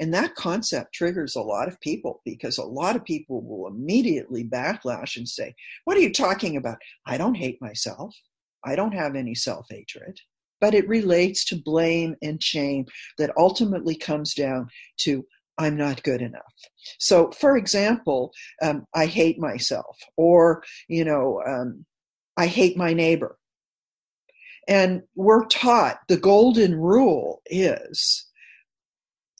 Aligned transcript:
And 0.00 0.14
that 0.14 0.34
concept 0.34 0.94
triggers 0.94 1.36
a 1.36 1.42
lot 1.42 1.68
of 1.68 1.80
people 1.80 2.22
because 2.24 2.56
a 2.56 2.64
lot 2.64 2.96
of 2.96 3.04
people 3.04 3.42
will 3.42 3.68
immediately 3.68 4.42
backlash 4.42 5.16
and 5.16 5.28
say, 5.28 5.54
What 5.84 5.96
are 5.96 6.00
you 6.00 6.12
talking 6.12 6.56
about? 6.56 6.78
I 7.06 7.18
don't 7.18 7.36
hate 7.36 7.60
myself. 7.60 8.16
I 8.64 8.74
don't 8.76 8.94
have 8.94 9.14
any 9.14 9.34
self 9.34 9.66
hatred. 9.70 10.18
But 10.58 10.74
it 10.74 10.88
relates 10.88 11.44
to 11.46 11.62
blame 11.62 12.16
and 12.22 12.42
shame 12.42 12.86
that 13.18 13.32
ultimately 13.36 13.94
comes 13.94 14.34
down 14.34 14.68
to 15.00 15.24
I'm 15.58 15.76
not 15.76 16.02
good 16.02 16.22
enough. 16.22 16.54
So, 16.98 17.30
for 17.32 17.58
example, 17.58 18.32
um, 18.62 18.86
I 18.94 19.04
hate 19.04 19.38
myself, 19.38 19.98
or, 20.16 20.62
you 20.88 21.04
know, 21.04 21.42
um, 21.46 21.84
I 22.38 22.46
hate 22.46 22.78
my 22.78 22.94
neighbor. 22.94 23.36
And 24.66 25.02
we're 25.14 25.44
taught 25.46 26.00
the 26.08 26.16
golden 26.16 26.76
rule 26.76 27.42
is 27.46 28.29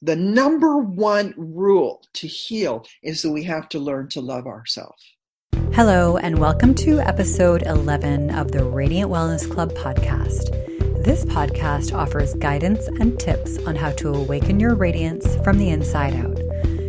the 0.02 0.16
number 0.16 0.78
one 0.78 1.34
rule 1.36 2.02
to 2.14 2.26
heal 2.26 2.86
is 3.02 3.20
that 3.20 3.30
we 3.30 3.45
have 3.45 3.68
to 3.68 3.78
learn 3.78 4.08
to 4.08 4.20
love 4.20 4.46
ourselves. 4.46 5.14
Hello, 5.74 6.16
and 6.16 6.38
welcome 6.38 6.74
to 6.77 7.00
episode 7.00 7.62
11 7.64 8.30
of 8.30 8.50
the 8.50 8.64
Radiant 8.64 9.10
Wellness 9.10 9.50
Club 9.50 9.72
podcast. 9.72 10.50
This 11.05 11.27
podcast 11.27 11.94
offers 11.94 12.32
guidance 12.34 12.86
and 12.86 13.20
tips 13.20 13.58
on 13.66 13.77
how 13.77 13.91
to 13.92 14.08
awaken 14.08 14.58
your 14.58 14.74
radiance 14.74 15.36
from 15.44 15.58
the 15.58 15.68
inside 15.68 16.14
out. 16.14 16.36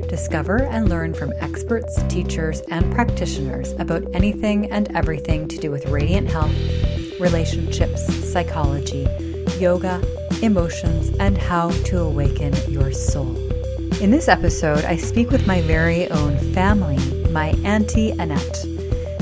Discover 0.08 0.64
and 0.64 0.88
learn 0.88 1.14
from 1.14 1.34
experts, 1.40 2.02
teachers, 2.04 2.62
and 2.70 2.94
practitioners 2.94 3.74
about 3.74 4.04
anything 4.14 4.72
and 4.72 4.90
everything 4.96 5.50
to 5.50 5.58
do 5.58 5.70
with 5.70 5.86
radiant 5.88 6.30
health, 6.30 6.56
relationships, 7.20 8.06
psychology, 8.32 9.06
yoga, 9.62 10.02
emotions, 10.42 11.16
and 11.20 11.38
how 11.38 11.70
to 11.86 12.00
awaken 12.00 12.52
your 12.68 12.92
soul. 12.92 13.36
In 14.02 14.10
this 14.10 14.28
episode, 14.28 14.84
I 14.86 14.98
speak 14.98 15.30
with 15.30 15.46
my 15.46 15.62
very 15.62 16.10
own 16.10 16.36
family, 16.52 16.98
my 17.30 17.50
Auntie 17.64 18.10
Annette. 18.10 18.66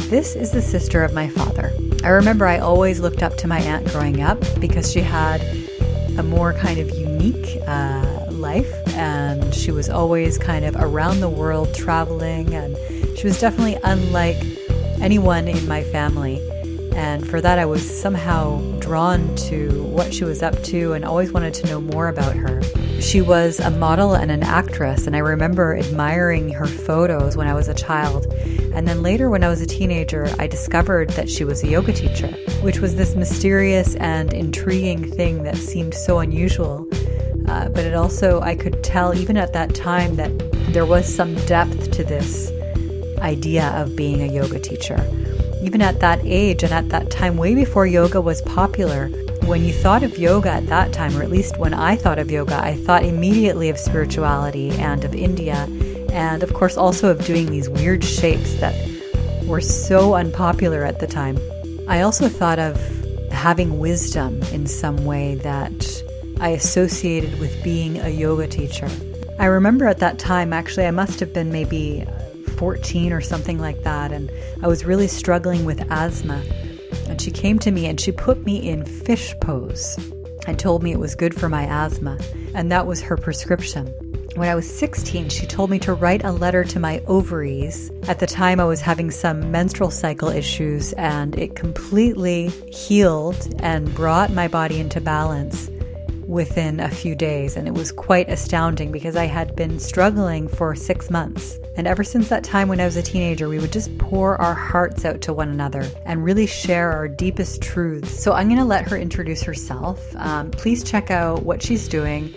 This 0.07 0.37
is 0.37 0.51
the 0.51 0.61
sister 0.61 1.03
of 1.03 1.13
my 1.13 1.27
father. 1.27 1.73
I 2.05 2.07
remember 2.07 2.47
I 2.47 2.59
always 2.59 3.01
looked 3.01 3.21
up 3.21 3.35
to 3.37 3.47
my 3.47 3.59
aunt 3.59 3.91
growing 3.91 4.21
up 4.21 4.39
because 4.61 4.89
she 4.89 5.01
had 5.01 5.41
a 6.17 6.23
more 6.23 6.53
kind 6.53 6.79
of 6.79 6.89
unique 6.97 7.61
uh, 7.67 8.25
life 8.31 8.73
and 8.95 9.53
she 9.53 9.71
was 9.71 9.89
always 9.89 10.37
kind 10.37 10.63
of 10.63 10.77
around 10.77 11.19
the 11.19 11.29
world 11.29 11.75
traveling 11.75 12.53
and 12.53 12.77
she 13.17 13.27
was 13.27 13.39
definitely 13.41 13.77
unlike 13.83 14.37
anyone 15.01 15.49
in 15.49 15.67
my 15.67 15.83
family. 15.83 16.41
And 16.99 17.25
for 17.25 17.39
that, 17.39 17.57
I 17.57 17.65
was 17.65 17.81
somehow 17.89 18.59
drawn 18.79 19.33
to 19.47 19.83
what 19.83 20.13
she 20.13 20.25
was 20.25 20.43
up 20.43 20.61
to 20.63 20.91
and 20.91 21.05
always 21.05 21.31
wanted 21.31 21.53
to 21.53 21.67
know 21.67 21.79
more 21.79 22.09
about 22.09 22.35
her. 22.35 22.61
She 22.99 23.21
was 23.21 23.61
a 23.61 23.71
model 23.71 24.15
and 24.15 24.29
an 24.29 24.43
actress, 24.43 25.07
and 25.07 25.15
I 25.15 25.19
remember 25.19 25.77
admiring 25.77 26.49
her 26.49 26.67
photos 26.67 27.37
when 27.37 27.47
I 27.47 27.53
was 27.53 27.69
a 27.69 27.73
child. 27.73 28.25
And 28.73 28.85
then 28.85 29.01
later, 29.01 29.29
when 29.29 29.45
I 29.45 29.47
was 29.47 29.61
a 29.61 29.65
teenager, 29.65 30.27
I 30.39 30.47
discovered 30.47 31.11
that 31.11 31.29
she 31.29 31.45
was 31.45 31.63
a 31.63 31.69
yoga 31.69 31.93
teacher, 31.93 32.27
which 32.63 32.79
was 32.79 32.97
this 32.97 33.15
mysterious 33.15 33.95
and 33.95 34.33
intriguing 34.33 35.09
thing 35.09 35.43
that 35.43 35.55
seemed 35.55 35.93
so 35.93 36.19
unusual. 36.19 36.85
Uh, 37.47 37.69
but 37.69 37.85
it 37.85 37.93
also, 37.93 38.41
I 38.41 38.55
could 38.55 38.83
tell 38.83 39.15
even 39.15 39.37
at 39.37 39.53
that 39.53 39.73
time 39.73 40.17
that 40.17 40.37
there 40.73 40.85
was 40.85 41.07
some 41.07 41.35
depth 41.45 41.91
to 41.91 42.03
this 42.03 42.51
idea 43.19 43.69
of 43.69 43.95
being 43.95 44.21
a 44.21 44.33
yoga 44.33 44.59
teacher 44.59 44.97
even 45.61 45.81
at 45.81 45.99
that 45.99 46.19
age 46.23 46.63
and 46.63 46.73
at 46.73 46.89
that 46.89 47.09
time, 47.09 47.37
way 47.37 47.55
before 47.55 47.85
yoga 47.85 48.21
was 48.21 48.41
popular, 48.43 49.07
when 49.45 49.65
you 49.65 49.73
thought 49.73 50.03
of 50.03 50.17
yoga 50.17 50.51
at 50.51 50.67
that 50.67 50.93
time, 50.93 51.15
or 51.17 51.23
at 51.23 51.31
least 51.31 51.57
when 51.57 51.73
I 51.73 51.95
thought 51.95 52.19
of 52.19 52.29
yoga, 52.29 52.55
I 52.55 52.75
thought 52.75 53.03
immediately 53.03 53.69
of 53.69 53.77
spirituality 53.77 54.71
and 54.71 55.03
of 55.03 55.15
India, 55.15 55.67
and 56.11 56.43
of 56.43 56.53
course 56.53 56.77
also 56.77 57.09
of 57.09 57.25
doing 57.25 57.47
these 57.47 57.69
weird 57.69 58.03
shapes 58.03 58.53
that 58.59 58.75
were 59.45 59.61
so 59.61 60.13
unpopular 60.13 60.83
at 60.83 60.99
the 60.99 61.07
time. 61.07 61.39
I 61.87 62.01
also 62.01 62.29
thought 62.29 62.59
of 62.59 62.77
having 63.31 63.79
wisdom 63.79 64.41
in 64.53 64.67
some 64.67 65.05
way 65.05 65.35
that 65.35 66.03
I 66.39 66.49
associated 66.49 67.39
with 67.39 67.63
being 67.63 67.99
a 67.99 68.09
yoga 68.09 68.47
teacher. 68.47 68.89
I 69.39 69.45
remember 69.45 69.87
at 69.87 69.99
that 69.99 70.19
time, 70.19 70.53
actually, 70.53 70.85
I 70.85 70.91
must 70.91 71.19
have 71.19 71.33
been 71.33 71.51
maybe 71.51 72.05
14 72.59 73.13
or 73.13 73.21
something 73.21 73.57
like 73.57 73.83
that, 73.83 74.11
and 74.11 74.29
I 74.61 74.67
was 74.67 74.83
really 74.83 75.07
struggling 75.07 75.63
with 75.63 75.89
asthma. 75.89 76.43
And 77.07 77.19
she 77.19 77.31
came 77.31 77.57
to 77.59 77.71
me 77.71 77.85
and 77.85 77.99
she 77.99 78.11
put 78.11 78.45
me 78.45 78.69
in 78.69 78.85
fish 78.85 79.33
pose 79.39 79.97
and 80.45 80.59
told 80.59 80.83
me 80.83 80.91
it 80.91 80.99
was 80.99 81.15
good 81.15 81.33
for 81.33 81.47
my 81.47 81.63
asthma, 81.63 82.19
and 82.53 82.69
that 82.69 82.85
was 82.85 83.01
her 83.01 83.15
prescription. 83.15 83.87
When 84.35 84.49
I 84.49 84.55
was 84.55 84.69
16, 84.69 85.29
she 85.29 85.47
told 85.47 85.69
me 85.69 85.79
to 85.79 85.93
write 85.93 86.25
a 86.25 86.33
letter 86.33 86.65
to 86.65 86.79
my 86.79 86.99
ovaries. 87.07 87.91
At 88.09 88.19
the 88.19 88.27
time, 88.27 88.59
I 88.59 88.65
was 88.65 88.81
having 88.81 89.09
some 89.09 89.51
menstrual 89.51 89.89
cycle 89.89 90.27
issues, 90.29 90.91
and 90.93 91.37
it 91.39 91.55
completely 91.55 92.49
healed 92.71 93.53
and 93.59 93.93
brought 93.95 94.33
my 94.33 94.49
body 94.49 94.81
into 94.81 94.99
balance 94.99 95.69
within 96.29 96.79
a 96.79 96.89
few 96.89 97.15
days. 97.15 97.57
And 97.57 97.67
it 97.67 97.73
was 97.73 97.91
quite 97.91 98.29
astounding 98.29 98.91
because 98.91 99.15
I 99.15 99.25
had 99.25 99.55
been 99.55 99.79
struggling 99.79 100.47
for 100.47 100.75
six 100.75 101.09
months. 101.09 101.59
And 101.75 101.87
ever 101.87 102.03
since 102.03 102.29
that 102.29 102.43
time 102.43 102.69
when 102.69 102.79
I 102.79 102.85
was 102.85 102.95
a 102.95 103.01
teenager, 103.01 103.49
we 103.49 103.57
would 103.57 103.73
just 103.73 103.97
pour 103.97 104.39
our 104.39 104.53
hearts 104.53 105.05
out 105.05 105.21
to 105.21 105.33
one 105.33 105.49
another 105.49 105.89
and 106.05 106.23
really 106.23 106.45
share 106.45 106.91
our 106.91 107.07
deepest 107.07 107.63
truths. 107.63 108.21
So 108.21 108.33
I'm 108.33 108.47
going 108.47 108.59
to 108.59 108.65
let 108.65 108.87
her 108.89 108.97
introduce 108.97 109.41
herself. 109.41 110.15
Um, 110.17 110.51
please 110.51 110.83
check 110.83 111.09
out 111.09 111.43
what 111.43 111.63
she's 111.63 111.87
doing. 111.87 112.33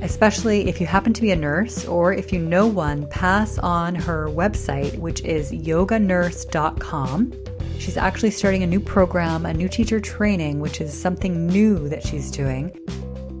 Especially 0.00 0.68
if 0.68 0.80
you 0.80 0.86
happen 0.86 1.12
to 1.12 1.20
be 1.20 1.30
a 1.30 1.36
nurse 1.36 1.86
or 1.86 2.12
if 2.12 2.32
you 2.32 2.38
know 2.38 2.66
one, 2.66 3.06
pass 3.08 3.58
on 3.58 3.94
her 3.94 4.28
website, 4.28 4.98
which 4.98 5.22
is 5.22 5.52
yoganurse.com. 5.52 7.32
She's 7.78 7.96
actually 7.98 8.30
starting 8.30 8.62
a 8.62 8.66
new 8.66 8.80
program, 8.80 9.44
a 9.44 9.52
new 9.52 9.68
teacher 9.68 10.00
training, 10.00 10.60
which 10.60 10.80
is 10.80 10.98
something 10.98 11.46
new 11.46 11.88
that 11.90 12.02
she's 12.02 12.30
doing 12.30 12.72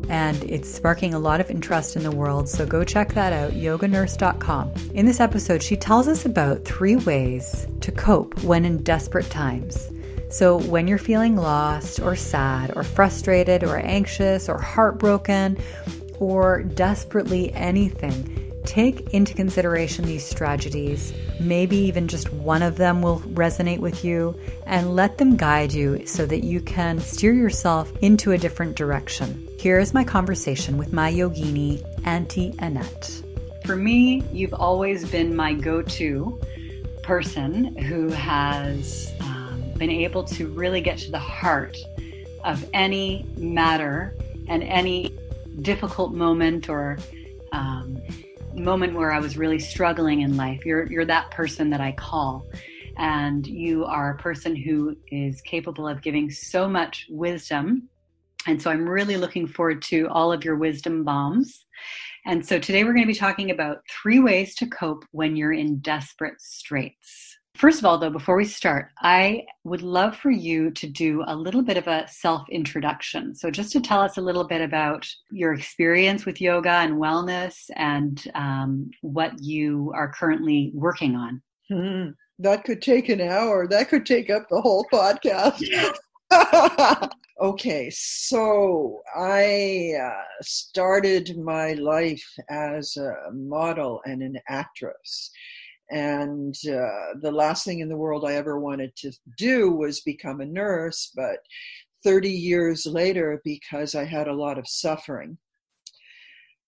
and 0.08 0.42
it's 0.44 0.72
sparking 0.72 1.14
a 1.14 1.18
lot 1.18 1.40
of 1.40 1.50
interest 1.50 1.96
in 1.96 2.02
the 2.02 2.10
world. 2.10 2.48
So 2.48 2.66
go 2.66 2.84
check 2.84 3.14
that 3.14 3.32
out, 3.32 3.52
yoganurse.com. 3.52 4.72
In 4.94 5.06
this 5.06 5.20
episode, 5.20 5.62
she 5.62 5.76
tells 5.76 6.08
us 6.08 6.24
about 6.24 6.64
three 6.64 6.96
ways 6.96 7.66
to 7.80 7.92
cope 7.92 8.42
when 8.42 8.64
in 8.64 8.82
desperate 8.82 9.30
times. 9.30 9.90
So, 10.28 10.58
when 10.58 10.88
you're 10.88 10.98
feeling 10.98 11.36
lost 11.36 12.00
or 12.00 12.16
sad 12.16 12.76
or 12.76 12.82
frustrated 12.82 13.62
or 13.62 13.76
anxious 13.76 14.48
or 14.48 14.58
heartbroken 14.58 15.56
or 16.18 16.62
desperately 16.64 17.52
anything, 17.52 18.45
Take 18.66 19.14
into 19.14 19.32
consideration 19.32 20.04
these 20.04 20.24
strategies. 20.24 21.14
Maybe 21.40 21.76
even 21.76 22.08
just 22.08 22.32
one 22.32 22.62
of 22.62 22.76
them 22.76 23.00
will 23.00 23.20
resonate 23.20 23.78
with 23.78 24.04
you, 24.04 24.38
and 24.66 24.94
let 24.94 25.16
them 25.16 25.36
guide 25.36 25.72
you 25.72 26.04
so 26.04 26.26
that 26.26 26.44
you 26.44 26.60
can 26.60 26.98
steer 26.98 27.32
yourself 27.32 27.90
into 28.02 28.32
a 28.32 28.38
different 28.38 28.76
direction. 28.76 29.48
Here 29.58 29.78
is 29.78 29.94
my 29.94 30.04
conversation 30.04 30.76
with 30.76 30.92
my 30.92 31.10
yogini, 31.10 31.82
Auntie 32.04 32.54
Annette. 32.58 33.22
For 33.64 33.76
me, 33.76 34.22
you've 34.32 34.54
always 34.54 35.08
been 35.08 35.34
my 35.34 35.54
go 35.54 35.82
to 35.82 36.38
person 37.02 37.76
who 37.76 38.08
has 38.08 39.12
um, 39.20 39.62
been 39.78 39.90
able 39.90 40.24
to 40.24 40.48
really 40.48 40.80
get 40.80 40.98
to 40.98 41.10
the 41.10 41.18
heart 41.18 41.78
of 42.44 42.68
any 42.74 43.24
matter 43.36 44.14
and 44.48 44.62
any 44.64 45.16
difficult 45.62 46.12
moment 46.12 46.68
or 46.68 46.98
um, 47.52 48.02
moment 48.56 48.94
where 48.94 49.12
I 49.12 49.18
was 49.18 49.36
really 49.36 49.58
struggling 49.58 50.22
in 50.22 50.36
life. 50.36 50.64
You're 50.64 50.90
you're 50.90 51.04
that 51.04 51.30
person 51.30 51.70
that 51.70 51.80
I 51.80 51.92
call. 51.92 52.46
And 52.98 53.46
you 53.46 53.84
are 53.84 54.14
a 54.14 54.18
person 54.18 54.56
who 54.56 54.96
is 55.08 55.42
capable 55.42 55.86
of 55.86 56.00
giving 56.00 56.30
so 56.30 56.66
much 56.66 57.06
wisdom. 57.10 57.90
And 58.46 58.60
so 58.60 58.70
I'm 58.70 58.88
really 58.88 59.16
looking 59.16 59.46
forward 59.46 59.82
to 59.82 60.08
all 60.08 60.32
of 60.32 60.44
your 60.44 60.56
wisdom 60.56 61.04
bombs. 61.04 61.66
And 62.24 62.46
so 62.46 62.58
today 62.58 62.84
we're 62.84 62.94
going 62.94 63.06
to 63.06 63.12
be 63.12 63.18
talking 63.18 63.50
about 63.50 63.78
three 63.90 64.18
ways 64.18 64.54
to 64.56 64.66
cope 64.66 65.04
when 65.10 65.36
you're 65.36 65.52
in 65.52 65.78
desperate 65.80 66.40
straits. 66.40 67.25
First 67.56 67.78
of 67.78 67.86
all, 67.86 67.96
though, 67.96 68.10
before 68.10 68.36
we 68.36 68.44
start, 68.44 68.90
I 69.00 69.46
would 69.64 69.80
love 69.80 70.14
for 70.14 70.30
you 70.30 70.70
to 70.72 70.86
do 70.86 71.24
a 71.26 71.34
little 71.34 71.62
bit 71.62 71.78
of 71.78 71.86
a 71.86 72.06
self 72.06 72.46
introduction. 72.50 73.34
So, 73.34 73.50
just 73.50 73.72
to 73.72 73.80
tell 73.80 74.02
us 74.02 74.18
a 74.18 74.20
little 74.20 74.44
bit 74.44 74.60
about 74.60 75.08
your 75.30 75.54
experience 75.54 76.26
with 76.26 76.40
yoga 76.40 76.70
and 76.70 76.94
wellness 76.94 77.70
and 77.76 78.22
um, 78.34 78.90
what 79.00 79.42
you 79.42 79.90
are 79.94 80.12
currently 80.12 80.70
working 80.74 81.16
on. 81.16 81.42
Hmm. 81.70 82.10
That 82.38 82.64
could 82.64 82.82
take 82.82 83.08
an 83.08 83.22
hour. 83.22 83.66
That 83.66 83.88
could 83.88 84.04
take 84.04 84.28
up 84.28 84.48
the 84.50 84.60
whole 84.60 84.86
podcast. 84.92 85.62
okay, 87.40 87.88
so 87.90 89.00
I 89.16 89.92
uh, 89.98 90.22
started 90.42 91.38
my 91.38 91.72
life 91.72 92.26
as 92.50 92.98
a 92.98 93.32
model 93.32 94.02
and 94.04 94.20
an 94.20 94.36
actress 94.48 95.30
and 95.90 96.54
uh, 96.66 97.18
the 97.20 97.32
last 97.32 97.64
thing 97.64 97.80
in 97.80 97.88
the 97.88 97.96
world 97.96 98.24
I 98.24 98.34
ever 98.34 98.58
wanted 98.58 98.94
to 98.96 99.12
do 99.36 99.70
was 99.70 100.00
become 100.00 100.40
a 100.40 100.46
nurse. 100.46 101.12
But 101.14 101.38
30 102.04 102.30
years 102.30 102.86
later, 102.86 103.40
because 103.44 103.94
I 103.94 104.04
had 104.04 104.28
a 104.28 104.34
lot 104.34 104.58
of 104.58 104.68
suffering, 104.68 105.38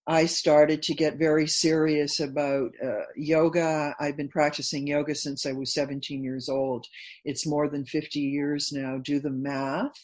I 0.06 0.24
started 0.24 0.82
to 0.84 0.94
get 0.94 1.18
very 1.18 1.46
serious 1.46 2.20
about 2.20 2.70
uh, 2.82 3.04
yoga. 3.14 3.94
I've 4.00 4.16
been 4.16 4.30
practicing 4.30 4.86
yoga 4.86 5.14
since 5.14 5.44
I 5.44 5.52
was 5.52 5.74
17 5.74 6.24
years 6.24 6.48
old. 6.48 6.86
It's 7.26 7.46
more 7.46 7.68
than 7.68 7.84
50 7.84 8.18
years 8.18 8.72
now. 8.72 8.98
Do 9.04 9.20
the 9.20 9.30
math. 9.30 10.00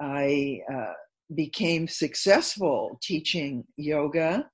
I 0.00 0.60
uh, 0.72 0.94
became 1.34 1.86
successful 1.86 2.98
teaching 3.00 3.64
yoga 3.76 4.48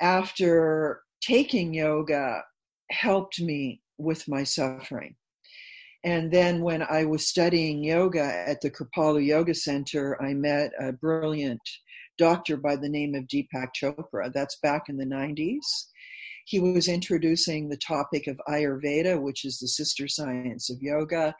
after 0.00 1.02
taking 1.20 1.74
yoga 1.74 2.42
helped 2.90 3.40
me 3.40 3.80
with 3.98 4.28
my 4.28 4.44
suffering. 4.44 5.14
And 6.04 6.32
then 6.32 6.62
when 6.62 6.82
I 6.82 7.04
was 7.04 7.28
studying 7.28 7.84
yoga 7.84 8.24
at 8.24 8.60
the 8.60 8.70
Kripalu 8.70 9.24
Yoga 9.24 9.54
Center, 9.54 10.20
I 10.20 10.34
met 10.34 10.72
a 10.80 10.92
brilliant 10.92 11.60
doctor 12.18 12.56
by 12.56 12.76
the 12.76 12.88
name 12.88 13.14
of 13.14 13.28
Deepak 13.28 13.68
Chopra. 13.80 14.32
That's 14.32 14.58
back 14.62 14.88
in 14.88 14.96
the 14.96 15.06
90s. 15.06 15.60
He 16.44 16.58
was 16.58 16.88
introducing 16.88 17.68
the 17.68 17.76
topic 17.76 18.26
of 18.26 18.40
Ayurveda, 18.48 19.20
which 19.20 19.44
is 19.44 19.58
the 19.58 19.68
sister 19.68 20.08
science 20.08 20.70
of 20.70 20.82
yoga. 20.82 21.34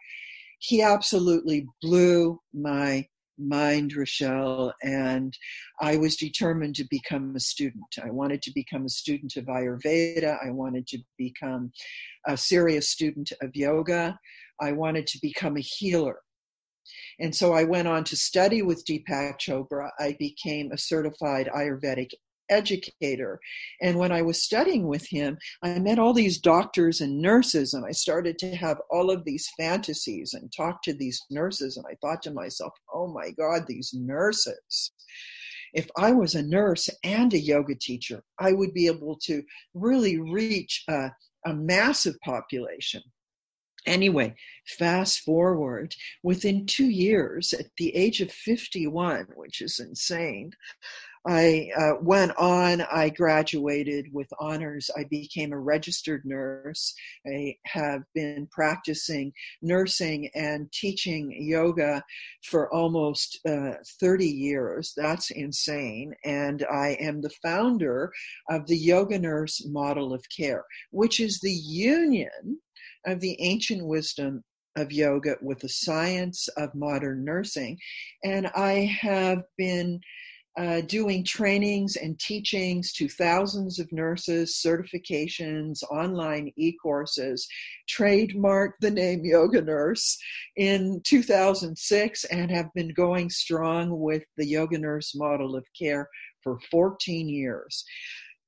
He 0.61 0.81
absolutely 0.81 1.67
blew 1.83 2.41
my 2.55 3.09
mind, 3.39 3.95
Rochelle, 3.95 4.73
and 4.83 5.37
I 5.81 5.97
was 5.97 6.17
determined 6.17 6.75
to 6.77 6.87
become 6.91 7.35
a 7.37 7.41
student. 7.41 7.85
I 8.03 8.11
wanted 8.11 8.43
to 8.43 8.53
become 8.55 8.85
a 8.85 8.91
student 8.91 9.37
of 9.37 9.47
Ayurveda. 9.47 10.39
I 10.45 10.51
wanted 10.51 10.87
to 10.89 10.99
become 11.19 11.73
a 12.27 12.37
serious 12.37 12.91
student 12.91 13.33
of 13.43 13.55
yoga. 13.55 14.19
I 14.61 14.73
wanted 14.73 15.07
to 15.09 15.19
become 15.23 15.57
a 15.57 15.61
healer. 15.61 16.21
And 17.21 17.35
so 17.35 17.53
I 17.53 17.65
went 17.65 17.89
on 17.89 18.05
to 18.05 18.17
study 18.17 18.63
with 18.63 18.85
Deepak 18.85 19.39
Chopra. 19.39 19.91
I 19.99 20.17
became 20.19 20.73
a 20.73 20.79
certified 20.79 21.49
Ayurvedic 21.55 22.11
educator. 22.51 23.41
And 23.81 23.99
when 23.99 24.13
I 24.13 24.23
was 24.23 24.43
studying 24.43 24.87
with 24.87 25.07
him, 25.09 25.39
I 25.63 25.79
met 25.79 25.99
all 25.99 26.13
these 26.13 26.39
doctors 26.39 27.01
and 27.01 27.21
nurses, 27.21 27.75
and 27.75 27.85
I 27.85 27.93
started 27.93 28.39
to 28.39 28.55
have 28.57 28.79
all 28.91 29.11
of 29.11 29.25
these 29.25 29.49
fantasies 29.59 30.35
and 30.35 30.53
talk 30.53 30.83
to 30.83 30.93
these 30.93 31.21
nurses. 31.31 31.77
And 31.77 31.87
I 31.91 31.95
thought 32.01 32.23
to 32.23 32.33
myself, 32.33 32.73
oh 32.93 33.09
my 33.09 33.31
God, 33.31 33.67
these 33.67 33.93
nurses. 33.95 34.93
If 35.75 35.89
I 35.97 36.13
was 36.13 36.35
a 36.35 36.43
nurse 36.43 36.91
and 37.03 37.33
a 37.33 37.39
yoga 37.39 37.75
teacher, 37.75 38.23
I 38.39 38.53
would 38.53 38.75
be 38.75 38.87
able 38.87 39.17
to 39.25 39.43
really 39.75 40.19
reach 40.19 40.85
a, 40.89 41.11
a 41.47 41.55
massive 41.55 42.21
population. 42.21 43.03
Anyway, 43.87 44.35
fast 44.79 45.21
forward, 45.21 45.95
within 46.23 46.67
two 46.67 46.89
years, 46.89 47.53
at 47.53 47.67
the 47.79 47.95
age 47.97 48.21
of 48.21 48.31
51, 48.31 49.27
which 49.35 49.61
is 49.61 49.81
insane, 49.81 50.53
I 51.27 51.71
uh, 51.79 51.93
went 52.01 52.33
on, 52.37 52.81
I 52.81 53.11
graduated 53.11 54.07
with 54.13 54.29
honors. 54.41 54.91
I 54.97 55.05
became 55.05 55.53
a 55.53 55.59
registered 55.59 56.23
nurse. 56.25 56.95
I 57.27 57.57
have 57.67 58.03
been 58.15 58.49
practicing 58.51 59.33
nursing 59.63 60.29
and 60.35 60.71
teaching 60.73 61.33
yoga 61.39 62.03
for 62.45 62.73
almost 62.75 63.39
uh, 63.49 63.75
30 64.01 64.27
years. 64.27 64.93
That's 64.97 65.31
insane. 65.31 66.13
And 66.25 66.67
I 66.71 66.97
am 67.01 67.21
the 67.21 67.35
founder 67.43 68.11
of 68.51 68.67
the 68.67 68.77
Yoga 68.77 69.19
Nurse 69.19 69.65
Model 69.67 70.13
of 70.13 70.25
Care, 70.37 70.65
which 70.91 71.21
is 71.21 71.39
the 71.39 71.53
union 71.53 72.59
of 73.07 73.21
the 73.21 73.37
ancient 73.41 73.87
wisdom 73.87 74.43
of 74.77 74.91
yoga 74.91 75.37
with 75.43 75.61
the 75.61 75.69
science 75.69 76.49
of 76.57 76.75
modern 76.75 77.25
nursing. 77.25 77.79
And 78.25 78.47
I 78.49 78.91
have 79.01 79.43
been 79.59 80.01
uh, 80.59 80.83
doing 80.83 81.25
trainings 81.25 81.97
and 81.97 82.19
teachings 82.19 82.93
to 82.93 83.09
thousands 83.09 83.79
of 83.79 83.91
nurses, 83.91 84.61
certifications, 84.65 85.83
online 85.85 86.53
e 86.57 86.73
courses, 86.83 87.47
trademarked 87.91 88.79
the 88.81 88.91
name 88.91 89.25
Yoga 89.25 89.63
Nurse 89.63 90.19
in 90.57 91.01
2006, 91.05 92.25
and 92.25 92.51
have 92.51 92.73
been 92.75 92.93
going 92.93 93.31
strong 93.31 93.99
with 93.99 94.25
the 94.37 94.47
Yoga 94.47 94.79
Nurse 94.79 95.15
model 95.15 95.57
of 95.57 95.65
care 95.79 96.09
for 96.43 96.59
14 96.71 97.29
years. 97.29 97.85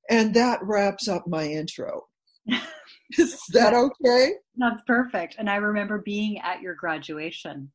And 0.09 0.33
that 0.35 0.59
wraps 0.61 1.07
up 1.07 1.27
my 1.27 1.45
intro. 1.45 2.03
Is 3.17 3.41
that 3.53 3.73
okay? 3.73 4.33
That's 4.57 4.81
perfect. 4.85 5.35
And 5.37 5.49
I 5.49 5.55
remember 5.55 5.99
being 5.99 6.39
at 6.39 6.61
your 6.61 6.75
graduation 6.75 7.71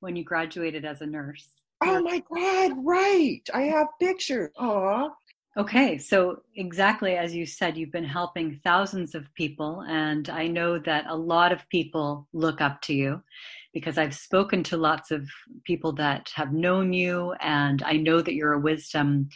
when 0.00 0.16
you 0.16 0.24
graduated 0.24 0.84
as 0.84 1.00
a 1.00 1.06
nurse. 1.06 1.48
Oh 1.86 2.02
my 2.02 2.22
God, 2.32 2.84
right. 2.84 3.42
I 3.52 3.62
have 3.62 3.88
pictures. 4.00 4.50
Aw. 4.58 5.08
Okay, 5.56 5.98
so 5.98 6.42
exactly 6.56 7.16
as 7.16 7.32
you 7.32 7.46
said, 7.46 7.76
you've 7.76 7.92
been 7.92 8.04
helping 8.04 8.60
thousands 8.64 9.14
of 9.14 9.32
people, 9.34 9.84
and 9.88 10.28
I 10.28 10.48
know 10.48 10.80
that 10.80 11.04
a 11.08 11.16
lot 11.16 11.52
of 11.52 11.68
people 11.68 12.26
look 12.32 12.60
up 12.60 12.82
to 12.82 12.94
you 12.94 13.22
because 13.72 13.96
I've 13.96 14.14
spoken 14.16 14.64
to 14.64 14.76
lots 14.76 15.12
of 15.12 15.28
people 15.64 15.92
that 15.92 16.30
have 16.34 16.52
known 16.52 16.92
you, 16.92 17.34
and 17.40 17.82
I 17.84 17.92
know 17.92 18.20
that 18.20 18.34
you're 18.34 18.54
a 18.54 18.58
wisdom 18.58 19.28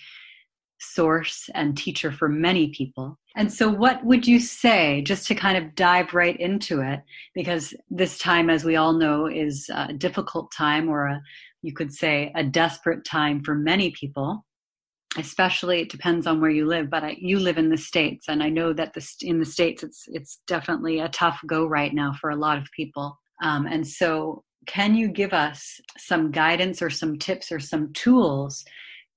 source 0.81 1.49
and 1.55 1.77
teacher 1.77 2.13
for 2.13 2.29
many 2.29 2.69
people. 2.71 3.19
And 3.37 3.53
so, 3.53 3.69
what 3.69 4.05
would 4.05 4.27
you 4.27 4.41
say, 4.41 5.03
just 5.03 5.27
to 5.29 5.35
kind 5.35 5.57
of 5.57 5.75
dive 5.75 6.15
right 6.15 6.39
into 6.41 6.81
it, 6.81 7.01
because 7.35 7.75
this 7.91 8.19
time, 8.19 8.51
as 8.51 8.65
we 8.65 8.77
all 8.77 8.93
know, 8.93 9.27
is 9.27 9.71
a 9.73 9.93
difficult 9.93 10.51
time 10.51 10.89
or 10.89 11.07
a 11.07 11.23
you 11.63 11.73
could 11.73 11.93
say, 11.93 12.33
a 12.35 12.45
desperate 12.45 13.05
time 13.05 13.43
for 13.43 13.55
many 13.55 13.91
people. 13.91 14.45
Especially, 15.17 15.81
it 15.81 15.91
depends 15.91 16.27
on 16.27 16.41
where 16.41 16.51
you 16.51 16.67
live. 16.67 16.91
But 16.91 17.03
I, 17.03 17.17
you 17.19 17.39
live 17.39 17.57
in 17.57 17.71
the 17.71 17.79
states, 17.79 18.27
and 18.29 18.43
I 18.43 18.51
know 18.51 18.75
that 18.75 18.93
the, 18.93 19.07
in 19.23 19.39
the 19.39 19.47
states, 19.47 19.83
it's 19.83 20.05
it's 20.09 20.41
definitely 20.47 21.01
a 21.01 21.09
tough 21.09 21.41
go 21.47 21.67
right 21.67 21.95
now 21.95 22.13
for 22.21 22.31
a 22.31 22.37
lot 22.37 22.59
of 22.59 22.69
people. 22.77 23.19
Um, 23.43 23.67
and 23.67 23.87
so, 23.87 24.45
can 24.67 24.95
you 24.95 25.09
give 25.09 25.33
us 25.33 25.81
some 25.97 26.31
guidance 26.31 26.83
or 26.83 26.91
some 26.91 27.19
tips 27.19 27.51
or 27.51 27.59
some 27.59 27.93
tools 27.95 28.65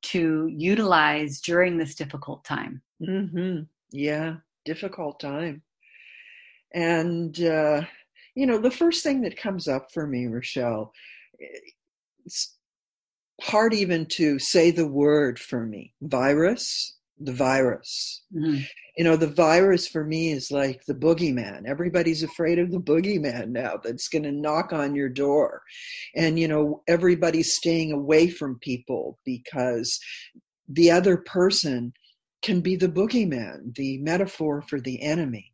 to 0.04 0.50
utilize 0.52 1.42
during 1.42 1.78
this 1.78 1.94
difficult 1.94 2.46
time? 2.46 2.82
Mm-hmm. 3.02 3.64
Yeah, 3.92 4.36
difficult 4.66 5.20
time. 5.20 5.62
And, 6.74 7.40
uh, 7.44 7.82
you 8.36 8.46
know, 8.46 8.58
the 8.58 8.72
first 8.72 9.04
thing 9.04 9.22
that 9.22 9.38
comes 9.38 9.68
up 9.68 9.92
for 9.92 10.08
me, 10.08 10.28
Rochelle, 10.28 10.94
it's 12.32 12.56
hard 13.42 13.74
even 13.74 14.06
to 14.06 14.40
say 14.40 14.72
the 14.72 14.88
word 14.88 15.38
for 15.38 15.66
me. 15.66 15.94
Virus 16.02 16.96
the 17.24 17.32
virus. 17.32 18.24
Mm-hmm. 18.36 18.62
you 18.98 19.04
know 19.04 19.16
the 19.16 19.28
virus 19.28 19.88
for 19.88 20.04
me 20.04 20.32
is 20.32 20.52
like 20.52 20.84
the 20.86 20.94
boogeyman. 20.94 21.68
Everybody's 21.68 22.24
afraid 22.24 22.58
of 22.58 22.72
the 22.72 22.80
boogeyman 22.80 23.50
now 23.50 23.80
that's 23.84 24.08
going 24.08 24.24
to 24.24 24.32
knock 24.32 24.74
on 24.74 24.96
your 24.96 25.10
door. 25.10 25.62
And 26.16 26.40
you 26.40 26.48
know 26.48 26.82
everybody's 26.88 27.54
staying 27.54 27.92
away 27.92 28.30
from 28.30 28.60
people 28.60 29.20
because 29.26 30.00
the 30.68 30.90
other 30.90 31.18
person 31.18 31.94
can 32.42 32.62
be 32.62 32.76
the 32.76 32.90
boogeyman 32.90 33.76
the 33.76 34.00
metaphor 34.00 34.64
for 34.64 34.80
the 34.80 35.02
enemy. 35.02 35.54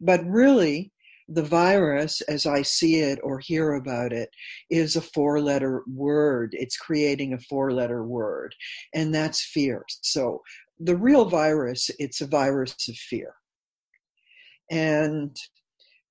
But 0.00 0.24
really 0.24 0.92
the 1.28 1.42
virus, 1.42 2.20
as 2.22 2.46
I 2.46 2.62
see 2.62 2.96
it 2.96 3.18
or 3.22 3.38
hear 3.38 3.74
about 3.74 4.12
it, 4.12 4.30
is 4.70 4.96
a 4.96 5.00
four 5.00 5.40
letter 5.40 5.82
word. 5.86 6.50
It's 6.52 6.76
creating 6.76 7.32
a 7.32 7.40
four 7.40 7.72
letter 7.72 8.04
word, 8.04 8.54
and 8.94 9.14
that's 9.14 9.44
fear. 9.44 9.84
So 10.02 10.42
the 10.78 10.96
real 10.96 11.24
virus, 11.24 11.90
it's 11.98 12.20
a 12.20 12.26
virus 12.26 12.88
of 12.88 12.94
fear. 12.96 13.34
And 14.70 15.36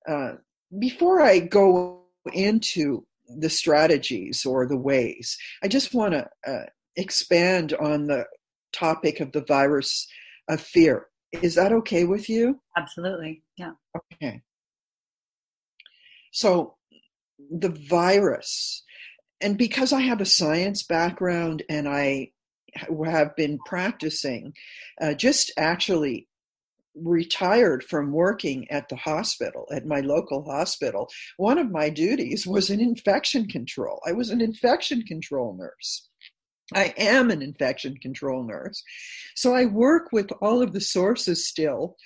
uh, 0.08 0.32
before 0.78 1.20
I 1.22 1.38
go 1.40 2.02
into 2.32 3.06
the 3.38 3.50
strategies 3.50 4.44
or 4.44 4.66
the 4.66 4.76
ways, 4.76 5.36
I 5.62 5.68
just 5.68 5.94
want 5.94 6.12
to 6.12 6.28
uh, 6.46 6.66
expand 6.96 7.74
on 7.74 8.06
the 8.06 8.24
topic 8.72 9.20
of 9.20 9.32
the 9.32 9.44
virus 9.44 10.06
of 10.48 10.60
fear. 10.60 11.06
Is 11.32 11.54
that 11.56 11.72
okay 11.72 12.04
with 12.04 12.28
you? 12.28 12.60
Absolutely. 12.76 13.42
Yeah. 13.56 13.72
Okay. 13.96 14.42
So 16.36 16.74
the 17.50 17.70
virus, 17.88 18.82
and 19.40 19.56
because 19.56 19.90
I 19.94 20.00
have 20.00 20.20
a 20.20 20.26
science 20.26 20.82
background 20.82 21.62
and 21.70 21.88
I 21.88 22.32
have 22.74 23.34
been 23.36 23.58
practicing, 23.64 24.52
uh, 25.00 25.14
just 25.14 25.50
actually 25.56 26.28
retired 26.94 27.84
from 27.84 28.12
working 28.12 28.70
at 28.70 28.90
the 28.90 28.96
hospital, 28.96 29.66
at 29.72 29.86
my 29.86 30.00
local 30.00 30.44
hospital, 30.44 31.08
one 31.38 31.56
of 31.56 31.70
my 31.70 31.88
duties 31.88 32.46
was 32.46 32.68
an 32.68 32.80
infection 32.80 33.48
control. 33.48 34.02
I 34.06 34.12
was 34.12 34.28
an 34.28 34.42
infection 34.42 35.04
control 35.04 35.56
nurse. 35.58 36.06
I 36.74 36.92
am 36.98 37.30
an 37.30 37.40
infection 37.40 37.96
control 37.96 38.42
nurse. 38.42 38.82
So 39.36 39.54
I 39.54 39.64
work 39.64 40.12
with 40.12 40.30
all 40.42 40.60
of 40.60 40.74
the 40.74 40.82
sources 40.82 41.48
still 41.48 41.96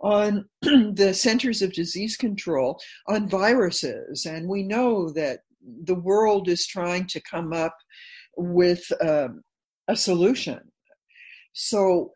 on 0.00 0.48
the 0.62 1.14
Centers 1.14 1.62
of 1.62 1.72
Disease 1.72 2.16
Control 2.16 2.80
on 3.08 3.28
viruses. 3.28 4.26
And 4.26 4.48
we 4.48 4.62
know 4.62 5.10
that 5.10 5.40
the 5.84 5.94
world 5.94 6.48
is 6.48 6.66
trying 6.66 7.06
to 7.08 7.20
come 7.20 7.52
up 7.52 7.76
with 8.36 8.90
um, 9.00 9.42
a 9.88 9.96
solution. 9.96 10.60
So 11.52 12.12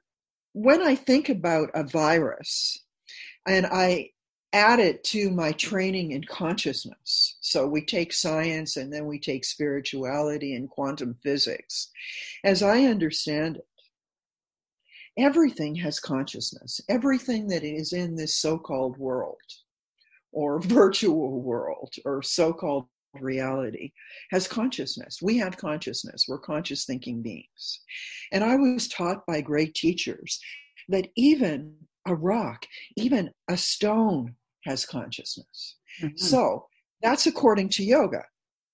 when 0.53 0.83
I 0.83 0.95
think 0.95 1.29
about 1.29 1.71
a 1.75 1.85
virus 1.85 2.85
and 3.47 3.67
I 3.67 4.11
add 4.53 4.81
it 4.81 5.05
to 5.05 5.31
my 5.31 5.53
training 5.53 6.13
in 6.13 6.25
consciousness, 6.25 7.37
so 7.41 7.67
we 7.67 7.85
take 7.85 8.13
science 8.13 8.77
and 8.77 8.93
then 8.93 9.07
we 9.07 9.21
take 9.21 9.45
spirituality 9.45 10.55
and 10.55 10.69
quantum 10.69 11.17
physics, 11.23 11.91
as 12.45 12.63
I 12.63 12.85
understand 12.85 13.57
it, 13.57 13.67
everything 15.19 15.75
has 15.75 16.01
consciousness. 16.01 16.81
Everything 16.89 17.49
that 17.49 17.65
is 17.65 17.93
in 17.93 18.15
this 18.15 18.37
so 18.37 18.59
called 18.59 18.97
world 18.97 19.37
or 20.33 20.61
virtual 20.63 21.43
world 21.43 21.93
or 22.05 22.23
so 22.23 22.53
called 22.53 22.87
reality 23.21 23.91
has 24.31 24.47
consciousness. 24.47 25.21
We 25.23 25.39
have 25.39 25.57
consciousness. 25.57 26.27
We're 26.29 26.39
conscious 26.39 26.85
thinking 26.85 27.23
beings. 27.23 27.81
And 28.33 28.45
I 28.45 28.57
was 28.57 28.89
taught 28.89 29.27
by 29.27 29.41
great 29.41 29.75
teachers 29.75 30.39
that 30.89 31.09
even 31.17 31.75
a 32.07 32.15
rock, 32.15 32.67
even 32.97 33.31
a 33.49 33.57
stone 33.57 34.35
has 34.65 34.87
consciousness. 34.87 35.77
Mm-hmm. 36.03 36.17
So 36.17 36.67
that's 37.03 37.27
according 37.27 37.71
to 37.71 37.85
yoga. 37.85 38.23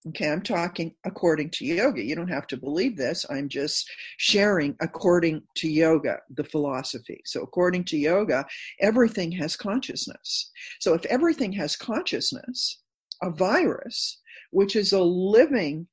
Okay, 0.08 0.30
I'm 0.30 0.42
talking 0.42 0.94
according 1.06 1.50
to 1.50 1.64
yoga. 1.64 2.02
You 2.02 2.14
don't 2.14 2.28
have 2.28 2.46
to 2.48 2.58
believe 2.58 2.96
this. 2.96 3.24
I'm 3.30 3.48
just 3.48 3.90
sharing 4.18 4.76
according 4.80 5.42
to 5.56 5.68
yoga, 5.68 6.18
the 6.36 6.44
philosophy. 6.44 7.22
So, 7.24 7.42
according 7.42 7.84
to 7.84 7.96
yoga, 7.96 8.44
everything 8.80 9.32
has 9.32 9.56
consciousness. 9.56 10.50
So, 10.80 10.92
if 10.92 11.06
everything 11.06 11.52
has 11.52 11.74
consciousness, 11.74 12.82
a 13.22 13.30
virus, 13.30 14.20
which 14.50 14.76
is 14.76 14.92
a 14.92 15.02
living 15.02 15.86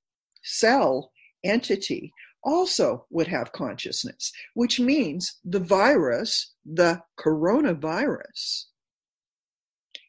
cell 0.44 1.12
entity, 1.46 2.12
also 2.44 3.06
would 3.12 3.28
have 3.28 3.54
consciousness, 3.54 4.34
which 4.56 4.78
means 4.80 5.40
the 5.46 5.60
virus, 5.60 6.54
the 6.66 7.02
coronavirus, 7.18 8.66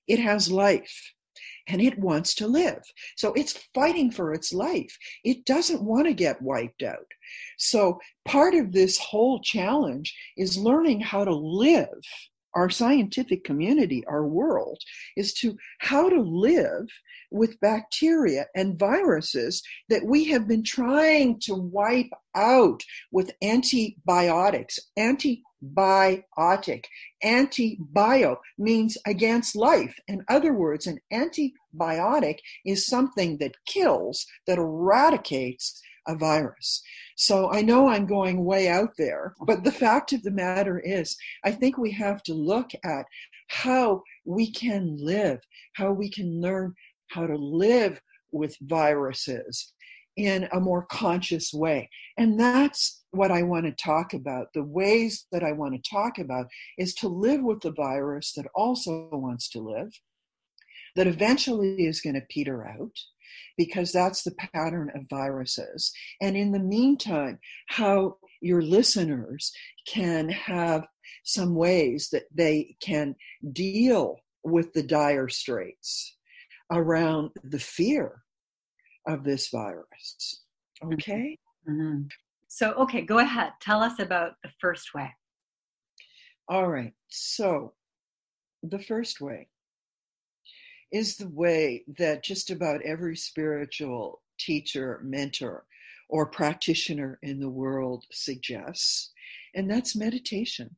it 0.08 0.18
has 0.18 0.50
life 0.50 1.12
and 1.68 1.80
it 1.80 1.98
wants 1.98 2.34
to 2.36 2.46
live. 2.46 2.82
So 3.16 3.32
it's 3.34 3.68
fighting 3.74 4.10
for 4.10 4.32
its 4.32 4.52
life. 4.52 4.96
It 5.24 5.44
doesn't 5.44 5.82
want 5.82 6.06
to 6.06 6.14
get 6.14 6.42
wiped 6.42 6.82
out. 6.82 7.06
So 7.58 7.98
part 8.24 8.54
of 8.54 8.72
this 8.72 8.98
whole 8.98 9.40
challenge 9.40 10.14
is 10.36 10.58
learning 10.58 11.00
how 11.00 11.24
to 11.24 11.34
live. 11.34 12.02
Our 12.54 12.68
scientific 12.68 13.44
community, 13.44 14.04
our 14.06 14.26
world, 14.26 14.78
is 15.16 15.32
to 15.34 15.56
how 15.78 16.10
to 16.10 16.20
live 16.20 16.86
with 17.30 17.58
bacteria 17.60 18.44
and 18.54 18.78
viruses 18.78 19.62
that 19.88 20.04
we 20.04 20.24
have 20.26 20.46
been 20.46 20.62
trying 20.62 21.40
to 21.40 21.54
wipe 21.54 22.10
out 22.34 22.82
with 23.10 23.32
antibiotics, 23.42 24.78
anti 24.98 25.42
biotic. 25.62 26.84
Antibio 27.24 28.36
means 28.58 28.98
against 29.06 29.56
life. 29.56 29.94
In 30.08 30.24
other 30.28 30.52
words, 30.54 30.86
an 30.86 30.98
antibiotic 31.12 32.38
is 32.64 32.86
something 32.86 33.38
that 33.38 33.54
kills, 33.66 34.26
that 34.46 34.58
eradicates 34.58 35.80
a 36.08 36.16
virus. 36.16 36.82
So 37.16 37.50
I 37.52 37.62
know 37.62 37.88
I'm 37.88 38.06
going 38.06 38.44
way 38.44 38.68
out 38.68 38.90
there, 38.98 39.34
but 39.46 39.62
the 39.62 39.72
fact 39.72 40.12
of 40.12 40.22
the 40.22 40.32
matter 40.32 40.80
is, 40.80 41.16
I 41.44 41.52
think 41.52 41.78
we 41.78 41.92
have 41.92 42.22
to 42.24 42.34
look 42.34 42.70
at 42.84 43.06
how 43.48 44.02
we 44.24 44.50
can 44.50 44.96
live, 44.98 45.40
how 45.74 45.92
we 45.92 46.10
can 46.10 46.40
learn 46.40 46.74
how 47.10 47.26
to 47.26 47.36
live 47.36 48.00
with 48.32 48.56
viruses 48.62 49.74
in 50.16 50.48
a 50.52 50.60
more 50.60 50.86
conscious 50.86 51.52
way. 51.52 51.88
And 52.16 52.38
that's 52.38 53.01
what 53.12 53.30
I 53.30 53.42
want 53.42 53.66
to 53.66 53.72
talk 53.72 54.14
about. 54.14 54.48
The 54.52 54.64
ways 54.64 55.26
that 55.32 55.44
I 55.44 55.52
want 55.52 55.74
to 55.74 55.90
talk 55.90 56.18
about 56.18 56.46
is 56.78 56.94
to 56.96 57.08
live 57.08 57.42
with 57.42 57.60
the 57.60 57.72
virus 57.72 58.32
that 58.32 58.46
also 58.54 59.08
wants 59.12 59.48
to 59.50 59.60
live, 59.60 59.92
that 60.96 61.06
eventually 61.06 61.86
is 61.86 62.00
going 62.00 62.14
to 62.14 62.22
peter 62.28 62.66
out, 62.66 62.98
because 63.56 63.92
that's 63.92 64.22
the 64.22 64.34
pattern 64.54 64.90
of 64.94 65.02
viruses. 65.08 65.92
And 66.20 66.36
in 66.36 66.52
the 66.52 66.58
meantime, 66.58 67.38
how 67.68 68.16
your 68.40 68.62
listeners 68.62 69.52
can 69.86 70.28
have 70.28 70.86
some 71.24 71.54
ways 71.54 72.08
that 72.12 72.24
they 72.34 72.76
can 72.82 73.14
deal 73.52 74.16
with 74.42 74.72
the 74.72 74.82
dire 74.82 75.28
straits 75.28 76.16
around 76.72 77.30
the 77.44 77.58
fear 77.58 78.22
of 79.06 79.22
this 79.22 79.48
virus. 79.50 80.42
Mm-hmm. 80.82 80.94
Okay? 80.94 81.38
Mm-hmm. 81.68 82.02
So, 82.54 82.72
okay, 82.72 83.00
go 83.00 83.18
ahead. 83.18 83.52
Tell 83.62 83.82
us 83.82 83.98
about 83.98 84.34
the 84.42 84.50
first 84.60 84.92
way. 84.92 85.10
All 86.50 86.68
right. 86.68 86.92
So, 87.08 87.72
the 88.62 88.78
first 88.78 89.22
way 89.22 89.48
is 90.92 91.16
the 91.16 91.30
way 91.30 91.82
that 91.96 92.22
just 92.22 92.50
about 92.50 92.82
every 92.82 93.16
spiritual 93.16 94.20
teacher, 94.38 95.00
mentor, 95.02 95.64
or 96.10 96.26
practitioner 96.26 97.18
in 97.22 97.40
the 97.40 97.48
world 97.48 98.04
suggests, 98.12 99.12
and 99.54 99.70
that's 99.70 99.96
meditation. 99.96 100.76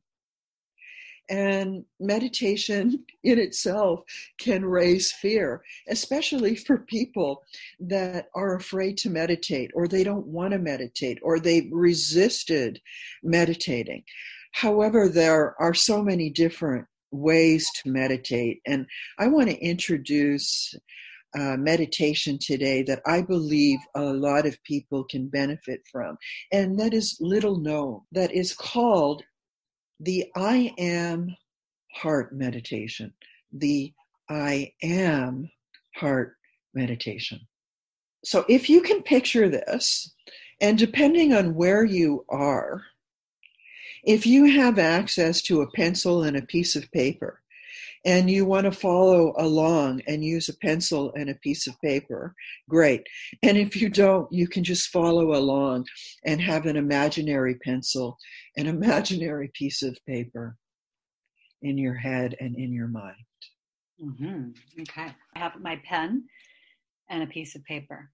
And 1.29 1.85
meditation 1.99 3.03
in 3.23 3.39
itself 3.39 4.01
can 4.37 4.65
raise 4.65 5.11
fear, 5.11 5.63
especially 5.89 6.55
for 6.55 6.79
people 6.79 7.43
that 7.79 8.27
are 8.35 8.55
afraid 8.55 8.97
to 8.99 9.09
meditate 9.09 9.71
or 9.73 9.87
they 9.87 10.03
don't 10.03 10.27
want 10.27 10.53
to 10.53 10.59
meditate 10.59 11.19
or 11.21 11.39
they've 11.39 11.69
resisted 11.71 12.79
meditating. 13.23 14.03
However, 14.55 15.09
there 15.09 15.59
are 15.59 15.73
so 15.73 16.01
many 16.01 16.29
different 16.29 16.85
ways 17.11 17.69
to 17.75 17.89
meditate, 17.89 18.61
and 18.65 18.85
I 19.19 19.27
want 19.27 19.49
to 19.49 19.57
introduce 19.59 20.73
uh, 21.37 21.57
meditation 21.57 22.39
today 22.39 22.81
that 22.83 23.01
I 23.05 23.21
believe 23.21 23.79
a 23.95 24.01
lot 24.01 24.45
of 24.45 24.61
people 24.63 25.03
can 25.03 25.27
benefit 25.27 25.81
from, 25.91 26.17
and 26.53 26.79
that 26.79 26.93
is 26.93 27.17
little 27.19 27.59
known, 27.59 28.01
that 28.13 28.33
is 28.33 28.53
called 28.53 29.23
the 29.99 30.25
I 30.35 30.73
am 30.77 31.35
heart 31.93 32.33
meditation, 32.33 33.13
the 33.51 33.93
I 34.29 34.73
am 34.83 35.49
heart 35.95 36.35
meditation. 36.73 37.39
So 38.23 38.45
if 38.49 38.69
you 38.69 38.81
can 38.81 39.03
picture 39.03 39.49
this, 39.49 40.13
and 40.59 40.77
depending 40.77 41.33
on 41.33 41.55
where 41.55 41.83
you 41.83 42.25
are, 42.29 42.83
if 44.03 44.25
you 44.25 44.45
have 44.45 44.79
access 44.79 45.41
to 45.43 45.61
a 45.61 45.71
pencil 45.71 46.23
and 46.23 46.37
a 46.37 46.41
piece 46.41 46.75
of 46.75 46.91
paper, 46.91 47.41
and 48.05 48.29
you 48.29 48.45
want 48.45 48.65
to 48.65 48.71
follow 48.71 49.33
along 49.37 50.01
and 50.07 50.23
use 50.23 50.47
a 50.47 50.57
pencil 50.57 51.11
and 51.15 51.29
a 51.29 51.35
piece 51.35 51.67
of 51.67 51.79
paper, 51.81 52.35
great. 52.69 53.05
And 53.41 53.57
if 53.57 53.75
you 53.75 53.89
don't, 53.89 54.31
you 54.31 54.47
can 54.47 54.63
just 54.63 54.89
follow 54.89 55.35
along 55.35 55.87
and 56.23 56.39
have 56.39 56.67
an 56.67 56.77
imaginary 56.77 57.55
pencil, 57.55 58.17
an 58.55 58.67
imaginary 58.75 59.49
piece 59.53 59.81
of 59.81 59.97
paper 60.07 60.55
in 61.61 61.77
your 61.77 61.95
head 61.95 62.35
and 62.39 62.55
in 62.55 62.71
your 62.71 62.87
mind. 62.87 63.15
Mm-hmm. 64.01 64.81
Okay. 64.81 65.11
I 65.35 65.39
have 65.39 65.59
my 65.59 65.81
pen 65.83 66.25
and 67.09 67.23
a 67.23 67.27
piece 67.27 67.55
of 67.55 67.63
paper. 67.63 68.11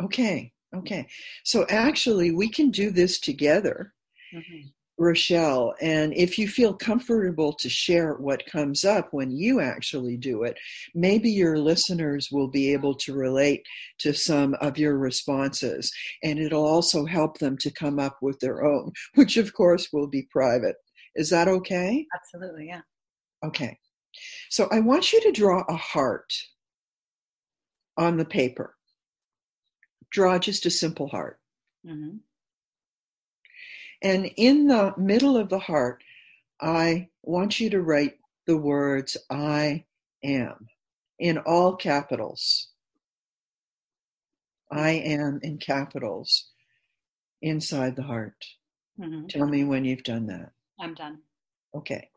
Okay. 0.00 0.52
Okay. 0.76 1.06
So 1.44 1.66
actually, 1.68 2.30
we 2.30 2.48
can 2.48 2.70
do 2.70 2.90
this 2.90 3.18
together. 3.18 3.94
Mm-hmm. 4.34 4.68
Rochelle. 4.98 5.74
And 5.80 6.14
if 6.14 6.38
you 6.38 6.48
feel 6.48 6.72
comfortable 6.74 7.52
to 7.54 7.68
share 7.68 8.14
what 8.14 8.46
comes 8.46 8.84
up 8.84 9.08
when 9.12 9.30
you 9.30 9.60
actually 9.60 10.16
do 10.16 10.44
it, 10.44 10.56
maybe 10.94 11.30
your 11.30 11.58
listeners 11.58 12.28
will 12.30 12.48
be 12.48 12.72
able 12.72 12.94
to 12.96 13.14
relate 13.14 13.64
to 13.98 14.12
some 14.12 14.54
of 14.60 14.78
your 14.78 14.96
responses. 14.96 15.92
And 16.22 16.38
it'll 16.38 16.66
also 16.66 17.04
help 17.04 17.38
them 17.38 17.56
to 17.58 17.70
come 17.72 17.98
up 17.98 18.18
with 18.22 18.38
their 18.40 18.64
own, 18.64 18.92
which 19.14 19.36
of 19.36 19.52
course 19.52 19.88
will 19.92 20.06
be 20.06 20.28
private. 20.30 20.76
Is 21.16 21.30
that 21.30 21.48
okay? 21.48 22.06
Absolutely, 22.14 22.66
yeah. 22.68 22.82
Okay. 23.44 23.78
So 24.50 24.68
I 24.70 24.80
want 24.80 25.12
you 25.12 25.20
to 25.22 25.32
draw 25.32 25.64
a 25.68 25.76
heart 25.76 26.32
on 27.96 28.16
the 28.16 28.24
paper. 28.24 28.74
Draw 30.10 30.38
just 30.38 30.66
a 30.66 30.70
simple 30.70 31.08
heart. 31.08 31.38
Mm-hmm. 31.86 32.18
And 34.04 34.30
in 34.36 34.68
the 34.68 34.92
middle 34.98 35.34
of 35.38 35.48
the 35.48 35.58
heart, 35.58 36.04
I 36.60 37.08
want 37.22 37.58
you 37.58 37.70
to 37.70 37.80
write 37.80 38.18
the 38.46 38.56
words 38.56 39.16
I 39.30 39.86
am 40.22 40.68
in 41.18 41.38
all 41.38 41.74
capitals. 41.74 42.68
I 44.70 44.90
am 44.90 45.40
in 45.42 45.56
capitals 45.56 46.50
inside 47.40 47.96
the 47.96 48.02
heart. 48.02 48.44
Mm-hmm. 49.00 49.26
Tell 49.28 49.46
me 49.46 49.64
when 49.64 49.86
you've 49.86 50.02
done 50.02 50.26
that. 50.26 50.52
I'm 50.78 50.92
done. 50.92 51.20
Okay. 51.74 52.10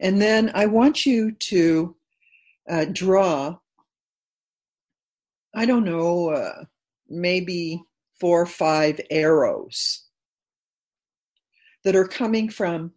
And 0.00 0.20
then 0.20 0.50
I 0.54 0.66
want 0.66 1.06
you 1.06 1.30
to 1.30 1.94
uh, 2.68 2.86
draw, 2.92 3.58
I 5.54 5.66
don't 5.66 5.84
know, 5.84 6.30
uh, 6.30 6.64
maybe 7.08 7.80
four 8.18 8.42
or 8.42 8.46
five 8.46 9.00
arrows 9.08 10.05
that 11.86 11.94
are 11.94 12.08
coming 12.08 12.48
from 12.48 12.90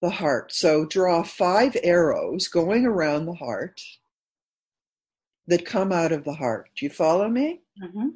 the 0.00 0.08
heart. 0.08 0.50
So 0.50 0.86
draw 0.86 1.22
five 1.22 1.76
arrows 1.82 2.48
going 2.48 2.86
around 2.86 3.26
the 3.26 3.34
heart 3.34 3.82
that 5.46 5.66
come 5.66 5.92
out 5.92 6.10
of 6.10 6.24
the 6.24 6.32
heart. 6.32 6.70
Do 6.74 6.86
you 6.86 6.90
follow 6.90 7.28
me? 7.28 7.60
Mm-hmm. 7.82 8.08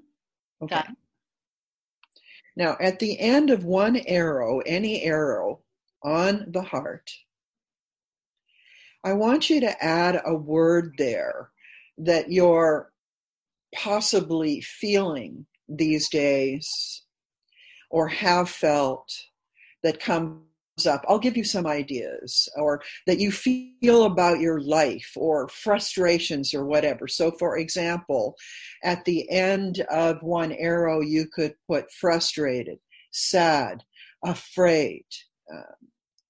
Okay. 0.63 0.83
Now, 2.57 2.79
at 2.81 3.01
the 3.01 3.21
end 3.21 3.51
of 3.51 3.65
one 3.65 3.99
arrow, 4.07 4.61
any 4.61 5.03
arrow 5.03 5.61
on 6.03 6.47
the 6.49 6.63
heart, 6.63 7.11
I 9.05 9.13
want 9.13 9.51
you 9.51 9.61
to 9.61 9.85
add 9.85 10.23
a 10.25 10.35
word 10.35 10.95
there 10.97 11.51
that 11.99 12.33
you're 12.33 12.91
possibly 13.75 14.63
feeling 14.63 15.45
these 15.69 16.09
days 16.09 17.03
or 17.91 18.09
have 18.09 18.49
felt 18.49 19.13
that 19.83 20.01
comes 20.01 20.41
up. 20.87 21.05
I'll 21.07 21.19
give 21.19 21.37
you 21.37 21.45
some 21.45 21.67
ideas, 21.67 22.49
or 22.57 22.83
that 23.07 23.19
you 23.19 23.31
feel 23.31 24.05
about 24.05 24.41
your 24.41 24.61
life, 24.61 25.13
or 25.17 25.49
frustrations, 25.49 26.55
or 26.55 26.65
whatever. 26.65 27.07
So, 27.09 27.31
for 27.33 27.59
example, 27.59 28.37
at 28.83 29.05
the 29.05 29.29
end 29.31 29.85
of 29.91 30.23
one 30.23 30.53
arrow, 30.53 31.01
you 31.01 31.27
could 31.27 31.55
put 31.69 31.93
frustrated, 31.93 32.79
sad, 33.13 33.83
afraid, 34.25 35.05
uh, 35.53 35.75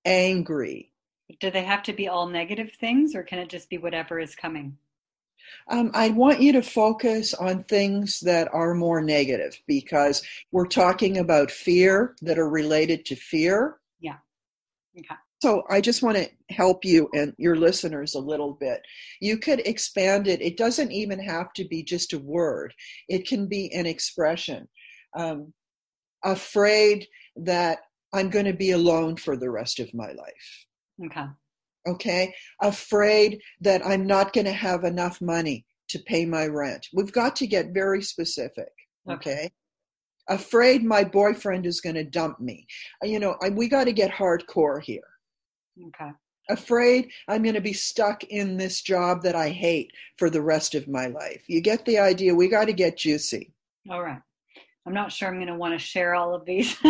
angry. 0.05 0.93
Do 1.41 1.51
they 1.51 1.65
have 1.65 1.83
to 1.85 1.93
be 1.93 2.09
all 2.09 2.29
negative 2.29 2.73
things, 2.81 3.15
or 3.15 3.23
can 3.23 3.39
it 3.39 3.49
just 3.49 3.71
be 3.71 3.79
whatever 3.79 4.19
is 4.19 4.35
coming? 4.35 4.77
Um, 5.69 5.91
I 5.95 6.11
want 6.11 6.41
you 6.41 6.53
to 6.53 6.63
focus 6.63 7.35
on 7.35 7.65
things 7.65 8.21
that 8.21 8.53
are 8.53 8.75
more 8.75 9.03
negative 9.03 9.61
because 9.67 10.23
we're 10.51 10.67
talking 10.67 11.19
about 11.19 11.51
fear 11.51 12.15
that 12.23 12.39
are 12.39 12.49
related 12.49 13.05
to 13.07 13.17
fear. 13.17 13.79
Yeah. 14.01 14.17
Okay. 14.99 15.15
So 15.41 15.65
I 15.69 15.81
just 15.81 16.03
want 16.03 16.17
to 16.19 16.29
help 16.51 16.85
you 16.85 17.09
and 17.15 17.35
your 17.37 17.57
listeners 17.57 18.15
a 18.15 18.21
little 18.21 18.53
bit. 18.55 18.81
You 19.21 19.39
could 19.39 19.61
expand 19.61 20.29
it. 20.29 20.41
It 20.41 20.57
doesn't 20.57 20.93
even 20.93 21.19
have 21.19 21.53
to 21.55 21.65
be 21.65 21.83
just 21.83 22.13
a 22.13 22.19
word, 22.19 22.75
it 23.09 23.27
can 23.27 23.47
be 23.47 23.73
an 23.73 23.87
expression. 23.87 24.69
Um, 25.17 25.53
afraid 26.25 27.07
that 27.37 27.81
I'm 28.15 28.31
going 28.31 28.45
to 28.45 28.53
be 28.53 28.71
alone 28.71 29.17
for 29.17 29.37
the 29.37 29.51
rest 29.51 29.81
of 29.81 29.93
my 29.93 30.13
life. 30.13 30.67
Okay 31.07 31.27
okay? 31.87 32.33
Afraid 32.61 33.41
that 33.61 33.85
i'm 33.87 34.07
not 34.07 34.33
going 34.33 34.45
to 34.45 34.53
have 34.53 34.85
enough 34.85 35.21
money 35.21 35.65
to 35.89 35.99
pay 36.01 36.25
my 36.25 36.47
rent. 36.47 36.87
We've 36.95 37.13
got 37.13 37.37
to 37.37 37.47
get 37.47 37.75
very 37.75 38.03
specific 38.03 38.71
okay, 39.09 39.31
okay? 39.31 39.51
afraid 40.29 40.83
my 40.85 41.05
boyfriend 41.05 41.67
is 41.67 41.81
going 41.81 41.97
to 41.97 42.05
dump 42.05 42.41
me. 42.41 42.67
Uh, 43.03 43.09
you 43.09 43.19
know 43.19 43.37
I, 43.43 43.51
we 43.51 43.69
got 43.69 43.85
to 43.85 43.93
get 43.93 44.11
hardcore 44.11 44.83
here. 44.83 45.03
Okay. 45.89 46.11
Afraid 46.51 47.11
i'm 47.29 47.43
going 47.43 47.55
to 47.55 47.61
be 47.61 47.73
stuck 47.73 48.25
in 48.25 48.57
this 48.57 48.83
job 48.83 49.23
that 49.23 49.37
i 49.37 49.49
hate 49.49 49.93
for 50.19 50.29
the 50.31 50.43
rest 50.43 50.75
of 50.75 50.89
my 50.89 51.07
life. 51.07 51.45
You 51.47 51.61
get 51.61 51.85
the 51.85 51.99
idea? 51.99 52.35
We 52.35 52.49
got 52.49 52.67
to 52.67 52.73
get 52.73 52.97
juicy. 52.97 53.53
All 53.91 54.03
right. 54.03 54.21
I'm 54.87 54.95
not 54.95 55.13
sure 55.13 55.29
i'm 55.29 55.37
going 55.37 55.47
to 55.47 55.55
want 55.55 55.75
to 55.75 55.79
share 55.79 56.15
all 56.15 56.35
of 56.35 56.45
these 56.45 56.77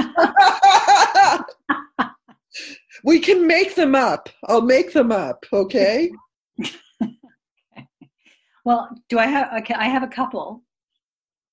We 3.05 3.21
can 3.21 3.47
make 3.47 3.75
them 3.75 3.95
up. 3.95 4.29
I'll 4.49 4.63
make 4.63 4.93
them 4.93 5.13
up, 5.13 5.45
okay? 5.53 6.11
well, 8.65 8.91
do 9.09 9.19
I 9.19 9.27
have 9.27 9.53
okay, 9.63 9.75
I 9.75 9.89
have 9.89 10.03
a 10.03 10.09
couple. 10.09 10.63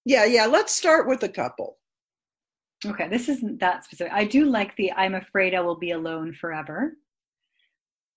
Yeah, 0.05 0.25
yeah, 0.25 0.45
let's 0.45 0.73
start 0.73 1.07
with 1.07 1.23
a 1.23 1.29
couple. 1.29 1.77
Okay, 2.85 3.07
this 3.09 3.29
isn't 3.29 3.59
that 3.59 3.83
specific. 3.83 4.13
I 4.13 4.23
do 4.23 4.45
like 4.45 4.75
the 4.75 4.91
I'm 4.93 5.15
afraid 5.15 5.53
I 5.53 5.61
will 5.61 5.77
be 5.77 5.91
alone 5.91 6.33
forever. 6.33 6.93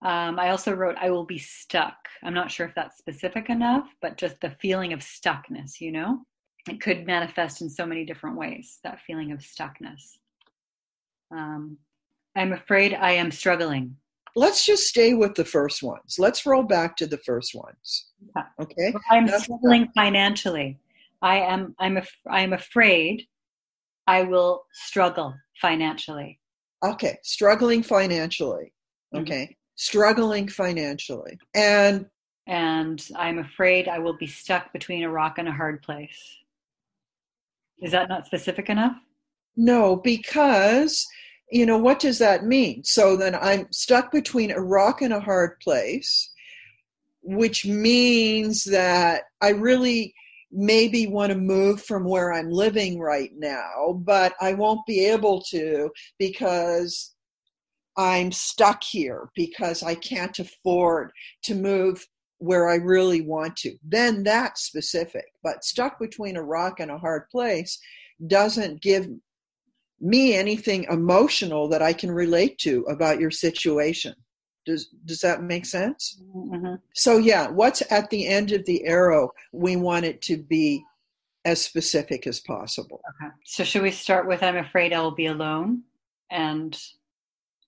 Um, 0.05 0.39
I 0.39 0.51
also 0.51 0.73
wrote 0.73 0.97
I 1.01 1.11
will 1.11 1.25
be 1.25 1.39
stuck. 1.39 1.97
I'm 2.25 2.35
not 2.35 2.51
sure 2.51 2.67
if 2.67 2.75
that's 2.75 2.99
specific 2.99 3.51
enough, 3.51 3.89
but 4.01 4.17
just 4.17 4.41
the 4.41 4.57
feeling 4.61 4.93
of 4.93 5.01
stuckness, 5.01 5.81
you 5.81 5.93
know? 5.93 6.21
It 6.69 6.81
could 6.81 7.07
manifest 7.07 7.61
in 7.61 7.71
so 7.71 7.87
many 7.87 8.05
different 8.05 8.37
ways, 8.37 8.79
that 8.85 9.01
feeling 9.07 9.33
of 9.33 9.41
stuckness. 9.41 10.01
Um, 11.33 11.79
I'm 12.37 12.53
afraid 12.53 12.95
I 12.95 13.13
am 13.13 13.31
struggling. 13.31 13.97
Let's 14.35 14.65
just 14.65 14.87
stay 14.87 15.13
with 15.13 15.35
the 15.35 15.45
first 15.45 15.83
ones. 15.83 16.17
Let's 16.19 16.47
roll 16.47 16.63
back 16.63 16.97
to 16.97 17.07
the 17.07 17.19
first 17.19 17.55
ones. 17.55 18.07
Okay. 18.61 18.95
I'm 19.11 19.27
That's 19.27 19.45
struggling 19.45 19.89
financially. 19.95 20.79
I 21.21 21.39
am 21.39 21.75
I'm 21.79 21.99
af- 21.99 22.19
I'm 22.29 22.53
afraid 22.53 23.27
I 24.07 24.23
will 24.23 24.65
struggle 24.73 25.35
financially. 25.61 26.41
Okay, 26.85 27.19
struggling 27.23 27.83
financially. 27.83 28.73
Mm-hmm. 29.15 29.23
Okay. 29.23 29.43
Mm-hmm. 29.43 29.53
Struggling 29.77 30.49
financially. 30.49 31.39
And 31.55 32.07
and 32.47 33.07
I'm 33.17 33.39
afraid 33.39 33.87
I 33.87 33.99
will 33.99 34.17
be 34.17 34.27
stuck 34.27 34.73
between 34.73 35.05
a 35.05 35.11
rock 35.11 35.39
and 35.39 35.49
a 35.49 35.53
hard 35.53 35.83
place. 35.83 36.39
Is 37.81 37.93
that 37.93 38.09
not 38.09 38.27
specific 38.27 38.69
enough? 38.69 38.97
No, 39.57 39.97
because 39.97 41.07
you 41.53 41.67
know, 41.67 41.77
what 41.77 42.01
does 42.01 42.19
that 42.19 42.47
mean? 42.47 42.83
So 42.83 43.15
then 43.15 43.35
I'm 43.35 43.71
stuck 43.71 44.11
between 44.11 44.51
a 44.51 44.61
rock 44.61 45.03
and 45.03 45.13
a 45.13 45.21
hard 45.21 45.61
place, 45.61 46.33
which 47.23 47.67
means 47.67 48.65
that 48.65 49.25
I 49.43 49.51
really 49.51 50.15
maybe 50.51 51.07
want 51.07 51.31
to 51.31 51.39
move 51.39 51.83
from 51.83 52.05
where 52.05 52.33
I'm 52.33 52.51
living 52.51 52.99
right 52.99 53.31
now, 53.37 54.01
but 54.03 54.33
I 54.41 54.55
won't 54.55 54.87
be 54.87 55.05
able 55.05 55.43
to 55.51 55.91
because 56.19 57.15
I'm 57.99 58.33
stuck 58.33 58.83
here 58.83 59.29
because 59.35 59.83
I 59.83 59.95
can't 59.95 60.39
afford 60.39 61.13
to 61.43 61.55
move 61.55 62.07
where 62.39 62.71
I 62.71 62.77
really 62.77 63.21
want 63.21 63.57
to. 63.57 63.77
Then 63.85 64.23
that's 64.23 64.63
specific. 64.63 65.27
But 65.43 65.65
stuck 65.65 65.99
between 65.99 66.37
a 66.37 66.43
rock 66.43 66.81
and 66.81 66.91
a 66.91 66.99
hard 66.99 67.29
place 67.29 67.79
doesn't 68.27 68.81
give 68.81 69.07
me 70.03 70.35
anything 70.35 70.85
emotional 70.91 71.69
that 71.69 71.81
I 71.81 71.93
can 71.93 72.11
relate 72.11 72.59
to 72.59 72.83
about 72.91 73.21
your 73.21 73.31
situation. 73.31 74.15
Does 74.67 74.89
does 75.05 75.21
that 75.21 75.43
make 75.43 75.65
sense? 75.65 76.21
Mm-hmm. 76.37 76.75
So 76.95 77.19
yeah, 77.19 77.49
what's 77.49 77.83
at 77.91 78.11
the 78.11 78.27
end 78.27 78.53
of 78.53 78.65
the 78.67 78.85
arrow? 78.85 79.31
We 79.53 79.77
want 79.77 80.05
it 80.05 80.21
to 80.23 80.37
be 80.37 80.85
as 81.45 81.61
specific 81.61 82.27
as 82.27 82.41
possible. 82.41 83.01
Okay. 83.21 83.33
So 83.45 83.65
should 83.65 83.83
we 83.83 83.91
start 83.91 84.29
with 84.29 84.43
I'm 84.43 84.57
afraid 84.57 84.93
I 84.93 85.01
will 85.01 85.13
be 85.13 85.27
alone 85.27 85.83
and 86.31 86.79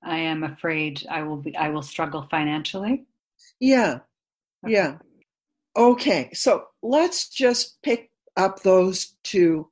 I 0.02 0.18
am 0.18 0.44
afraid 0.44 1.04
I 1.10 1.22
will 1.22 1.38
be 1.38 1.56
I 1.56 1.70
will 1.70 1.82
struggle 1.82 2.28
financially? 2.30 3.06
Yeah. 3.58 4.00
Okay. 4.64 4.74
Yeah. 4.74 4.98
Okay. 5.76 6.30
So 6.32 6.66
let's 6.82 7.28
just 7.28 7.80
pick 7.82 8.10
up 8.36 8.62
those 8.62 9.14
two 9.24 9.68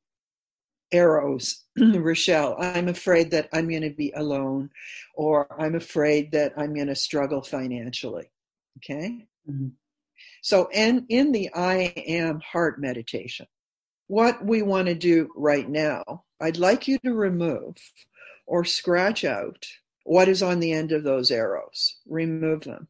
arrows, 0.92 1.64
Rochelle. 1.76 2.56
I'm 2.58 2.88
afraid 2.88 3.30
that 3.30 3.48
I'm 3.52 3.68
going 3.68 3.82
to 3.82 3.90
be 3.90 4.12
alone, 4.12 4.70
or 5.14 5.46
I'm 5.60 5.74
afraid 5.74 6.32
that 6.32 6.52
I'm 6.56 6.74
going 6.74 6.88
to 6.88 6.94
struggle 6.94 7.42
financially. 7.42 8.30
Okay? 8.78 9.26
Mm-hmm. 9.48 9.68
So, 10.42 10.68
and 10.74 11.04
in 11.08 11.32
the 11.32 11.50
I 11.54 11.92
am 12.06 12.40
heart 12.40 12.80
meditation, 12.80 13.46
what 14.08 14.44
we 14.44 14.62
want 14.62 14.88
to 14.88 14.94
do 14.94 15.30
right 15.36 15.68
now, 15.68 16.24
I'd 16.40 16.56
like 16.56 16.88
you 16.88 16.98
to 16.98 17.14
remove 17.14 17.76
or 18.46 18.64
scratch 18.64 19.24
out 19.24 19.64
what 20.04 20.28
is 20.28 20.42
on 20.42 20.60
the 20.60 20.72
end 20.72 20.92
of 20.92 21.04
those 21.04 21.30
arrows. 21.30 21.96
Remove 22.06 22.62
them. 22.64 22.88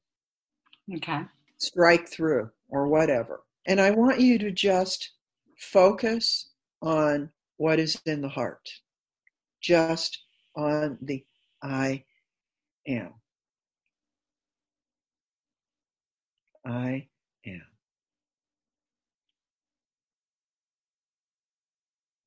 Okay. 0.94 1.22
Strike 1.58 2.08
through 2.08 2.50
or 2.68 2.88
whatever. 2.88 3.42
And 3.66 3.80
I 3.80 3.90
want 3.90 4.20
you 4.20 4.38
to 4.38 4.50
just 4.50 5.10
focus 5.58 6.50
on 6.80 7.30
what 7.62 7.78
is 7.78 7.96
in 8.06 8.20
the 8.20 8.28
heart, 8.28 8.68
just 9.60 10.18
on 10.56 10.98
the 11.00 11.24
I 11.62 12.02
am. 12.88 13.12
I 16.66 17.06
am. 17.46 17.62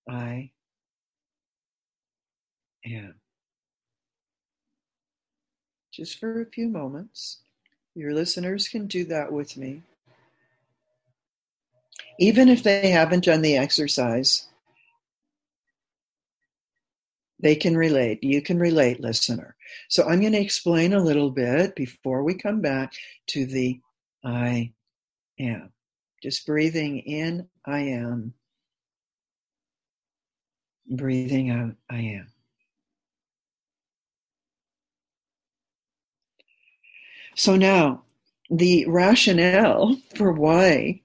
I 0.10 0.52
am. 2.86 3.16
Just 5.92 6.18
for 6.18 6.42
a 6.42 6.46
few 6.46 6.70
moments. 6.70 7.40
Your 7.94 8.14
listeners 8.14 8.70
can 8.70 8.88
do 8.88 9.04
that 9.04 9.34
with 9.34 9.58
me. 9.58 9.82
Even 12.20 12.48
if 12.48 12.64
they 12.64 12.90
haven't 12.90 13.26
done 13.26 13.42
the 13.42 13.58
exercise, 13.58 14.48
they 17.40 17.56
can 17.56 17.76
relate. 17.76 18.24
You 18.24 18.42
can 18.42 18.60
relate, 18.60 19.00
listener. 19.00 19.56
So 19.90 20.08
I'm 20.08 20.22
going 20.22 20.34
to 20.34 20.42
explain 20.42 20.94
a 20.94 21.04
little 21.04 21.32
bit 21.32 21.76
before 21.76 22.24
we 22.24 22.34
come 22.36 22.62
back 22.62 22.94
to 23.28 23.46
the 23.46 23.80
I 24.24 24.74
am. 25.40 25.72
Just 26.24 26.46
breathing 26.46 27.00
in, 27.00 27.48
I 27.66 27.80
am. 27.80 28.34
Breathing 30.90 31.50
out, 31.50 31.76
I 31.90 31.98
am. 31.98 32.28
So 37.36 37.56
now, 37.56 38.04
the 38.50 38.86
rationale 38.88 39.98
for 40.16 40.32
why 40.32 41.02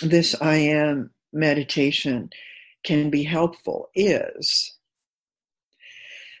this 0.00 0.34
I 0.40 0.56
am 0.56 1.10
meditation 1.32 2.30
can 2.84 3.10
be 3.10 3.24
helpful 3.24 3.90
is 3.94 4.76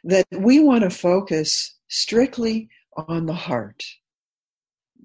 that 0.04 0.26
we 0.32 0.60
want 0.60 0.82
to 0.82 0.90
focus 0.90 1.74
strictly 1.88 2.68
on 2.96 3.26
the 3.26 3.34
heart, 3.34 3.84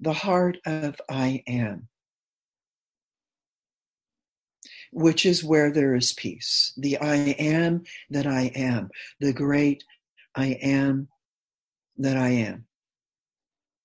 the 0.00 0.12
heart 0.12 0.58
of 0.66 1.00
I 1.08 1.42
am, 1.46 1.88
which 4.92 5.24
is 5.24 5.44
where 5.44 5.70
there 5.70 5.94
is 5.94 6.12
peace. 6.12 6.72
The 6.76 6.98
I 6.98 7.14
am 7.14 7.84
that 8.10 8.26
I 8.26 8.50
am, 8.54 8.90
the 9.20 9.32
great 9.32 9.84
I 10.34 10.58
am 10.62 11.08
that 11.98 12.16
I 12.16 12.30
am, 12.30 12.66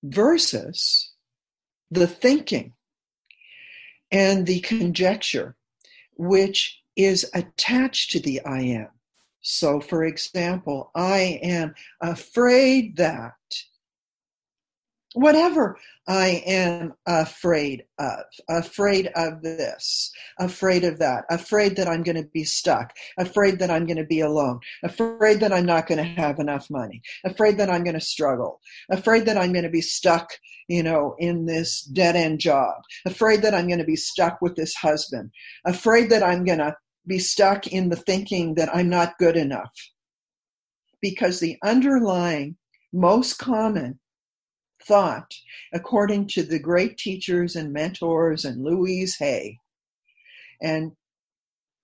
versus 0.04 1.12
the 1.92 2.08
thinking 2.08 2.74
and 4.12 4.46
the 4.46 4.60
conjecture, 4.62 5.56
which 6.16 6.80
is 6.96 7.30
attached 7.34 8.12
to 8.12 8.20
the 8.20 8.42
I 8.46 8.62
am. 8.62 8.90
So, 9.44 9.80
for 9.80 10.06
example, 10.06 10.90
I 10.96 11.40
am 11.44 11.76
afraid 12.02 12.98
that 12.98 13.34
whatever 15.14 15.78
I 16.08 16.44
am 16.46 16.94
afraid 17.06 17.86
of, 18.00 18.24
afraid 18.50 19.08
of 19.16 19.42
this, 19.42 20.12
afraid 20.40 20.84
of 20.84 21.00
that, 21.00 21.26
afraid 21.30 21.76
that 21.76 21.88
I'm 21.88 22.04
going 22.04 22.22
to 22.22 22.28
be 22.34 22.44
stuck, 22.44 22.94
afraid 23.18 23.60
that 23.60 23.70
I'm 23.70 23.86
going 23.86 23.98
to 23.98 24.06
be 24.06 24.22
alone, 24.22 24.60
afraid 24.84 25.40
that 25.40 25.54
I'm 25.54 25.66
not 25.66 25.88
going 25.88 26.00
to 26.00 26.04
have 26.22 26.40
enough 26.40 26.70
money, 26.70 27.02
afraid 27.26 27.58
that 27.58 27.70
I'm 27.70 27.84
going 27.84 27.94
to 27.94 28.02
struggle, 28.02 28.60
afraid 28.90 29.26
that 29.26 29.38
I'm 29.38 29.54
going 29.54 29.64
to 29.64 29.70
be 29.70 29.82
stuck, 29.82 30.30
you 30.68 30.84
know, 30.84 31.16
in 31.20 31.46
this 31.46 31.84
dead 31.84 32.16
end 32.16 32.40
job, 32.40 32.74
afraid 33.06 33.42
that 33.44 33.54
I'm 33.54 33.68
going 33.68 33.80
to 33.80 33.86
be 33.86 33.96
stuck 33.96 34.42
with 34.42 34.56
this 34.56 34.74
husband, 34.76 35.32
afraid 35.66 36.10
that 36.10 36.24
I'm 36.24 36.44
going 36.44 36.60
to 36.60 36.76
be 37.08 37.20
stuck 37.20 37.68
in 37.68 37.90
the 37.90 37.96
thinking 37.96 38.56
that 38.56 38.74
I'm 38.74 38.90
not 38.90 39.18
good 39.18 39.38
enough. 39.38 39.72
Because 41.02 41.40
the 41.40 41.58
underlying, 41.64 42.56
most 42.94 43.38
common 43.38 44.00
thought, 44.86 45.34
according 45.74 46.28
to 46.28 46.44
the 46.44 46.60
great 46.60 46.98
teachers 46.98 47.56
and 47.56 47.74
mentors 47.74 48.46
and 48.46 48.64
Louise 48.64 49.18
Hay, 49.18 49.58
and 50.62 50.92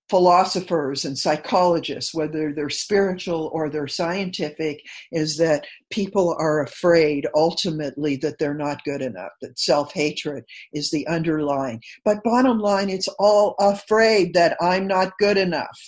philosophers 0.09 1.05
and 1.05 1.17
psychologists, 1.17 2.13
whether 2.13 2.51
they're 2.51 2.69
spiritual 2.69 3.49
or 3.53 3.69
they're 3.69 3.87
scientific, 3.87 4.81
is 5.11 5.37
that 5.37 5.65
people 5.89 6.35
are 6.39 6.63
afraid 6.63 7.27
ultimately 7.35 8.15
that 8.17 8.37
they're 8.39 8.53
not 8.53 8.83
good 8.83 9.01
enough, 9.01 9.31
that 9.41 9.59
self 9.59 9.93
hatred 9.93 10.43
is 10.73 10.89
the 10.89 11.07
underlying. 11.07 11.81
But 12.03 12.23
bottom 12.23 12.59
line, 12.59 12.89
it's 12.89 13.07
all 13.19 13.55
afraid 13.59 14.33
that 14.33 14.57
I'm 14.59 14.87
not 14.87 15.13
good 15.19 15.37
enough. 15.37 15.79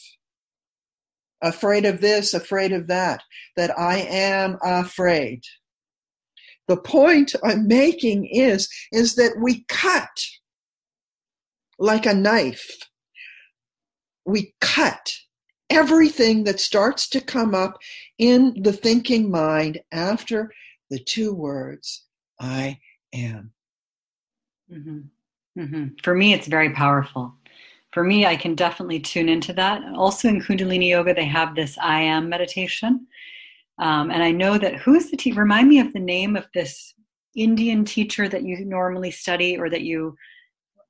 Afraid 1.42 1.86
of 1.86 2.02
this, 2.02 2.34
afraid 2.36 2.72
of 2.72 2.88
that, 2.88 3.22
that 3.56 3.78
I 3.78 4.00
am 4.00 4.58
afraid. 4.64 5.42
The 6.68 6.78
point 6.78 7.34
I'm 7.44 7.68
making 7.68 8.28
is, 8.28 8.70
is 8.92 9.16
that 9.16 9.38
we 9.42 9.66
cut 9.68 10.08
like 11.80 12.06
a 12.06 12.14
knife 12.14 12.78
we 14.26 14.54
cut 14.62 15.18
everything 15.70 16.44
that 16.44 16.60
starts 16.60 17.08
to 17.10 17.22
come 17.22 17.56
up 17.56 17.78
in 18.18 18.62
the 18.62 18.74
thinking 18.74 19.32
mind 19.32 19.80
after 19.92 20.52
the 20.90 21.00
two 21.00 21.34
words, 21.34 22.04
I 22.40 22.80
am. 23.14 23.52
Mm-hmm. 24.72 25.00
Mm-hmm. 25.58 25.86
For 26.04 26.14
me, 26.14 26.34
it's 26.34 26.48
very 26.48 26.72
powerful. 26.72 27.34
For 27.94 28.04
me, 28.04 28.26
I 28.26 28.36
can 28.36 28.56
definitely 28.56 29.00
tune 29.00 29.28
into 29.28 29.54
that. 29.54 29.82
Also, 29.96 30.30
in 30.30 30.42
Kundalini 30.42 30.90
Yoga, 30.90 31.14
they 31.14 31.26
have 31.26 31.56
this 31.56 31.78
I 31.78 32.02
am 32.02 32.30
meditation. 32.30 33.08
Um, 33.80 34.12
and 34.12 34.24
I 34.24 34.32
know 34.32 34.58
that 34.58 34.76
who's 34.76 35.10
the 35.10 35.18
teacher? 35.18 35.40
Remind 35.40 35.68
me 35.68 35.80
of 35.80 35.92
the 35.92 36.00
name 36.00 36.36
of 36.36 36.48
this 36.54 36.94
Indian 37.36 37.84
teacher 37.84 38.30
that 38.30 38.44
you 38.44 38.64
normally 38.66 39.12
study 39.12 39.58
or 39.58 39.70
that 39.70 39.82
you 39.82 40.16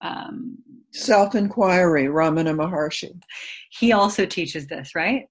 um, 0.01 0.57
Self 0.93 1.35
inquiry, 1.35 2.05
Ramana 2.05 2.53
Maharshi. 2.53 3.21
He 3.69 3.93
also 3.93 4.25
teaches 4.25 4.67
this, 4.67 4.93
right? 4.93 5.27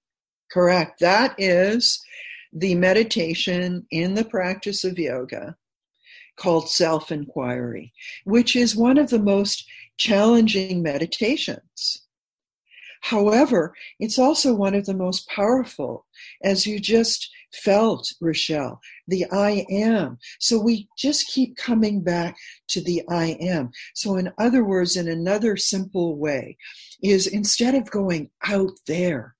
Correct. 0.51 0.99
That 0.99 1.35
is 1.37 2.01
the 2.51 2.73
meditation 2.75 3.85
in 3.91 4.15
the 4.15 4.25
practice 4.25 4.83
of 4.83 4.97
yoga 4.97 5.55
called 6.35 6.69
self 6.69 7.11
inquiry, 7.11 7.93
which 8.25 8.55
is 8.55 8.75
one 8.75 8.97
of 8.97 9.11
the 9.11 9.19
most 9.19 9.65
challenging 9.97 10.81
meditations. 10.81 12.07
However, 13.01 13.75
it's 13.99 14.17
also 14.17 14.53
one 14.53 14.73
of 14.73 14.85
the 14.85 14.95
most 14.95 15.27
powerful, 15.29 16.05
as 16.43 16.65
you 16.65 16.79
just 16.79 17.29
felt, 17.53 18.11
Rochelle, 18.21 18.79
the 19.07 19.25
I 19.31 19.65
am. 19.69 20.17
So 20.39 20.59
we 20.59 20.87
just 20.97 21.27
keep 21.27 21.57
coming 21.57 22.01
back 22.01 22.35
to 22.69 22.81
the 22.81 23.03
I 23.09 23.37
am. 23.39 23.71
So, 23.93 24.15
in 24.17 24.31
other 24.37 24.63
words, 24.63 24.97
in 24.97 25.07
another 25.07 25.57
simple 25.57 26.17
way, 26.17 26.57
is 27.01 27.27
instead 27.27 27.75
of 27.75 27.91
going 27.91 28.29
out 28.43 28.71
there 28.87 29.35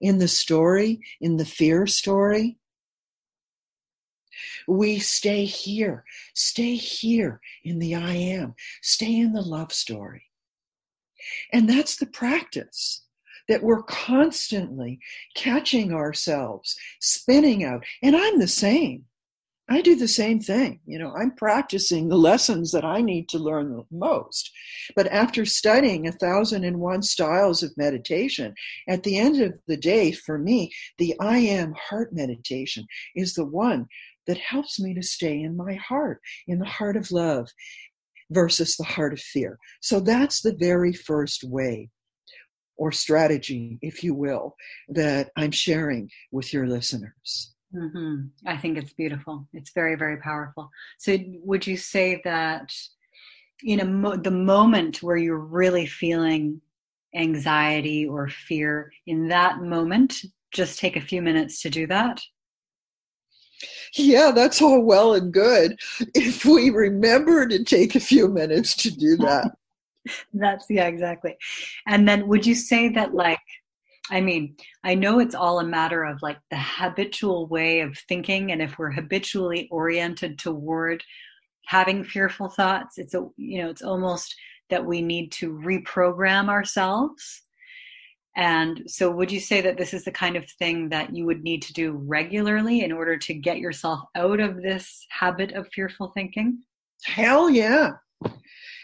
in 0.00 0.18
the 0.18 0.28
story, 0.28 1.00
in 1.20 1.36
the 1.36 1.44
fear 1.44 1.86
story, 1.86 2.58
we 4.66 4.98
stay 4.98 5.44
here, 5.44 6.04
stay 6.34 6.74
here 6.76 7.40
in 7.64 7.78
the 7.78 7.94
I 7.94 8.14
am, 8.14 8.54
stay 8.82 9.18
in 9.18 9.32
the 9.32 9.42
love 9.42 9.72
story. 9.72 10.24
And 11.52 11.68
that's 11.68 11.96
the 11.96 12.06
practice 12.06 13.02
that 13.48 13.62
we're 13.62 13.82
constantly 13.82 15.00
catching 15.34 15.92
ourselves, 15.92 16.76
spinning 17.00 17.64
out. 17.64 17.84
And 18.02 18.16
I'm 18.16 18.38
the 18.38 18.48
same. 18.48 19.04
I 19.70 19.82
do 19.82 19.96
the 19.96 20.08
same 20.08 20.40
thing. 20.40 20.80
You 20.86 20.98
know, 20.98 21.12
I'm 21.14 21.32
practicing 21.32 22.08
the 22.08 22.16
lessons 22.16 22.72
that 22.72 22.86
I 22.86 23.02
need 23.02 23.28
to 23.30 23.38
learn 23.38 23.70
the 23.70 23.84
most. 23.90 24.50
But 24.96 25.08
after 25.08 25.44
studying 25.44 26.06
a 26.06 26.12
thousand 26.12 26.64
and 26.64 26.80
one 26.80 27.02
styles 27.02 27.62
of 27.62 27.76
meditation, 27.76 28.54
at 28.88 29.02
the 29.02 29.18
end 29.18 29.42
of 29.42 29.58
the 29.66 29.76
day, 29.76 30.12
for 30.12 30.38
me, 30.38 30.72
the 30.96 31.14
I 31.20 31.38
am 31.38 31.74
heart 31.74 32.14
meditation 32.14 32.86
is 33.14 33.34
the 33.34 33.44
one 33.44 33.86
that 34.26 34.38
helps 34.38 34.80
me 34.80 34.94
to 34.94 35.02
stay 35.02 35.42
in 35.42 35.54
my 35.54 35.74
heart, 35.74 36.20
in 36.46 36.58
the 36.58 36.66
heart 36.66 36.96
of 36.96 37.12
love 37.12 37.48
versus 38.30 38.76
the 38.76 38.84
heart 38.84 39.12
of 39.12 39.20
fear. 39.20 39.58
So 39.80 40.00
that's 40.00 40.40
the 40.40 40.54
very 40.54 40.94
first 40.94 41.44
way 41.44 41.90
or 42.78 42.92
strategy, 42.92 43.78
if 43.82 44.02
you 44.02 44.14
will, 44.14 44.56
that 44.88 45.30
I'm 45.36 45.50
sharing 45.50 46.10
with 46.30 46.52
your 46.52 46.66
listeners. 46.66 47.54
Mm-hmm. 47.74 48.28
I 48.46 48.56
think 48.56 48.78
it's 48.78 48.94
beautiful. 48.94 49.46
It's 49.52 49.72
very, 49.74 49.94
very 49.94 50.16
powerful. 50.18 50.70
So, 50.98 51.18
would 51.44 51.66
you 51.66 51.76
say 51.76 52.22
that 52.24 52.72
in 53.62 53.80
a 53.80 53.84
mo- 53.84 54.16
the 54.16 54.30
moment 54.30 55.02
where 55.02 55.18
you're 55.18 55.38
really 55.38 55.84
feeling 55.84 56.62
anxiety 57.14 58.06
or 58.06 58.28
fear, 58.28 58.90
in 59.06 59.28
that 59.28 59.60
moment, 59.60 60.22
just 60.50 60.78
take 60.78 60.96
a 60.96 61.00
few 61.00 61.20
minutes 61.20 61.60
to 61.62 61.70
do 61.70 61.86
that? 61.88 62.22
Yeah, 63.94 64.30
that's 64.30 64.62
all 64.62 64.82
well 64.82 65.14
and 65.14 65.32
good 65.32 65.78
if 66.14 66.44
we 66.44 66.70
remember 66.70 67.46
to 67.48 67.64
take 67.64 67.94
a 67.94 68.00
few 68.00 68.28
minutes 68.28 68.76
to 68.76 68.90
do 68.90 69.16
that. 69.16 69.52
That's 70.34 70.66
yeah, 70.68 70.86
exactly. 70.86 71.36
And 71.86 72.08
then 72.08 72.28
would 72.28 72.46
you 72.46 72.54
say 72.54 72.88
that 72.90 73.14
like 73.14 73.40
I 74.10 74.22
mean, 74.22 74.56
I 74.84 74.94
know 74.94 75.18
it's 75.18 75.34
all 75.34 75.60
a 75.60 75.66
matter 75.66 76.04
of 76.04 76.22
like 76.22 76.38
the 76.50 76.58
habitual 76.58 77.46
way 77.46 77.80
of 77.80 77.96
thinking 78.08 78.52
and 78.52 78.62
if 78.62 78.78
we're 78.78 78.90
habitually 78.90 79.68
oriented 79.70 80.38
toward 80.38 81.02
having 81.66 82.04
fearful 82.04 82.48
thoughts, 82.48 82.98
it's 82.98 83.14
a 83.14 83.28
you 83.36 83.62
know, 83.62 83.68
it's 83.68 83.82
almost 83.82 84.34
that 84.70 84.84
we 84.84 85.02
need 85.02 85.32
to 85.32 85.52
reprogram 85.52 86.48
ourselves. 86.48 87.42
And 88.36 88.82
so 88.86 89.10
would 89.10 89.32
you 89.32 89.40
say 89.40 89.60
that 89.62 89.76
this 89.76 89.92
is 89.92 90.04
the 90.04 90.12
kind 90.12 90.36
of 90.36 90.48
thing 90.48 90.90
that 90.90 91.14
you 91.14 91.26
would 91.26 91.42
need 91.42 91.60
to 91.62 91.72
do 91.72 91.92
regularly 91.92 92.84
in 92.84 92.92
order 92.92 93.16
to 93.18 93.34
get 93.34 93.58
yourself 93.58 94.00
out 94.14 94.38
of 94.38 94.62
this 94.62 95.04
habit 95.10 95.52
of 95.52 95.68
fearful 95.74 96.12
thinking? 96.14 96.62
Hell 97.04 97.50
yeah. 97.50 97.94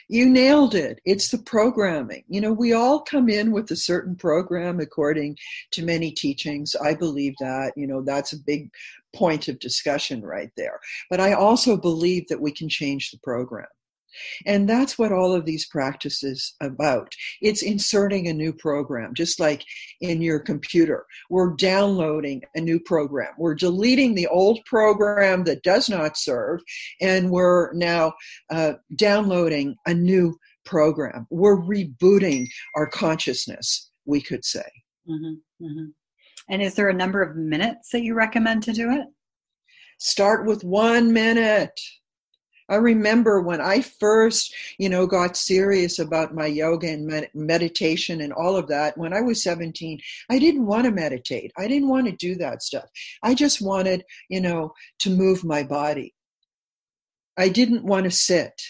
You 0.08 0.28
nailed 0.28 0.74
it. 0.74 1.00
It's 1.04 1.30
the 1.30 1.38
programming. 1.38 2.24
You 2.28 2.40
know, 2.40 2.52
we 2.52 2.72
all 2.72 3.00
come 3.00 3.28
in 3.28 3.52
with 3.52 3.70
a 3.70 3.76
certain 3.76 4.16
program 4.16 4.80
according 4.80 5.36
to 5.72 5.84
many 5.84 6.10
teachings. 6.10 6.74
I 6.76 6.94
believe 6.94 7.34
that. 7.40 7.72
You 7.76 7.86
know, 7.86 8.02
that's 8.02 8.32
a 8.32 8.38
big 8.38 8.70
point 9.14 9.48
of 9.48 9.58
discussion 9.58 10.22
right 10.22 10.50
there. 10.56 10.80
But 11.08 11.20
I 11.20 11.32
also 11.32 11.76
believe 11.76 12.28
that 12.28 12.40
we 12.40 12.52
can 12.52 12.68
change 12.68 13.10
the 13.10 13.18
program. 13.22 13.66
And 14.46 14.68
that's 14.68 14.98
what 14.98 15.12
all 15.12 15.34
of 15.34 15.44
these 15.44 15.66
practices 15.66 16.54
about. 16.60 17.12
It's 17.40 17.62
inserting 17.62 18.28
a 18.28 18.32
new 18.32 18.52
program, 18.52 19.14
just 19.14 19.40
like 19.40 19.64
in 20.00 20.22
your 20.22 20.40
computer. 20.40 21.06
We're 21.30 21.54
downloading 21.54 22.42
a 22.54 22.60
new 22.60 22.80
program. 22.80 23.32
We're 23.38 23.54
deleting 23.54 24.14
the 24.14 24.26
old 24.28 24.64
program 24.64 25.44
that 25.44 25.62
does 25.62 25.88
not 25.88 26.16
serve, 26.16 26.60
and 27.00 27.30
we're 27.30 27.72
now 27.74 28.14
uh, 28.50 28.74
downloading 28.96 29.76
a 29.86 29.94
new 29.94 30.36
program. 30.64 31.26
We're 31.30 31.60
rebooting 31.60 32.46
our 32.74 32.86
consciousness, 32.86 33.90
we 34.04 34.20
could 34.20 34.44
say. 34.44 34.64
Mm-hmm, 35.08 35.64
mm-hmm. 35.64 35.84
And 36.50 36.62
is 36.62 36.74
there 36.74 36.88
a 36.88 36.94
number 36.94 37.22
of 37.22 37.36
minutes 37.36 37.90
that 37.90 38.02
you 38.02 38.14
recommend 38.14 38.62
to 38.64 38.72
do 38.72 38.90
it? 38.90 39.06
Start 39.98 40.46
with 40.46 40.64
one 40.64 41.12
minute. 41.12 41.78
I 42.68 42.76
remember 42.76 43.40
when 43.40 43.60
I 43.60 43.82
first, 43.82 44.54
you 44.78 44.88
know, 44.88 45.06
got 45.06 45.36
serious 45.36 45.98
about 45.98 46.34
my 46.34 46.46
yoga 46.46 46.88
and 46.88 47.06
med- 47.06 47.30
meditation 47.34 48.20
and 48.20 48.32
all 48.32 48.56
of 48.56 48.68
that. 48.68 48.96
When 48.96 49.12
I 49.12 49.20
was 49.20 49.42
17, 49.42 50.00
I 50.30 50.38
didn't 50.38 50.66
want 50.66 50.84
to 50.84 50.90
meditate. 50.90 51.52
I 51.58 51.68
didn't 51.68 51.88
want 51.88 52.06
to 52.06 52.12
do 52.12 52.34
that 52.36 52.62
stuff. 52.62 52.88
I 53.22 53.34
just 53.34 53.60
wanted, 53.60 54.04
you 54.28 54.40
know, 54.40 54.72
to 55.00 55.10
move 55.10 55.44
my 55.44 55.62
body. 55.62 56.14
I 57.36 57.48
didn't 57.48 57.84
want 57.84 58.04
to 58.04 58.10
sit. 58.10 58.60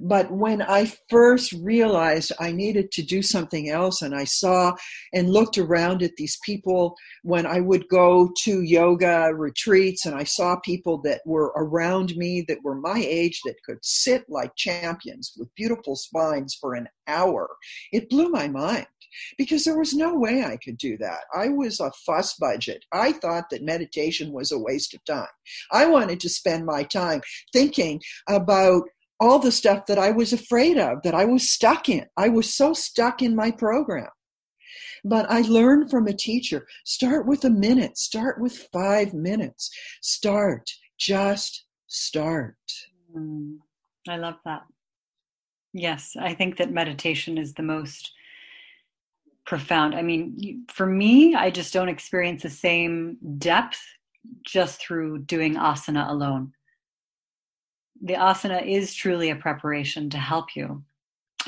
But 0.00 0.30
when 0.30 0.62
I 0.62 0.92
first 1.08 1.52
realized 1.52 2.32
I 2.40 2.52
needed 2.52 2.90
to 2.92 3.02
do 3.02 3.22
something 3.22 3.68
else, 3.70 4.02
and 4.02 4.14
I 4.14 4.24
saw 4.24 4.74
and 5.12 5.30
looked 5.30 5.58
around 5.58 6.02
at 6.02 6.16
these 6.16 6.38
people 6.44 6.96
when 7.22 7.46
I 7.46 7.60
would 7.60 7.88
go 7.88 8.30
to 8.44 8.62
yoga 8.62 9.32
retreats, 9.34 10.06
and 10.06 10.14
I 10.14 10.24
saw 10.24 10.56
people 10.60 11.00
that 11.02 11.20
were 11.24 11.52
around 11.56 12.16
me 12.16 12.44
that 12.48 12.62
were 12.62 12.74
my 12.74 13.02
age 13.06 13.40
that 13.44 13.62
could 13.64 13.78
sit 13.82 14.24
like 14.28 14.56
champions 14.56 15.32
with 15.38 15.54
beautiful 15.54 15.96
spines 15.96 16.56
for 16.60 16.74
an 16.74 16.88
hour, 17.06 17.48
it 17.92 18.10
blew 18.10 18.28
my 18.28 18.48
mind 18.48 18.86
because 19.38 19.64
there 19.64 19.78
was 19.78 19.94
no 19.94 20.14
way 20.14 20.44
I 20.44 20.56
could 20.56 20.78
do 20.78 20.96
that. 20.98 21.20
I 21.34 21.48
was 21.48 21.80
a 21.80 21.92
fuss 22.06 22.34
budget. 22.34 22.84
I 22.92 23.12
thought 23.12 23.50
that 23.50 23.62
meditation 23.62 24.32
was 24.32 24.52
a 24.52 24.58
waste 24.58 24.94
of 24.94 25.04
time. 25.04 25.28
I 25.70 25.86
wanted 25.86 26.20
to 26.20 26.28
spend 26.28 26.66
my 26.66 26.82
time 26.84 27.20
thinking 27.52 28.00
about 28.28 28.82
all 29.20 29.38
the 29.38 29.52
stuff 29.52 29.86
that 29.86 29.98
I 29.98 30.10
was 30.10 30.32
afraid 30.32 30.78
of, 30.78 31.02
that 31.02 31.14
I 31.14 31.24
was 31.24 31.50
stuck 31.50 31.88
in. 31.88 32.06
I 32.16 32.28
was 32.28 32.52
so 32.54 32.72
stuck 32.72 33.22
in 33.22 33.36
my 33.36 33.50
program. 33.50 34.08
But 35.04 35.30
I 35.30 35.42
learned 35.42 35.90
from 35.90 36.06
a 36.06 36.12
teacher 36.12 36.66
start 36.84 37.26
with 37.26 37.44
a 37.44 37.50
minute, 37.50 37.98
start 37.98 38.40
with 38.40 38.68
five 38.72 39.12
minutes, 39.12 39.70
start, 40.00 40.70
just 40.98 41.66
start. 41.86 42.56
Mm, 43.14 43.58
I 44.08 44.16
love 44.16 44.36
that. 44.44 44.62
Yes, 45.72 46.16
I 46.18 46.34
think 46.34 46.56
that 46.56 46.72
meditation 46.72 47.36
is 47.36 47.54
the 47.54 47.62
most 47.62 48.12
profound. 49.44 49.94
I 49.94 50.02
mean, 50.02 50.64
for 50.72 50.86
me, 50.86 51.34
I 51.34 51.50
just 51.50 51.72
don't 51.72 51.88
experience 51.88 52.42
the 52.42 52.50
same 52.50 53.18
depth 53.38 53.82
just 54.46 54.80
through 54.80 55.18
doing 55.18 55.54
asana 55.56 56.08
alone 56.08 56.52
the 58.02 58.14
asana 58.14 58.66
is 58.66 58.94
truly 58.94 59.30
a 59.30 59.36
preparation 59.36 60.10
to 60.10 60.18
help 60.18 60.56
you 60.56 60.82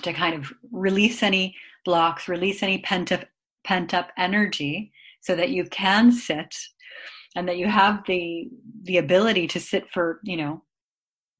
to 0.02 0.12
kind 0.12 0.34
of 0.34 0.52
release 0.70 1.22
any 1.22 1.56
blocks, 1.84 2.28
release 2.28 2.62
any 2.62 2.78
pent 2.78 3.12
up 3.12 3.24
pent 3.64 3.94
up 3.94 4.10
energy 4.16 4.92
so 5.20 5.34
that 5.34 5.50
you 5.50 5.64
can 5.64 6.12
sit 6.12 6.54
and 7.34 7.48
that 7.48 7.58
you 7.58 7.66
have 7.66 8.02
the 8.06 8.48
the 8.84 8.98
ability 8.98 9.46
to 9.48 9.60
sit 9.60 9.90
for, 9.90 10.20
you 10.22 10.36
know, 10.36 10.62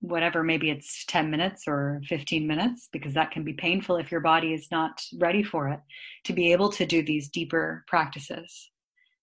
whatever 0.00 0.42
maybe 0.42 0.70
it's 0.70 1.04
10 1.06 1.30
minutes 1.30 1.64
or 1.66 2.00
15 2.08 2.46
minutes 2.46 2.88
because 2.92 3.14
that 3.14 3.30
can 3.30 3.44
be 3.44 3.54
painful 3.54 3.96
if 3.96 4.10
your 4.10 4.20
body 4.20 4.52
is 4.52 4.68
not 4.70 5.00
ready 5.18 5.42
for 5.42 5.68
it 5.68 5.80
to 6.24 6.32
be 6.32 6.52
able 6.52 6.70
to 6.70 6.84
do 6.84 7.02
these 7.02 7.30
deeper 7.30 7.84
practices. 7.88 8.70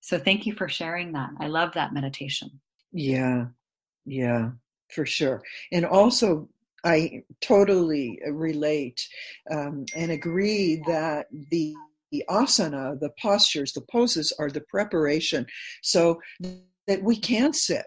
So 0.01 0.17
thank 0.17 0.45
you 0.45 0.53
for 0.55 0.67
sharing 0.67 1.13
that. 1.13 1.29
I 1.39 1.47
love 1.47 1.73
that 1.73 1.93
meditation. 1.93 2.49
Yeah. 2.91 3.45
Yeah 4.05 4.51
for 4.93 5.05
sure. 5.05 5.41
And 5.71 5.85
also, 5.85 6.49
I 6.83 7.23
totally 7.41 8.19
relate 8.29 9.07
um, 9.49 9.85
and 9.95 10.11
agree 10.11 10.83
that 10.87 11.27
the, 11.49 11.73
the 12.11 12.23
asana, 12.29 12.99
the 12.99 13.11
postures, 13.21 13.73
the 13.73 13.81
poses 13.81 14.33
are 14.37 14.49
the 14.49 14.61
preparation 14.61 15.45
so 15.81 16.21
that 16.87 17.01
we 17.01 17.15
can 17.15 17.53
sit 17.53 17.85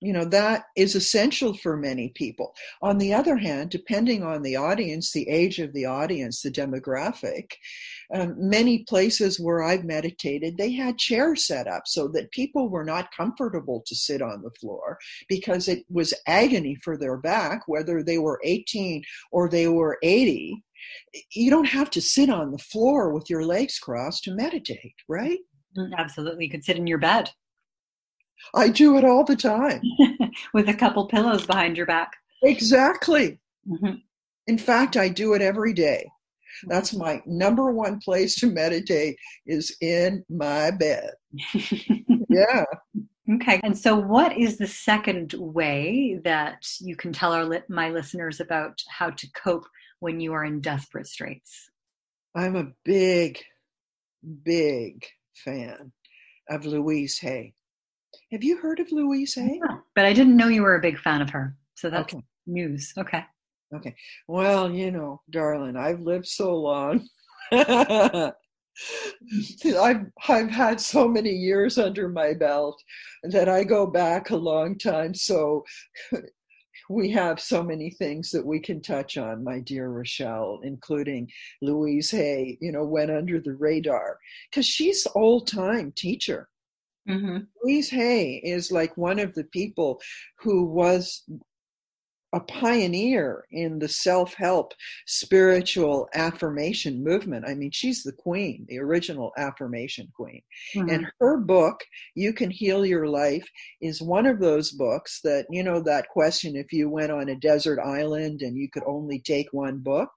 you 0.00 0.12
know 0.12 0.24
that 0.24 0.64
is 0.76 0.94
essential 0.94 1.54
for 1.54 1.76
many 1.76 2.10
people. 2.14 2.54
On 2.82 2.98
the 2.98 3.12
other 3.14 3.36
hand 3.36 3.70
depending 3.70 4.22
on 4.22 4.42
the 4.42 4.56
audience 4.56 5.12
the 5.12 5.28
age 5.28 5.58
of 5.58 5.72
the 5.72 5.86
audience 5.86 6.42
the 6.42 6.50
demographic 6.50 7.52
um, 8.12 8.34
many 8.36 8.84
places 8.84 9.40
where 9.40 9.62
i've 9.62 9.84
meditated 9.84 10.56
they 10.56 10.72
had 10.72 10.98
chairs 10.98 11.46
set 11.46 11.66
up 11.66 11.82
so 11.86 12.08
that 12.08 12.30
people 12.30 12.68
were 12.68 12.84
not 12.84 13.12
comfortable 13.16 13.82
to 13.86 13.94
sit 13.94 14.20
on 14.22 14.42
the 14.42 14.50
floor 14.60 14.98
because 15.28 15.68
it 15.68 15.84
was 15.90 16.14
agony 16.26 16.76
for 16.82 16.96
their 16.96 17.16
back 17.16 17.62
whether 17.66 18.02
they 18.02 18.18
were 18.18 18.40
18 18.44 19.02
or 19.32 19.48
they 19.48 19.68
were 19.68 19.98
80 20.02 20.62
you 21.32 21.50
don't 21.50 21.64
have 21.64 21.90
to 21.90 22.00
sit 22.00 22.28
on 22.28 22.50
the 22.50 22.58
floor 22.58 23.12
with 23.12 23.30
your 23.30 23.44
legs 23.44 23.78
crossed 23.78 24.24
to 24.24 24.34
meditate 24.34 24.94
right? 25.08 25.38
Mm, 25.76 25.90
absolutely. 25.96 26.44
You 26.44 26.50
could 26.50 26.64
sit 26.64 26.76
in 26.76 26.86
your 26.86 26.98
bed 26.98 27.30
I 28.54 28.68
do 28.68 28.98
it 28.98 29.04
all 29.04 29.24
the 29.24 29.36
time. 29.36 29.82
With 30.54 30.68
a 30.68 30.74
couple 30.74 31.06
pillows 31.06 31.46
behind 31.46 31.76
your 31.76 31.86
back. 31.86 32.12
Exactly. 32.42 33.38
Mm-hmm. 33.68 33.96
In 34.46 34.58
fact, 34.58 34.96
I 34.96 35.08
do 35.08 35.34
it 35.34 35.42
every 35.42 35.72
day. 35.72 36.06
That's 36.66 36.94
my 36.94 37.20
number 37.26 37.72
one 37.72 37.98
place 37.98 38.36
to 38.36 38.46
meditate 38.46 39.16
is 39.46 39.76
in 39.80 40.24
my 40.28 40.70
bed. 40.70 41.10
yeah. 42.28 42.64
Okay. 43.32 43.60
And 43.62 43.76
so 43.76 43.96
what 43.96 44.36
is 44.36 44.58
the 44.58 44.66
second 44.66 45.34
way 45.36 46.20
that 46.24 46.66
you 46.80 46.94
can 46.94 47.12
tell 47.12 47.32
our 47.32 47.44
li- 47.44 47.62
my 47.68 47.90
listeners 47.90 48.40
about 48.40 48.78
how 48.88 49.10
to 49.10 49.26
cope 49.32 49.64
when 50.00 50.20
you 50.20 50.32
are 50.34 50.44
in 50.44 50.60
desperate 50.60 51.06
straits? 51.06 51.70
I'm 52.36 52.56
a 52.56 52.72
big 52.84 53.38
big 54.42 55.06
fan 55.44 55.92
of 56.48 56.66
Louise 56.66 57.18
Hay. 57.18 57.54
Have 58.34 58.42
you 58.42 58.56
heard 58.56 58.80
of 58.80 58.90
Louise 58.90 59.36
Hay? 59.36 59.60
Yeah, 59.64 59.76
but 59.94 60.04
I 60.04 60.12
didn't 60.12 60.36
know 60.36 60.48
you 60.48 60.62
were 60.62 60.74
a 60.74 60.80
big 60.80 60.98
fan 60.98 61.22
of 61.22 61.30
her. 61.30 61.56
So 61.76 61.88
that's 61.88 62.12
okay. 62.12 62.24
news. 62.48 62.92
Okay. 62.98 63.24
Okay. 63.72 63.94
Well, 64.26 64.72
you 64.72 64.90
know, 64.90 65.22
darling, 65.30 65.76
I've 65.76 66.00
lived 66.00 66.26
so 66.26 66.56
long. 66.56 67.06
I've 67.52 68.32
I've 70.28 70.50
had 70.50 70.80
so 70.80 71.06
many 71.06 71.30
years 71.30 71.78
under 71.78 72.08
my 72.08 72.34
belt 72.34 72.82
that 73.22 73.48
I 73.48 73.62
go 73.62 73.86
back 73.86 74.30
a 74.30 74.36
long 74.36 74.78
time. 74.78 75.14
So 75.14 75.62
we 76.90 77.10
have 77.12 77.38
so 77.38 77.62
many 77.62 77.90
things 77.90 78.32
that 78.32 78.44
we 78.44 78.58
can 78.58 78.82
touch 78.82 79.16
on, 79.16 79.44
my 79.44 79.60
dear 79.60 79.90
Rochelle, 79.90 80.58
including 80.64 81.30
Louise 81.62 82.10
Hay, 82.10 82.58
you 82.60 82.72
know, 82.72 82.84
went 82.84 83.12
under 83.12 83.40
the 83.40 83.54
radar 83.54 84.18
because 84.50 84.66
she's 84.66 85.06
old 85.14 85.46
time 85.46 85.92
teacher. 85.94 86.48
Mm-hmm. 87.08 87.38
Louise 87.62 87.90
Hay 87.90 88.40
is 88.42 88.72
like 88.72 88.96
one 88.96 89.18
of 89.18 89.34
the 89.34 89.44
people 89.44 90.00
who 90.38 90.64
was 90.64 91.22
a 92.34 92.40
pioneer 92.40 93.44
in 93.52 93.78
the 93.78 93.88
self 93.88 94.34
help 94.34 94.74
spiritual 95.06 96.08
affirmation 96.14 97.02
movement. 97.02 97.44
I 97.46 97.54
mean, 97.54 97.70
she's 97.70 98.02
the 98.02 98.12
queen, 98.12 98.66
the 98.68 98.80
original 98.80 99.32
affirmation 99.36 100.08
queen. 100.14 100.42
Mm-hmm. 100.74 100.90
And 100.90 101.06
her 101.20 101.36
book, 101.38 101.84
You 102.14 102.32
Can 102.32 102.50
Heal 102.50 102.84
Your 102.84 103.06
Life, 103.06 103.48
is 103.80 104.02
one 104.02 104.26
of 104.26 104.40
those 104.40 104.72
books 104.72 105.20
that, 105.22 105.46
you 105.48 105.62
know, 105.62 105.80
that 105.82 106.08
question 106.08 106.56
if 106.56 106.72
you 106.72 106.90
went 106.90 107.12
on 107.12 107.28
a 107.28 107.36
desert 107.36 107.78
island 107.78 108.42
and 108.42 108.56
you 108.56 108.68
could 108.68 108.84
only 108.84 109.20
take 109.20 109.52
one 109.52 109.78
book. 109.78 110.10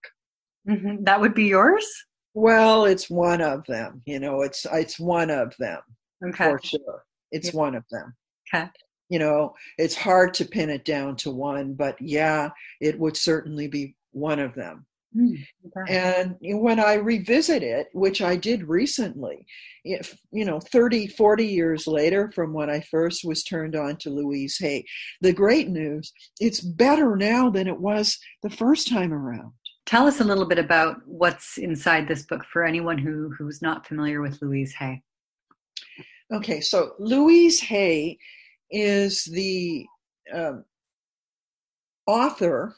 Mm-hmm. 0.67 1.03
That 1.03 1.21
would 1.21 1.35
be 1.35 1.45
yours? 1.45 1.85
Well, 2.33 2.85
it's 2.85 3.09
one 3.09 3.41
of 3.41 3.65
them. 3.67 4.01
You 4.05 4.19
know, 4.19 4.41
it's 4.41 4.65
it's 4.71 4.99
one 4.99 5.29
of 5.29 5.53
them. 5.59 5.79
Okay. 6.25 6.51
For 6.51 6.59
sure. 6.63 7.03
It's 7.31 7.53
yeah. 7.53 7.59
one 7.59 7.75
of 7.75 7.83
them. 7.91 8.15
Okay. 8.53 8.69
You 9.09 9.19
know, 9.19 9.53
it's 9.77 9.95
hard 9.95 10.33
to 10.35 10.45
pin 10.45 10.69
it 10.69 10.83
down 10.83 11.15
to 11.17 11.31
one, 11.31 11.73
but 11.73 11.95
yeah, 12.01 12.49
it 12.81 12.99
would 12.99 13.15
certainly 13.15 13.67
be 13.67 13.95
one 14.11 14.39
of 14.39 14.53
them. 14.53 14.85
Mm, 15.15 15.43
okay. 15.65 15.97
And 15.97 16.35
when 16.41 16.79
I 16.79 16.95
revisit 16.95 17.63
it, 17.63 17.87
which 17.93 18.21
I 18.21 18.35
did 18.35 18.67
recently, 18.67 19.45
if 19.83 20.17
you 20.31 20.45
know, 20.45 20.59
30, 20.59 21.07
40 21.07 21.45
years 21.45 21.87
later 21.87 22.31
from 22.35 22.53
when 22.53 22.69
I 22.69 22.81
first 22.81 23.23
was 23.23 23.43
turned 23.43 23.75
on 23.75 23.97
to 23.97 24.09
Louise 24.09 24.57
Hay, 24.59 24.85
the 25.21 25.33
great 25.33 25.69
news, 25.69 26.11
it's 26.39 26.59
better 26.59 27.15
now 27.15 27.49
than 27.49 27.67
it 27.67 27.79
was 27.79 28.17
the 28.43 28.49
first 28.49 28.89
time 28.89 29.13
around. 29.13 29.53
Tell 29.85 30.05
us 30.05 30.19
a 30.19 30.25
little 30.25 30.45
bit 30.45 30.59
about 30.59 30.97
what's 31.05 31.57
inside 31.57 32.07
this 32.07 32.23
book 32.23 32.43
for 32.51 32.65
anyone 32.65 32.97
who, 32.97 33.31
who's 33.37 33.61
not 33.61 33.87
familiar 33.87 34.21
with 34.21 34.41
Louise 34.41 34.73
Hay. 34.73 35.01
Okay, 36.31 36.59
so 36.59 36.93
Louise 36.99 37.61
Hay 37.61 38.17
is 38.69 39.23
the 39.23 39.85
um, 40.33 40.65
author 42.05 42.75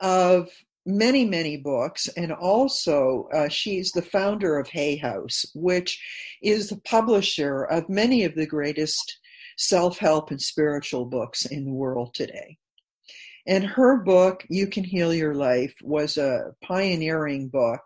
of 0.00 0.48
many, 0.86 1.26
many 1.26 1.58
books, 1.58 2.08
and 2.16 2.32
also 2.32 3.28
uh, 3.34 3.48
she's 3.48 3.92
the 3.92 4.02
founder 4.02 4.58
of 4.58 4.68
Hay 4.68 4.96
House, 4.96 5.44
which 5.54 6.02
is 6.42 6.70
the 6.70 6.80
publisher 6.80 7.64
of 7.64 7.90
many 7.90 8.24
of 8.24 8.34
the 8.34 8.46
greatest 8.46 9.18
self 9.58 9.98
help 9.98 10.30
and 10.30 10.40
spiritual 10.40 11.04
books 11.04 11.44
in 11.44 11.66
the 11.66 11.72
world 11.72 12.14
today. 12.14 12.56
And 13.48 13.64
her 13.64 13.96
book, 13.96 14.44
You 14.50 14.66
Can 14.66 14.84
Heal 14.84 15.14
Your 15.14 15.34
Life, 15.34 15.74
was 15.82 16.18
a 16.18 16.52
pioneering 16.62 17.48
book 17.48 17.80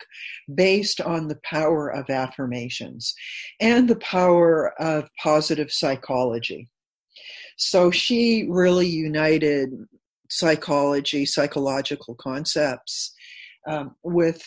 based 0.53 1.01
on 1.01 1.29
the 1.29 1.38
power 1.44 1.88
of 1.88 2.11
affirmations 2.11 3.14
and 3.61 3.88
the 3.88 4.01
power 4.01 4.75
of 4.81 5.09
positive 5.22 5.70
psychology. 5.70 6.68
So 7.57 7.92
she 7.92 8.48
really 8.51 8.88
united 8.88 9.70
psychology, 10.29 11.25
psychological 11.25 12.16
concepts 12.16 13.14
um, 13.68 13.94
with 14.03 14.42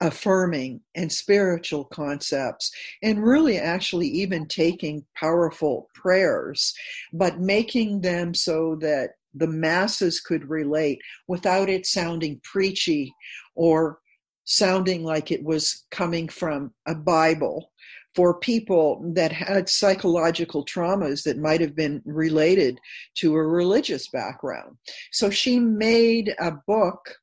affirming 0.00 0.80
and 0.94 1.10
spiritual 1.10 1.84
concepts 1.84 2.70
and 3.02 3.24
really 3.24 3.58
actually 3.58 4.08
even 4.08 4.46
taking 4.46 5.02
powerful 5.18 5.88
prayers 5.94 6.74
but 7.14 7.40
making 7.40 8.02
them 8.02 8.34
so 8.34 8.76
that 8.78 9.12
the 9.36 9.46
masses 9.46 10.20
could 10.20 10.48
relate 10.48 10.98
without 11.28 11.68
it 11.68 11.86
sounding 11.86 12.40
preachy 12.42 13.12
or 13.54 13.98
sounding 14.44 15.04
like 15.04 15.30
it 15.30 15.44
was 15.44 15.84
coming 15.90 16.28
from 16.28 16.72
a 16.86 16.94
Bible 16.94 17.70
for 18.14 18.40
people 18.40 19.12
that 19.14 19.30
had 19.30 19.68
psychological 19.68 20.64
traumas 20.64 21.22
that 21.24 21.36
might 21.36 21.60
have 21.60 21.76
been 21.76 22.00
related 22.06 22.78
to 23.14 23.34
a 23.34 23.46
religious 23.46 24.08
background. 24.08 24.74
So 25.12 25.28
she 25.28 25.58
made 25.58 26.34
a 26.38 26.52
book 26.66 27.14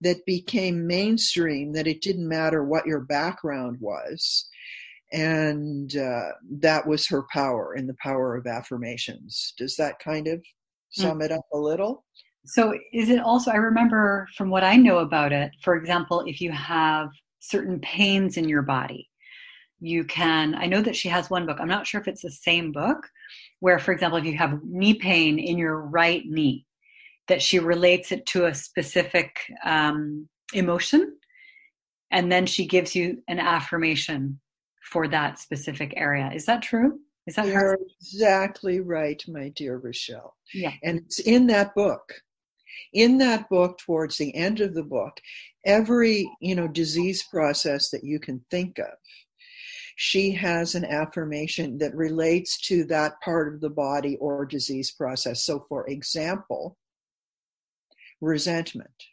that 0.00 0.24
became 0.26 0.86
mainstream, 0.86 1.72
that 1.72 1.88
it 1.88 2.02
didn't 2.02 2.28
matter 2.28 2.64
what 2.64 2.86
your 2.86 3.00
background 3.00 3.78
was. 3.80 4.48
And 5.12 5.96
uh, 5.96 6.32
that 6.60 6.86
was 6.86 7.08
her 7.08 7.24
power 7.32 7.74
in 7.74 7.88
the 7.88 7.96
power 8.00 8.36
of 8.36 8.46
affirmations. 8.46 9.54
Does 9.58 9.74
that 9.76 9.98
kind 9.98 10.28
of 10.28 10.40
Hmm. 10.96 11.02
sum 11.02 11.22
it 11.22 11.32
up 11.32 11.46
a 11.52 11.58
little? 11.58 12.04
So, 12.44 12.74
is 12.92 13.10
it 13.10 13.20
also, 13.20 13.50
I 13.50 13.56
remember 13.56 14.26
from 14.36 14.48
what 14.48 14.64
I 14.64 14.76
know 14.76 14.98
about 14.98 15.32
it, 15.32 15.50
for 15.62 15.74
example, 15.76 16.24
if 16.26 16.40
you 16.40 16.50
have 16.52 17.10
certain 17.40 17.78
pains 17.80 18.36
in 18.36 18.48
your 18.48 18.62
body, 18.62 19.08
you 19.80 20.04
can, 20.04 20.54
I 20.54 20.66
know 20.66 20.80
that 20.82 20.96
she 20.96 21.08
has 21.08 21.30
one 21.30 21.46
book, 21.46 21.58
I'm 21.60 21.68
not 21.68 21.86
sure 21.86 22.00
if 22.00 22.08
it's 22.08 22.22
the 22.22 22.30
same 22.30 22.72
book, 22.72 23.06
where, 23.60 23.78
for 23.78 23.92
example, 23.92 24.18
if 24.18 24.24
you 24.24 24.36
have 24.38 24.60
knee 24.64 24.94
pain 24.94 25.38
in 25.38 25.58
your 25.58 25.80
right 25.80 26.22
knee, 26.24 26.64
that 27.28 27.42
she 27.42 27.58
relates 27.58 28.10
it 28.10 28.24
to 28.26 28.46
a 28.46 28.54
specific 28.54 29.36
um, 29.64 30.28
emotion, 30.54 31.16
and 32.10 32.32
then 32.32 32.46
she 32.46 32.66
gives 32.66 32.96
you 32.96 33.22
an 33.28 33.38
affirmation 33.38 34.40
for 34.82 35.06
that 35.08 35.38
specific 35.38 35.92
area. 35.96 36.30
Is 36.34 36.46
that 36.46 36.62
true? 36.62 36.98
Is 37.28 37.34
that 37.34 37.46
You're 37.46 37.60
her? 37.60 37.78
exactly 38.00 38.80
right, 38.80 39.22
my 39.28 39.50
dear 39.50 39.76
Rochelle. 39.76 40.34
Yeah. 40.54 40.72
And 40.82 41.00
it's 41.00 41.18
in 41.18 41.46
that 41.48 41.74
book. 41.74 42.14
In 42.94 43.18
that 43.18 43.48
book, 43.50 43.78
towards 43.78 44.16
the 44.16 44.34
end 44.34 44.60
of 44.60 44.72
the 44.72 44.82
book, 44.82 45.20
every 45.66 46.30
you 46.40 46.54
know 46.54 46.68
disease 46.68 47.22
process 47.30 47.90
that 47.90 48.02
you 48.02 48.18
can 48.18 48.42
think 48.50 48.78
of, 48.78 48.94
she 49.96 50.30
has 50.32 50.74
an 50.74 50.86
affirmation 50.86 51.76
that 51.78 51.94
relates 51.94 52.58
to 52.68 52.84
that 52.84 53.20
part 53.20 53.52
of 53.52 53.60
the 53.60 53.68
body 53.70 54.16
or 54.20 54.46
disease 54.46 54.90
process. 54.90 55.44
So, 55.44 55.66
for 55.68 55.86
example, 55.86 56.78
resentment. 58.22 59.04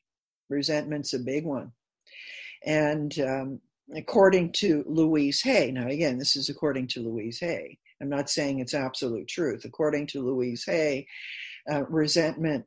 Resentment's 0.47 1.13
a 1.13 1.19
big 1.19 1.43
one. 1.43 1.71
And 2.65 3.17
um, 3.19 3.61
according 3.93 4.51
to 4.53 4.83
Louise 4.87 5.41
Hay, 5.41 5.71
now 5.71 5.87
again, 5.87 6.17
this 6.17 6.35
is 6.35 6.49
according 6.49 6.87
to 6.87 7.01
Louise 7.01 7.39
Hay, 7.39 7.77
I'm 8.01 8.09
not 8.09 8.29
saying 8.29 8.59
it's 8.59 8.73
absolute 8.73 9.27
truth. 9.27 9.65
According 9.65 10.07
to 10.07 10.21
Louise 10.21 10.65
Hay, 10.65 11.07
uh, 11.71 11.85
resentment 11.85 12.65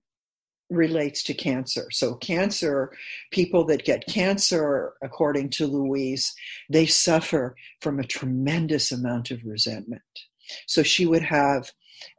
relates 0.71 1.23
to 1.25 1.35
cancer. 1.35 1.91
So, 1.91 2.15
cancer, 2.17 2.93
people 3.31 3.65
that 3.67 3.85
get 3.85 4.07
cancer, 4.07 4.95
according 5.03 5.51
to 5.51 5.67
Louise, 5.67 6.35
they 6.69 6.87
suffer 6.87 7.57
from 7.81 7.99
a 7.99 8.05
tremendous 8.07 8.93
amount 8.93 9.31
of 9.31 9.45
resentment. 9.45 10.03
So, 10.67 10.83
she 10.83 11.07
would 11.07 11.23
have 11.23 11.71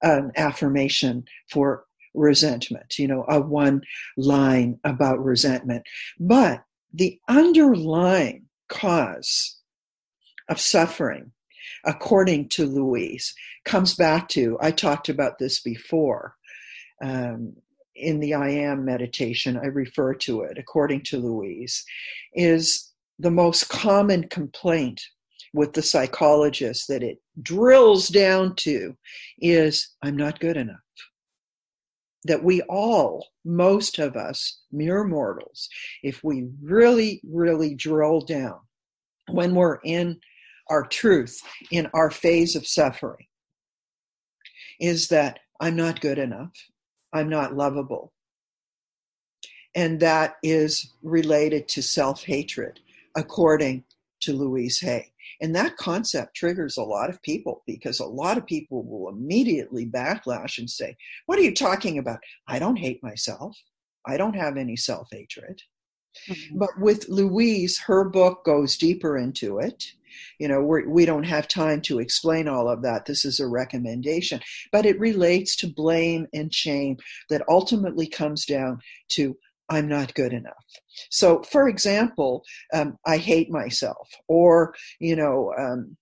an 0.01 0.31
affirmation 0.35 1.25
for 1.51 1.85
resentment, 2.15 2.97
you 2.97 3.07
know, 3.07 3.23
a 3.27 3.39
one 3.39 3.81
line 4.17 4.79
about 4.83 5.23
resentment. 5.23 5.83
But 6.19 6.63
the 6.91 7.19
underlying 7.27 8.48
cause 8.69 9.57
of 10.47 10.59
suffering 10.59 11.31
according 11.85 12.49
to 12.49 12.65
Louise, 12.65 13.33
comes 13.65 13.95
back 13.95 14.27
to 14.29 14.57
I 14.61 14.71
talked 14.71 15.09
about 15.09 15.39
this 15.39 15.61
before. 15.61 16.35
Um, 17.01 17.53
in 17.95 18.19
the 18.19 18.33
I 18.33 18.49
am 18.49 18.85
meditation, 18.85 19.57
I 19.57 19.65
refer 19.67 20.13
to 20.15 20.41
it, 20.41 20.57
according 20.57 21.03
to 21.05 21.17
Louise, 21.17 21.83
is 22.33 22.91
the 23.17 23.31
most 23.31 23.69
common 23.69 24.27
complaint 24.29 25.01
with 25.53 25.73
the 25.73 25.81
psychologist 25.81 26.87
that 26.87 27.03
it 27.03 27.17
drills 27.41 28.07
down 28.07 28.55
to 28.55 28.95
is 29.39 29.95
I'm 30.01 30.15
not 30.15 30.39
good 30.39 30.57
enough. 30.57 30.77
That 32.25 32.43
we 32.43 32.61
all, 32.63 33.27
most 33.45 33.97
of 33.97 34.15
us, 34.17 34.61
mere 34.71 35.05
mortals, 35.05 35.69
if 36.03 36.21
we 36.23 36.49
really, 36.61 37.21
really 37.23 37.75
drill 37.75 38.21
down, 38.21 38.59
when 39.29 39.55
we're 39.55 39.79
in 39.83 40.19
our 40.69 40.85
truth 40.85 41.41
in 41.71 41.89
our 41.93 42.11
phase 42.11 42.55
of 42.55 42.67
suffering 42.67 43.25
is 44.79 45.09
that 45.09 45.39
I'm 45.59 45.75
not 45.75 46.01
good 46.01 46.17
enough, 46.17 46.53
I'm 47.13 47.29
not 47.29 47.55
lovable. 47.55 48.13
And 49.75 49.99
that 49.99 50.37
is 50.41 50.93
related 51.03 51.67
to 51.69 51.83
self 51.83 52.23
hatred, 52.23 52.79
according 53.15 53.83
to 54.21 54.33
Louise 54.33 54.79
Hay. 54.79 55.11
And 55.41 55.55
that 55.55 55.77
concept 55.77 56.35
triggers 56.35 56.77
a 56.77 56.83
lot 56.83 57.09
of 57.09 57.21
people 57.21 57.63
because 57.65 57.99
a 57.99 58.05
lot 58.05 58.37
of 58.37 58.45
people 58.45 58.83
will 58.83 59.09
immediately 59.09 59.85
backlash 59.85 60.57
and 60.57 60.69
say, 60.69 60.95
What 61.25 61.39
are 61.39 61.43
you 61.43 61.53
talking 61.53 61.97
about? 61.97 62.19
I 62.47 62.59
don't 62.59 62.77
hate 62.77 63.03
myself. 63.03 63.57
I 64.05 64.17
don't 64.17 64.35
have 64.35 64.57
any 64.57 64.75
self 64.75 65.07
hatred. 65.11 65.61
Mm-hmm. 66.29 66.57
But 66.57 66.71
with 66.79 67.07
Louise, 67.07 67.79
her 67.79 68.03
book 68.09 68.43
goes 68.43 68.77
deeper 68.77 69.17
into 69.17 69.59
it 69.59 69.93
you 70.39 70.47
know 70.47 70.61
we're, 70.61 70.87
we 70.87 71.05
do 71.05 71.15
not 71.15 71.25
have 71.25 71.47
time 71.47 71.81
to 71.81 71.99
explain 71.99 72.47
all 72.47 72.67
of 72.67 72.81
that 72.81 73.05
this 73.05 73.25
is 73.25 73.39
a 73.39 73.47
recommendation 73.47 74.39
but 74.71 74.85
it 74.85 74.99
relates 74.99 75.55
to 75.55 75.67
blame 75.67 76.27
and 76.33 76.53
shame 76.53 76.97
that 77.29 77.43
ultimately 77.47 78.07
comes 78.07 78.45
down 78.45 78.79
to 79.09 79.37
i'm 79.69 79.87
not 79.87 80.13
good 80.13 80.33
enough. 80.33 80.65
So 81.09 81.43
for 81.43 81.67
example 81.69 82.43
um, 82.73 82.97
i 83.05 83.17
hate 83.17 83.49
myself 83.49 84.09
or 84.27 84.75
you 84.99 85.15
know 85.15 85.53
um, 85.57 85.97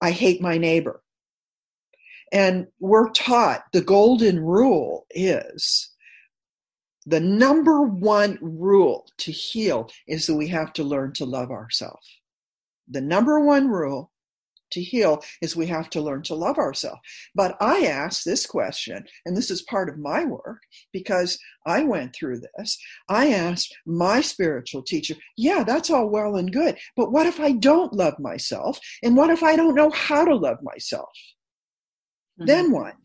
i 0.00 0.10
hate 0.10 0.40
my 0.40 0.58
neighbor. 0.58 1.02
And 2.32 2.68
we're 2.80 3.10
taught 3.10 3.64
the 3.74 3.82
golden 3.82 4.40
rule 4.40 5.06
is 5.10 5.90
the 7.04 7.20
number 7.20 7.82
one 7.82 8.38
rule 8.40 9.06
to 9.18 9.30
heal 9.32 9.90
is 10.08 10.26
that 10.26 10.36
we 10.36 10.48
have 10.48 10.72
to 10.74 10.84
learn 10.84 11.12
to 11.14 11.24
love 11.24 11.50
ourselves 11.50 12.08
the 12.88 13.00
number 13.00 13.40
one 13.40 13.68
rule 13.68 14.11
to 14.72 14.82
heal 14.82 15.22
is 15.40 15.56
we 15.56 15.66
have 15.66 15.88
to 15.90 16.00
learn 16.00 16.22
to 16.22 16.34
love 16.34 16.58
ourselves. 16.58 17.00
But 17.34 17.56
I 17.60 17.86
ask 17.86 18.24
this 18.24 18.46
question, 18.46 19.04
and 19.24 19.36
this 19.36 19.50
is 19.50 19.62
part 19.62 19.88
of 19.88 19.98
my 19.98 20.24
work 20.24 20.60
because 20.92 21.38
I 21.66 21.84
went 21.84 22.14
through 22.14 22.40
this. 22.40 22.78
I 23.08 23.28
asked 23.28 23.74
my 23.86 24.20
spiritual 24.20 24.82
teacher, 24.82 25.14
yeah, 25.36 25.64
that's 25.64 25.90
all 25.90 26.08
well 26.08 26.36
and 26.36 26.52
good, 26.52 26.76
but 26.96 27.12
what 27.12 27.26
if 27.26 27.40
I 27.40 27.52
don't 27.52 27.92
love 27.92 28.18
myself? 28.18 28.78
And 29.02 29.16
what 29.16 29.30
if 29.30 29.42
I 29.42 29.56
don't 29.56 29.74
know 29.74 29.90
how 29.90 30.24
to 30.24 30.34
love 30.34 30.58
myself? 30.62 31.10
Mm-hmm. 32.38 32.46
Then 32.46 32.72
what? 32.72 32.96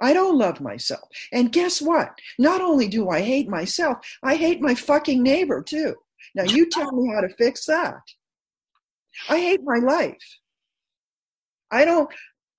I 0.00 0.12
don't 0.12 0.36
love 0.36 0.60
myself. 0.60 1.08
And 1.32 1.52
guess 1.52 1.80
what? 1.80 2.18
Not 2.38 2.60
only 2.60 2.88
do 2.88 3.08
I 3.08 3.20
hate 3.20 3.48
myself, 3.48 3.98
I 4.22 4.34
hate 4.34 4.60
my 4.60 4.74
fucking 4.74 5.22
neighbor 5.22 5.62
too. 5.62 5.94
Now 6.34 6.44
you 6.44 6.68
tell 6.68 6.90
me 6.92 7.12
how 7.14 7.20
to 7.20 7.34
fix 7.36 7.64
that. 7.66 8.00
I 9.28 9.38
hate 9.38 9.60
my 9.64 9.78
life. 9.78 10.38
I 11.70 11.84
don't 11.84 12.10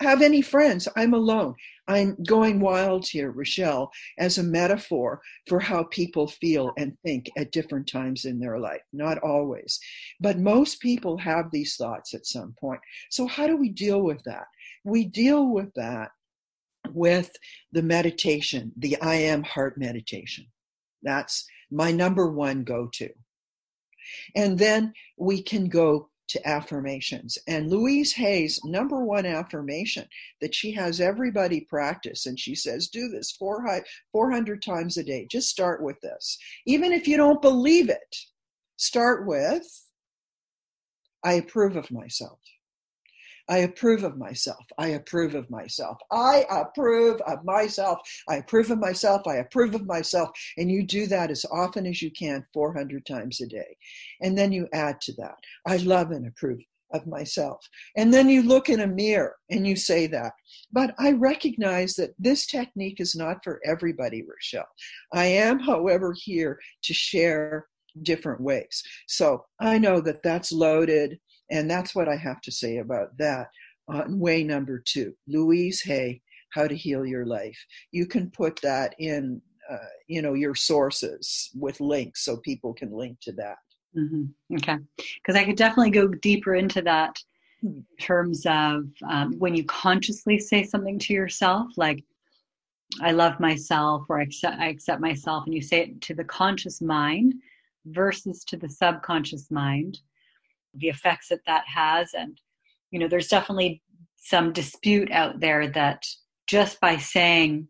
have 0.01 0.21
any 0.21 0.41
friends. 0.41 0.87
I'm 0.95 1.13
alone. 1.13 1.55
I'm 1.87 2.17
going 2.27 2.59
wild 2.59 3.07
here, 3.07 3.31
Rochelle, 3.31 3.91
as 4.17 4.37
a 4.37 4.43
metaphor 4.43 5.21
for 5.47 5.59
how 5.59 5.83
people 5.85 6.27
feel 6.27 6.71
and 6.77 6.97
think 7.03 7.29
at 7.37 7.51
different 7.51 7.87
times 7.87 8.25
in 8.25 8.39
their 8.39 8.59
life. 8.59 8.81
Not 8.91 9.19
always, 9.19 9.79
but 10.19 10.39
most 10.39 10.81
people 10.81 11.17
have 11.17 11.45
these 11.51 11.75
thoughts 11.75 12.13
at 12.13 12.25
some 12.25 12.55
point. 12.59 12.81
So, 13.09 13.27
how 13.27 13.47
do 13.47 13.55
we 13.55 13.69
deal 13.69 14.01
with 14.01 14.23
that? 14.23 14.45
We 14.83 15.05
deal 15.05 15.47
with 15.47 15.73
that 15.75 16.09
with 16.89 17.31
the 17.71 17.83
meditation, 17.83 18.71
the 18.77 18.99
I 19.01 19.15
am 19.15 19.43
heart 19.43 19.77
meditation. 19.77 20.45
That's 21.03 21.45
my 21.71 21.91
number 21.91 22.31
one 22.31 22.63
go 22.63 22.89
to. 22.93 23.09
And 24.35 24.57
then 24.57 24.93
we 25.17 25.41
can 25.41 25.67
go 25.67 26.09
to 26.27 26.47
affirmations. 26.47 27.37
And 27.47 27.69
Louise 27.69 28.13
Hay's 28.13 28.59
number 28.63 29.03
one 29.03 29.25
affirmation 29.25 30.07
that 30.41 30.55
she 30.55 30.71
has 30.73 30.99
everybody 30.99 31.61
practice, 31.61 32.25
and 32.25 32.39
she 32.39 32.55
says, 32.55 32.87
do 32.87 33.09
this 33.09 33.31
400 33.31 34.61
times 34.61 34.97
a 34.97 35.03
day. 35.03 35.27
Just 35.29 35.49
start 35.49 35.83
with 35.83 35.99
this. 36.01 36.37
Even 36.65 36.91
if 36.91 37.07
you 37.07 37.17
don't 37.17 37.41
believe 37.41 37.89
it, 37.89 38.15
start 38.77 39.27
with, 39.27 39.63
I 41.23 41.33
approve 41.33 41.75
of 41.75 41.91
myself. 41.91 42.39
I 43.49 43.59
approve 43.59 44.03
of 44.03 44.17
myself. 44.17 44.65
I 44.77 44.89
approve 44.89 45.35
of 45.35 45.49
myself. 45.49 45.97
I 46.11 46.45
approve 46.49 47.21
of 47.21 47.43
myself. 47.43 47.99
I 48.27 48.37
approve 48.37 48.71
of 48.71 48.79
myself. 48.79 49.27
I 49.27 49.35
approve 49.35 49.75
of 49.75 49.85
myself. 49.85 50.29
And 50.57 50.71
you 50.71 50.83
do 50.83 51.07
that 51.07 51.31
as 51.31 51.45
often 51.51 51.85
as 51.85 52.01
you 52.01 52.11
can, 52.11 52.45
400 52.53 53.05
times 53.05 53.41
a 53.41 53.47
day. 53.47 53.77
And 54.21 54.37
then 54.37 54.51
you 54.51 54.67
add 54.73 54.99
to 55.01 55.13
that, 55.13 55.35
I 55.67 55.77
love 55.77 56.11
and 56.11 56.27
approve 56.27 56.59
of 56.91 57.05
myself. 57.07 57.67
And 57.97 58.13
then 58.13 58.29
you 58.29 58.43
look 58.43 58.69
in 58.69 58.81
a 58.81 58.87
mirror 58.87 59.35
and 59.49 59.67
you 59.67 59.75
say 59.75 60.07
that. 60.07 60.33
But 60.71 60.95
I 60.97 61.11
recognize 61.11 61.95
that 61.95 62.15
this 62.17 62.45
technique 62.45 62.99
is 62.99 63.15
not 63.15 63.43
for 63.43 63.59
everybody, 63.65 64.23
Rochelle. 64.23 64.69
I 65.13 65.25
am, 65.25 65.59
however, 65.59 66.15
here 66.17 66.59
to 66.83 66.93
share 66.93 67.67
different 68.01 68.41
ways. 68.41 68.83
So 69.07 69.45
I 69.59 69.77
know 69.77 70.01
that 70.01 70.21
that's 70.23 70.51
loaded 70.51 71.19
and 71.49 71.69
that's 71.69 71.95
what 71.95 72.09
I 72.09 72.15
have 72.15 72.41
to 72.41 72.51
say 72.51 72.77
about 72.77 73.17
that. 73.17 73.47
On 73.87 74.19
way 74.19 74.43
number 74.43 74.81
two, 74.83 75.13
Louise 75.27 75.81
Hay, 75.83 76.21
How 76.49 76.67
to 76.67 76.75
Heal 76.75 77.05
Your 77.05 77.25
Life. 77.25 77.57
You 77.91 78.07
can 78.07 78.31
put 78.31 78.59
that 78.63 78.95
in, 78.97 79.41
uh, 79.69 79.77
you 80.07 80.23
know, 80.23 80.33
your 80.33 80.55
sources 80.55 81.51
with 81.53 81.79
links 81.79 82.25
so 82.25 82.37
people 82.37 82.73
can 82.73 82.91
link 82.91 83.19
to 83.21 83.31
that. 83.33 83.57
Mm-hmm. 83.95 84.55
Okay, 84.55 84.77
because 85.17 85.35
I 85.35 85.45
could 85.45 85.55
definitely 85.55 85.91
go 85.91 86.07
deeper 86.07 86.55
into 86.55 86.81
that 86.81 87.15
hmm. 87.61 87.67
in 87.67 87.85
terms 88.01 88.45
of 88.45 88.85
um, 89.07 89.33
when 89.37 89.55
you 89.55 89.63
consciously 89.65 90.39
say 90.39 90.63
something 90.63 90.99
to 90.99 91.13
yourself, 91.13 91.71
like 91.77 92.03
"I 93.01 93.11
love 93.11 93.39
myself" 93.39 94.05
or 94.09 94.19
"I 94.19 94.23
accept, 94.23 94.59
I 94.59 94.67
accept 94.67 94.99
myself," 94.99 95.45
and 95.45 95.53
you 95.53 95.61
say 95.61 95.83
it 95.83 96.01
to 96.01 96.13
the 96.13 96.25
conscious 96.25 96.81
mind 96.81 97.35
versus 97.85 98.43
to 98.45 98.57
the 98.57 98.69
subconscious 98.69 99.49
mind 99.49 99.99
the 100.77 100.89
effects 100.89 101.29
that 101.29 101.41
that 101.47 101.63
has. 101.67 102.13
And 102.13 102.39
you 102.91 102.99
know 102.99 103.07
there's 103.07 103.27
definitely 103.27 103.81
some 104.15 104.53
dispute 104.53 105.11
out 105.11 105.39
there 105.39 105.67
that 105.69 106.03
just 106.47 106.79
by 106.79 106.97
saying 106.97 107.67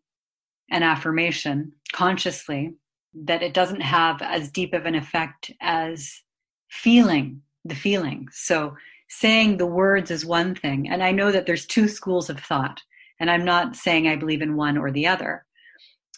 an 0.72 0.84
affirmation 0.84 1.72
consciously 1.94 2.74
that 3.14 3.44
it 3.44 3.54
doesn't 3.54 3.82
have 3.82 4.22
as 4.22 4.52
deep 4.52 4.74
of 4.74 4.86
an 4.86 4.96
effect 4.96 5.52
as 5.62 6.22
feeling 6.70 7.42
the 7.64 7.76
feeling. 7.76 8.28
So 8.32 8.76
saying 9.10 9.58
the 9.58 9.66
words 9.66 10.12
is 10.12 10.26
one 10.26 10.56
thing. 10.56 10.90
And 10.90 11.04
i 11.04 11.12
know 11.12 11.32
that 11.32 11.46
there's 11.46 11.66
two 11.66 11.88
schools 11.88 12.30
of 12.30 12.40
thought. 12.40 12.82
And 13.20 13.30
i'm 13.30 13.46
not 13.46 13.76
saying 13.76 14.08
i 14.08 14.16
believe 14.16 14.42
in 14.42 14.56
one 14.56 14.78
or 14.78 14.92
the 14.92 15.08
other. 15.08 15.46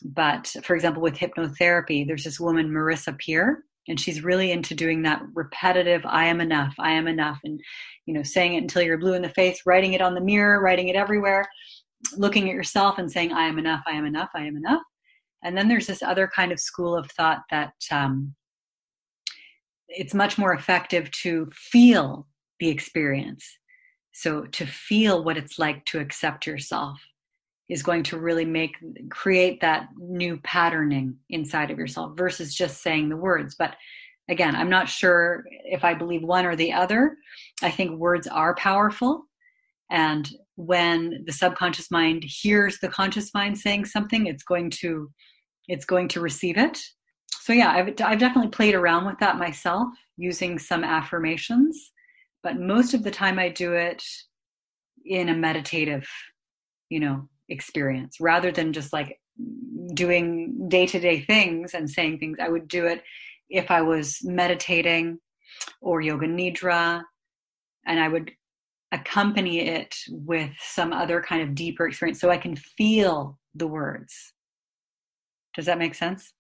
But 0.04 0.54
for 0.64 0.76
example 0.76 1.02
with 1.02 1.16
hypnotherapy 1.16 2.06
there's 2.08 2.24
this 2.24 2.40
woman 2.40 2.70
marissa 2.70 3.18
peer 3.18 3.64
and 3.88 4.00
she's 4.00 4.24
really 4.24 4.52
into 4.52 4.76
doing 4.76 5.02
that 5.02 5.22
repetitive 5.34 6.02
i 6.06 6.26
am 6.26 6.42
enough 6.42 6.74
i 6.80 6.92
am 6.92 7.08
enough 7.08 7.40
and 7.44 7.60
you 8.06 8.14
know 8.14 8.24
saying 8.24 8.56
it 8.56 8.62
until 8.62 8.82
you're 8.82 8.98
blue 8.98 9.14
in 9.14 9.22
the 9.22 9.30
face 9.30 9.62
writing 9.66 9.94
it 9.94 10.02
on 10.02 10.14
the 10.14 10.22
mirror 10.22 10.62
writing 10.62 10.88
it 10.88 10.96
everywhere 10.96 11.46
looking 12.16 12.50
at 12.50 12.56
yourself 12.56 12.98
and 12.98 13.12
saying 13.12 13.32
i 13.34 13.48
am 13.48 13.58
enough 13.58 13.82
i 13.88 13.92
am 13.92 14.06
enough 14.06 14.30
i 14.36 14.44
am 14.44 14.56
enough. 14.56 14.82
And 15.44 15.58
then 15.58 15.68
there's 15.68 15.88
this 15.88 16.04
other 16.04 16.28
kind 16.28 16.52
of 16.52 16.60
school 16.60 16.96
of 16.96 17.10
thought 17.12 17.44
that 17.52 17.74
um, 17.92 18.36
it's 19.88 20.14
much 20.14 20.38
more 20.38 20.54
effective 20.54 21.10
to 21.12 21.50
feel 21.54 22.28
the 22.60 22.70
experience. 22.70 23.46
So 24.14 24.44
to 24.44 24.66
feel 24.66 25.24
what 25.24 25.38
it's 25.38 25.60
like 25.60 25.86
to 25.86 26.00
accept 26.00 26.48
yourself 26.48 27.00
is 27.70 27.84
going 27.84 28.04
to 28.04 28.18
really 28.18 28.46
make 28.46 28.76
create 29.10 29.60
that 29.62 29.90
new 29.98 30.38
patterning 30.38 31.16
inside 31.30 31.70
of 31.70 31.78
yourself 31.78 32.18
versus 32.18 32.56
just 32.56 32.82
saying 32.82 33.10
the 33.10 33.18
words. 33.18 33.56
But 33.58 33.76
again 34.30 34.56
i'm 34.56 34.70
not 34.70 34.90
sure 34.90 35.46
if 35.64 35.84
i 35.84 35.94
believe 35.94 36.24
one 36.24 36.46
or 36.46 36.56
the 36.56 36.74
other. 36.74 37.18
I 37.64 37.72
think 37.72 37.92
words 37.92 38.28
are 38.28 38.56
powerful. 38.56 39.24
And 39.90 40.30
when 40.56 41.24
the 41.26 41.32
subconscious 41.32 41.90
mind 41.92 42.24
hears 42.26 42.80
the 42.80 42.90
conscious 42.90 43.34
mind 43.34 43.58
saying 43.58 43.86
something 43.86 44.28
it's 44.28 44.44
going 44.44 44.70
to 44.82 45.10
it's 45.68 45.86
going 45.86 46.08
to 46.10 46.22
receive 46.22 46.58
it. 46.58 46.78
So 47.42 47.54
yeah 47.54 47.72
i've, 47.72 47.90
I've 48.02 48.20
definitely 48.20 48.52
played 48.52 48.76
around 48.76 49.06
with 49.06 49.20
that 49.20 49.38
myself 49.38 49.88
using 50.18 50.60
some 50.60 50.84
affirmations. 50.84 51.92
But 52.44 52.60
most 52.60 52.94
of 52.94 53.04
the 53.04 53.12
time 53.12 53.40
i 53.40 53.50
do 53.50 53.74
it 53.74 54.04
in 55.06 55.30
a 55.30 55.34
meditative 55.34 56.06
you 56.90 57.00
know 57.00 57.30
experience 57.50 58.20
rather 58.20 58.52
than 58.52 58.74
just 58.74 58.94
like 58.94 59.20
doing 59.94 60.68
day 60.70 60.86
to 60.86 61.00
day 61.00 61.22
things 61.22 61.74
and 61.74 61.90
saying 61.90 62.20
things. 62.20 62.38
I 62.42 62.50
would 62.50 62.68
do 62.68 62.86
it 62.86 63.04
if 63.50 63.72
I 63.72 63.82
was 63.82 64.20
meditating 64.24 65.20
or 65.82 66.02
yoga 66.02 66.28
nidra, 66.28 67.02
and 67.86 68.00
I 68.00 68.08
would 68.08 68.32
accompany 68.92 69.60
it 69.60 69.96
with 70.10 70.52
some 70.60 70.94
other 70.94 71.22
kind 71.22 71.42
of 71.42 71.56
deeper 71.56 71.88
experience 71.88 72.20
so 72.20 72.30
I 72.30 72.38
can 72.38 72.56
feel 72.56 73.38
the 73.56 73.68
words. 73.68 74.34
Does 75.56 75.66
that 75.66 75.80
make 75.80 75.96
sense? 75.96 76.34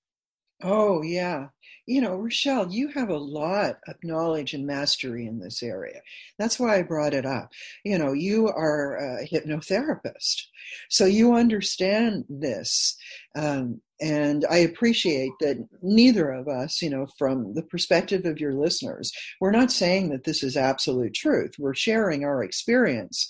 Oh, 0.64 1.02
yeah. 1.02 1.48
You 1.88 2.02
know, 2.02 2.16
Rochelle, 2.16 2.70
you 2.70 2.90
have 2.90 3.10
a 3.10 3.18
lot 3.18 3.78
of 3.88 3.96
knowledge 4.04 4.54
and 4.54 4.68
mastery 4.68 5.26
in 5.26 5.40
this 5.40 5.64
area. 5.64 6.02
That's 6.38 6.60
why 6.60 6.78
I 6.78 6.82
brought 6.84 7.14
it 7.14 7.26
up. 7.26 7.52
You 7.84 7.98
know, 7.98 8.12
you 8.12 8.50
are 8.50 8.98
a 8.98 9.26
hypnotherapist, 9.26 10.44
so 10.90 11.06
you 11.06 11.34
understand 11.34 12.26
this. 12.30 12.98
Um, 13.36 13.82
and 14.00 14.46
I 14.50 14.58
appreciate 14.58 15.32
that 15.40 15.66
neither 15.82 16.30
of 16.30 16.48
us, 16.48 16.82
you 16.82 16.90
know, 16.90 17.08
from 17.18 17.54
the 17.56 17.64
perspective 17.64 18.26
of 18.26 18.40
your 18.40 18.54
listeners, 18.54 19.12
we're 19.42 19.52
not 19.52 19.72
saying 19.72 20.10
that 20.10 20.26
this 20.26 20.44
is 20.44 20.56
absolute 20.56 21.14
truth. 21.14 21.54
We're 21.58 21.74
sharing 21.74 22.24
our 22.24 22.44
experience. 22.44 23.30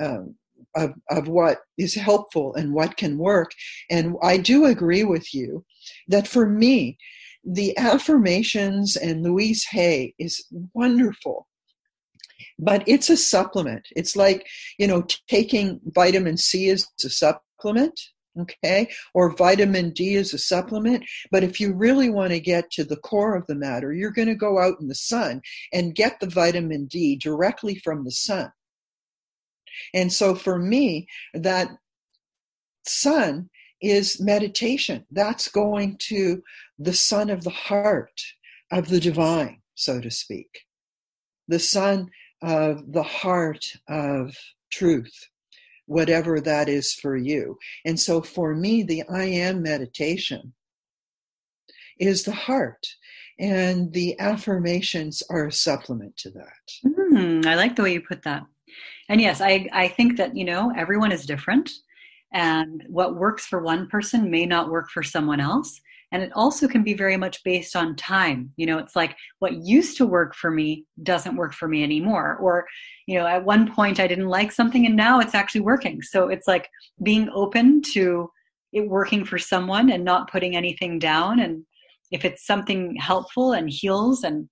Um, 0.00 0.36
of, 0.74 0.94
of 1.10 1.28
what 1.28 1.58
is 1.78 1.94
helpful 1.94 2.54
and 2.54 2.72
what 2.72 2.96
can 2.96 3.18
work. 3.18 3.50
And 3.90 4.16
I 4.22 4.38
do 4.38 4.64
agree 4.64 5.04
with 5.04 5.34
you 5.34 5.64
that 6.08 6.26
for 6.26 6.48
me, 6.48 6.98
the 7.46 7.76
affirmations 7.78 8.96
and 8.96 9.22
Louise 9.22 9.64
Hay 9.70 10.14
is 10.18 10.44
wonderful. 10.74 11.46
But 12.58 12.82
it's 12.86 13.08
a 13.08 13.16
supplement. 13.16 13.86
It's 13.94 14.16
like, 14.16 14.46
you 14.78 14.86
know, 14.86 15.06
taking 15.28 15.80
vitamin 15.84 16.36
C 16.36 16.70
as 16.70 16.86
a 17.04 17.08
supplement, 17.08 17.98
okay, 18.38 18.90
or 19.14 19.34
vitamin 19.34 19.90
D 19.90 20.16
as 20.16 20.34
a 20.34 20.38
supplement. 20.38 21.04
But 21.30 21.44
if 21.44 21.60
you 21.60 21.72
really 21.72 22.10
want 22.10 22.32
to 22.32 22.40
get 22.40 22.70
to 22.72 22.84
the 22.84 22.96
core 22.96 23.36
of 23.36 23.46
the 23.46 23.54
matter, 23.54 23.92
you're 23.92 24.10
going 24.10 24.28
to 24.28 24.34
go 24.34 24.58
out 24.58 24.80
in 24.80 24.88
the 24.88 24.94
sun 24.94 25.40
and 25.72 25.94
get 25.94 26.18
the 26.20 26.28
vitamin 26.28 26.86
D 26.86 27.16
directly 27.16 27.76
from 27.76 28.04
the 28.04 28.10
sun. 28.10 28.50
And 29.94 30.12
so 30.12 30.34
for 30.34 30.58
me, 30.58 31.06
that 31.34 31.68
sun 32.86 33.50
is 33.80 34.20
meditation. 34.20 35.04
That's 35.10 35.48
going 35.48 35.96
to 36.08 36.42
the 36.78 36.94
sun 36.94 37.30
of 37.30 37.44
the 37.44 37.50
heart 37.50 38.20
of 38.72 38.88
the 38.88 39.00
divine, 39.00 39.60
so 39.74 40.00
to 40.00 40.10
speak. 40.10 40.62
The 41.48 41.58
sun 41.58 42.10
of 42.42 42.92
the 42.92 43.02
heart 43.02 43.64
of 43.88 44.34
truth, 44.70 45.28
whatever 45.86 46.40
that 46.40 46.68
is 46.68 46.92
for 46.92 47.16
you. 47.16 47.58
And 47.84 47.98
so 47.98 48.20
for 48.22 48.54
me, 48.54 48.82
the 48.82 49.04
I 49.08 49.24
am 49.24 49.62
meditation 49.62 50.52
is 51.98 52.24
the 52.24 52.32
heart. 52.32 52.86
And 53.38 53.92
the 53.92 54.18
affirmations 54.18 55.22
are 55.28 55.46
a 55.46 55.52
supplement 55.52 56.16
to 56.18 56.30
that. 56.30 56.86
Mm, 56.86 57.44
I 57.44 57.54
like 57.54 57.76
the 57.76 57.82
way 57.82 57.92
you 57.92 58.00
put 58.00 58.22
that. 58.22 58.44
And 59.08 59.20
yes, 59.20 59.40
I, 59.40 59.68
I 59.72 59.88
think 59.88 60.16
that, 60.16 60.34
you 60.34 60.44
know, 60.44 60.72
everyone 60.76 61.12
is 61.12 61.26
different. 61.26 61.70
And 62.32 62.82
what 62.88 63.16
works 63.16 63.46
for 63.46 63.62
one 63.62 63.88
person 63.88 64.30
may 64.30 64.46
not 64.46 64.70
work 64.70 64.90
for 64.90 65.02
someone 65.02 65.40
else. 65.40 65.80
And 66.12 66.22
it 66.22 66.32
also 66.34 66.68
can 66.68 66.84
be 66.84 66.94
very 66.94 67.16
much 67.16 67.42
based 67.44 67.74
on 67.74 67.96
time. 67.96 68.52
You 68.56 68.66
know, 68.66 68.78
it's 68.78 68.94
like 68.94 69.16
what 69.40 69.64
used 69.64 69.96
to 69.98 70.06
work 70.06 70.34
for 70.34 70.50
me 70.50 70.84
doesn't 71.02 71.36
work 71.36 71.52
for 71.52 71.66
me 71.66 71.82
anymore. 71.82 72.36
Or, 72.40 72.66
you 73.06 73.18
know, 73.18 73.26
at 73.26 73.44
one 73.44 73.72
point 73.72 73.98
I 73.98 74.06
didn't 74.06 74.28
like 74.28 74.52
something 74.52 74.86
and 74.86 74.94
now 74.94 75.18
it's 75.20 75.34
actually 75.34 75.62
working. 75.62 76.02
So 76.02 76.28
it's 76.28 76.46
like 76.46 76.68
being 77.02 77.28
open 77.34 77.82
to 77.92 78.30
it 78.72 78.88
working 78.88 79.24
for 79.24 79.38
someone 79.38 79.90
and 79.90 80.04
not 80.04 80.30
putting 80.30 80.54
anything 80.54 80.98
down. 80.98 81.40
And 81.40 81.64
if 82.10 82.24
it's 82.24 82.46
something 82.46 82.96
helpful 82.96 83.52
and 83.52 83.68
heals 83.70 84.22
and 84.22 84.48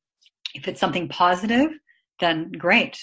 if 0.54 0.66
it's 0.66 0.80
something 0.80 1.08
positive, 1.08 1.70
then 2.20 2.50
great. 2.52 2.98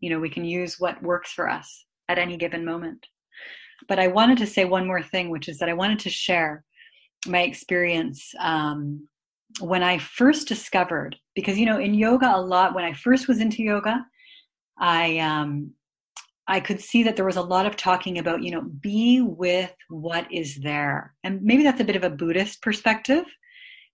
You 0.00 0.10
know, 0.10 0.18
we 0.18 0.30
can 0.30 0.44
use 0.44 0.78
what 0.78 1.02
works 1.02 1.32
for 1.32 1.48
us 1.48 1.86
at 2.08 2.18
any 2.18 2.36
given 2.36 2.64
moment. 2.64 3.06
But 3.88 3.98
I 3.98 4.08
wanted 4.08 4.38
to 4.38 4.46
say 4.46 4.64
one 4.64 4.86
more 4.86 5.02
thing, 5.02 5.30
which 5.30 5.48
is 5.48 5.58
that 5.58 5.68
I 5.68 5.74
wanted 5.74 5.98
to 6.00 6.10
share 6.10 6.64
my 7.26 7.42
experience 7.42 8.32
um, 8.38 9.08
when 9.60 9.82
I 9.82 9.98
first 9.98 10.48
discovered, 10.48 11.16
because 11.34 11.58
you 11.58 11.66
know, 11.66 11.78
in 11.78 11.94
yoga, 11.94 12.34
a 12.34 12.40
lot 12.40 12.74
when 12.74 12.84
I 12.84 12.92
first 12.92 13.28
was 13.28 13.40
into 13.40 13.62
yoga, 13.62 14.04
I 14.78 15.18
um, 15.18 15.72
I 16.46 16.60
could 16.60 16.80
see 16.80 17.02
that 17.04 17.16
there 17.16 17.24
was 17.24 17.36
a 17.36 17.42
lot 17.42 17.66
of 17.66 17.76
talking 17.76 18.18
about, 18.18 18.42
you 18.42 18.50
know, 18.50 18.62
be 18.62 19.22
with 19.22 19.74
what 19.88 20.30
is 20.30 20.56
there. 20.56 21.14
And 21.24 21.42
maybe 21.42 21.62
that's 21.62 21.80
a 21.80 21.84
bit 21.84 21.96
of 21.96 22.04
a 22.04 22.10
Buddhist 22.10 22.60
perspective 22.60 23.24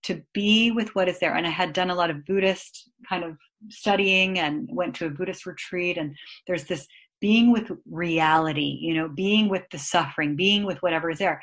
to 0.03 0.21
be 0.33 0.71
with 0.71 0.93
what 0.95 1.07
is 1.07 1.19
there. 1.19 1.35
And 1.35 1.47
I 1.47 1.49
had 1.49 1.73
done 1.73 1.91
a 1.91 1.95
lot 1.95 2.09
of 2.09 2.25
Buddhist 2.25 2.89
kind 3.07 3.23
of 3.23 3.37
studying 3.69 4.39
and 4.39 4.67
went 4.71 4.95
to 4.95 5.05
a 5.05 5.09
Buddhist 5.09 5.45
retreat. 5.45 5.97
And 5.97 6.15
there's 6.47 6.65
this 6.65 6.87
being 7.21 7.51
with 7.51 7.71
reality, 7.89 8.77
you 8.81 8.95
know, 8.95 9.07
being 9.07 9.47
with 9.47 9.63
the 9.71 9.77
suffering, 9.77 10.35
being 10.35 10.65
with 10.65 10.79
whatever 10.79 11.09
is 11.09 11.19
there, 11.19 11.41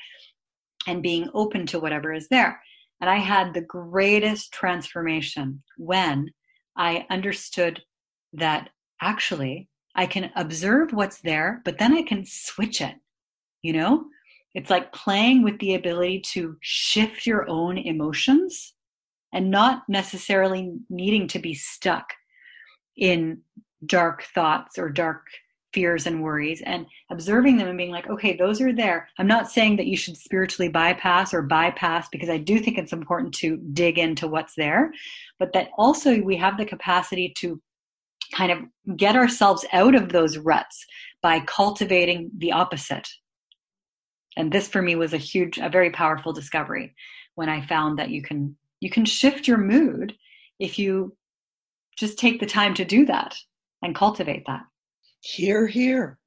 and 0.86 1.02
being 1.02 1.30
open 1.32 1.64
to 1.66 1.78
whatever 1.78 2.12
is 2.12 2.28
there. 2.28 2.60
And 3.00 3.08
I 3.08 3.16
had 3.16 3.54
the 3.54 3.62
greatest 3.62 4.52
transformation 4.52 5.62
when 5.76 6.30
I 6.76 7.06
understood 7.10 7.80
that 8.32 8.70
actually 9.00 9.68
I 9.94 10.06
can 10.06 10.30
observe 10.36 10.92
what's 10.92 11.20
there, 11.20 11.62
but 11.64 11.78
then 11.78 11.94
I 11.94 12.02
can 12.02 12.24
switch 12.26 12.80
it. 12.80 12.96
You 13.62 13.72
know, 13.72 14.06
it's 14.54 14.70
like 14.70 14.92
playing 14.92 15.42
with 15.42 15.58
the 15.60 15.74
ability 15.74 16.20
to 16.32 16.56
shift 16.60 17.26
your 17.26 17.48
own 17.48 17.78
emotions 17.78 18.74
and 19.32 19.50
not 19.50 19.82
necessarily 19.88 20.72
needing 20.88 21.28
to 21.28 21.38
be 21.38 21.54
stuck 21.54 22.12
in 22.96 23.42
dark 23.86 24.24
thoughts 24.34 24.78
or 24.78 24.88
dark 24.88 25.26
fears 25.78 26.08
and 26.08 26.20
worries 26.20 26.60
and 26.62 26.86
observing 27.08 27.56
them 27.56 27.68
and 27.68 27.78
being 27.78 27.92
like, 27.92 28.08
okay, 28.10 28.34
those 28.36 28.60
are 28.60 28.72
there. 28.72 29.08
I'm 29.16 29.28
not 29.28 29.48
saying 29.48 29.76
that 29.76 29.86
you 29.86 29.96
should 29.96 30.16
spiritually 30.16 30.68
bypass 30.68 31.32
or 31.32 31.42
bypass 31.42 32.08
because 32.08 32.28
I 32.28 32.38
do 32.38 32.58
think 32.58 32.78
it's 32.78 32.92
important 32.92 33.32
to 33.34 33.58
dig 33.74 33.96
into 33.96 34.26
what's 34.26 34.56
there, 34.56 34.92
but 35.38 35.52
that 35.52 35.68
also 35.78 36.20
we 36.20 36.36
have 36.36 36.58
the 36.58 36.64
capacity 36.64 37.32
to 37.38 37.62
kind 38.34 38.50
of 38.50 38.96
get 38.96 39.14
ourselves 39.14 39.64
out 39.72 39.94
of 39.94 40.08
those 40.08 40.36
ruts 40.36 40.84
by 41.22 41.38
cultivating 41.46 42.28
the 42.38 42.50
opposite. 42.50 43.08
And 44.36 44.50
this 44.50 44.66
for 44.66 44.82
me 44.82 44.96
was 44.96 45.12
a 45.12 45.16
huge, 45.18 45.58
a 45.58 45.68
very 45.68 45.90
powerful 45.90 46.32
discovery 46.32 46.92
when 47.36 47.48
I 47.48 47.64
found 47.66 48.00
that 48.00 48.10
you 48.10 48.20
can 48.20 48.56
you 48.80 48.90
can 48.90 49.04
shift 49.04 49.46
your 49.46 49.58
mood 49.58 50.16
if 50.58 50.76
you 50.76 51.16
just 51.96 52.18
take 52.18 52.40
the 52.40 52.46
time 52.46 52.74
to 52.74 52.84
do 52.84 53.06
that 53.06 53.36
and 53.82 53.94
cultivate 53.94 54.42
that. 54.48 54.62
Here, 55.20 55.66
hear. 55.66 56.18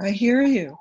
I 0.00 0.10
hear 0.10 0.42
you. 0.42 0.76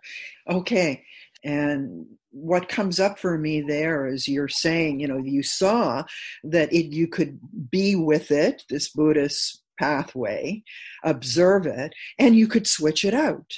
Okay. 0.49 1.03
And 1.43 2.05
what 2.31 2.69
comes 2.69 2.99
up 2.99 3.19
for 3.19 3.37
me 3.37 3.61
there 3.61 4.07
is 4.07 4.27
you're 4.27 4.47
saying, 4.47 4.99
you 4.99 5.07
know, 5.07 5.17
you 5.17 5.43
saw 5.43 6.03
that 6.43 6.73
it, 6.73 6.93
you 6.93 7.07
could 7.07 7.39
be 7.69 7.95
with 7.95 8.31
it, 8.31 8.63
this 8.69 8.89
Buddhist 8.89 9.61
pathway, 9.79 10.63
observe 11.03 11.65
it, 11.67 11.93
and 12.17 12.35
you 12.35 12.47
could 12.47 12.67
switch 12.67 13.05
it 13.05 13.13
out. 13.13 13.53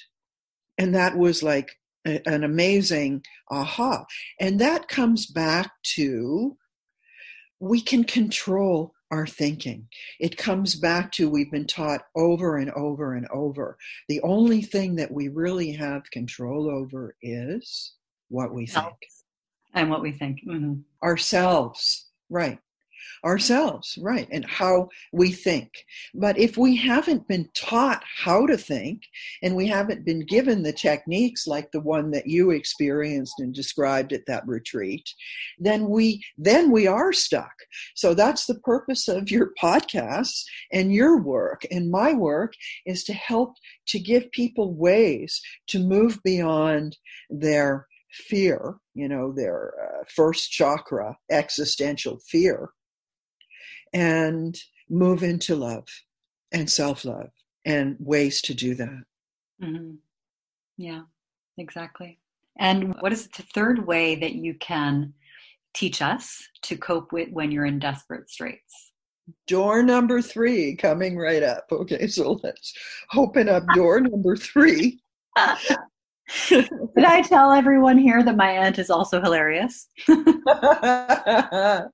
And 0.78 0.94
that 0.96 1.18
was 1.18 1.42
like 1.42 1.78
a, 2.06 2.28
an 2.28 2.44
amazing 2.44 3.24
aha. 3.50 4.06
And 4.40 4.60
that 4.60 4.88
comes 4.88 5.26
back 5.26 5.72
to 5.96 6.58
we 7.60 7.82
can 7.82 8.04
control 8.04 8.95
our 9.12 9.28
thinking. 9.28 9.88
It 10.20 10.38
comes 10.38 10.76
back 10.76 11.12
to 11.14 11.30
we've 11.30 11.52
been 11.52 11.68
taught 11.68 12.02
over 12.16 12.58
and 12.58 12.72
over 12.72 13.14
and 13.14 13.28
over. 13.34 13.78
The 14.10 14.22
only 14.22 14.62
thing 14.62 14.96
that 14.96 15.12
we 15.12 15.28
really 15.30 15.72
have 15.74 16.10
control 16.12 16.70
over 16.70 17.16
is 17.22 17.94
what 18.30 18.54
we 18.54 18.66
think. 18.66 18.96
And 19.74 19.90
what 19.90 20.02
we 20.02 20.12
think. 20.12 20.40
Mm-hmm. 20.48 20.76
Ourselves. 21.04 22.10
Right 22.30 22.60
ourselves, 23.24 23.98
right, 24.02 24.28
and 24.32 24.46
how 24.46 24.90
we 25.12 25.32
think. 25.32 25.86
But 26.14 26.38
if 26.38 26.58
we 26.58 26.76
haven't 26.76 27.28
been 27.28 27.50
taught 27.54 28.04
how 28.04 28.46
to 28.48 28.58
think 28.58 29.04
and 29.42 29.56
we 29.56 29.68
haven't 29.68 30.06
been 30.06 30.26
given 30.26 30.64
the 30.64 30.74
techniques 30.74 31.48
like 31.48 31.72
the 31.72 31.80
one 31.82 32.12
that 32.12 32.28
you 32.28 32.52
experienced 32.52 33.36
and 33.40 33.54
described 33.54 34.14
at 34.14 34.26
that 34.28 34.48
retreat, 34.48 35.10
then 35.60 35.90
we 35.90 36.24
then 36.38 36.72
we 36.72 36.88
are 36.88 37.14
stuck. 37.14 37.54
So 37.96 38.14
that's 38.14 38.46
the 38.46 38.60
purpose 38.60 39.08
of 39.08 39.32
your 39.32 39.52
podcasts 39.62 40.44
and 40.72 40.94
your 40.94 41.22
work 41.22 41.66
and 41.72 41.92
my 41.92 42.14
work 42.14 42.54
is 42.86 43.04
to 43.06 43.14
help 43.14 43.56
to 43.88 44.00
give 44.00 44.32
people 44.32 44.74
ways 44.74 45.42
to 45.68 45.80
move 45.80 46.20
beyond 46.24 46.98
their 47.30 47.88
fear, 48.12 48.76
you 48.94 49.08
know, 49.08 49.34
their 49.34 49.74
uh, 49.82 50.04
first 50.08 50.52
chakra, 50.52 51.18
existential 51.30 52.20
fear, 52.30 52.70
and 53.96 54.60
move 54.90 55.24
into 55.24 55.56
love 55.56 55.88
and 56.52 56.70
self 56.70 57.06
love 57.06 57.32
and 57.66 57.96
ways 58.00 58.42
to 58.42 58.54
do 58.54 58.76
that. 58.76 59.04
Mm-hmm. 59.64 59.96
Yeah, 60.78 61.02
exactly. 61.58 62.20
And 62.60 62.94
what 63.00 63.14
is 63.14 63.28
the 63.28 63.44
third 63.54 63.88
way 63.88 64.16
that 64.16 64.34
you 64.34 64.54
can 64.56 65.14
teach 65.74 66.02
us 66.02 66.44
to 66.64 66.78
cope 66.78 67.12
with 67.12 67.30
when 67.32 67.52
you're 67.52 67.66
in 67.66 67.80
desperate 67.80 68.30
straits? 68.30 68.92
Door 69.48 69.84
number 69.84 70.22
three 70.22 70.76
coming 70.76 71.18
right 71.18 71.42
up. 71.42 71.66
Okay, 71.72 72.08
so 72.08 72.40
let's 72.44 72.74
open 73.16 73.50
up 73.50 73.64
door 73.74 74.00
number 74.02 74.36
three. 74.36 75.02
Did 76.50 76.70
I 76.98 77.22
tell 77.22 77.52
everyone 77.52 77.98
here 77.98 78.24
that 78.24 78.36
my 78.36 78.52
aunt 78.52 78.78
is 78.78 78.90
also 78.90 79.22
hilarious? 79.22 79.88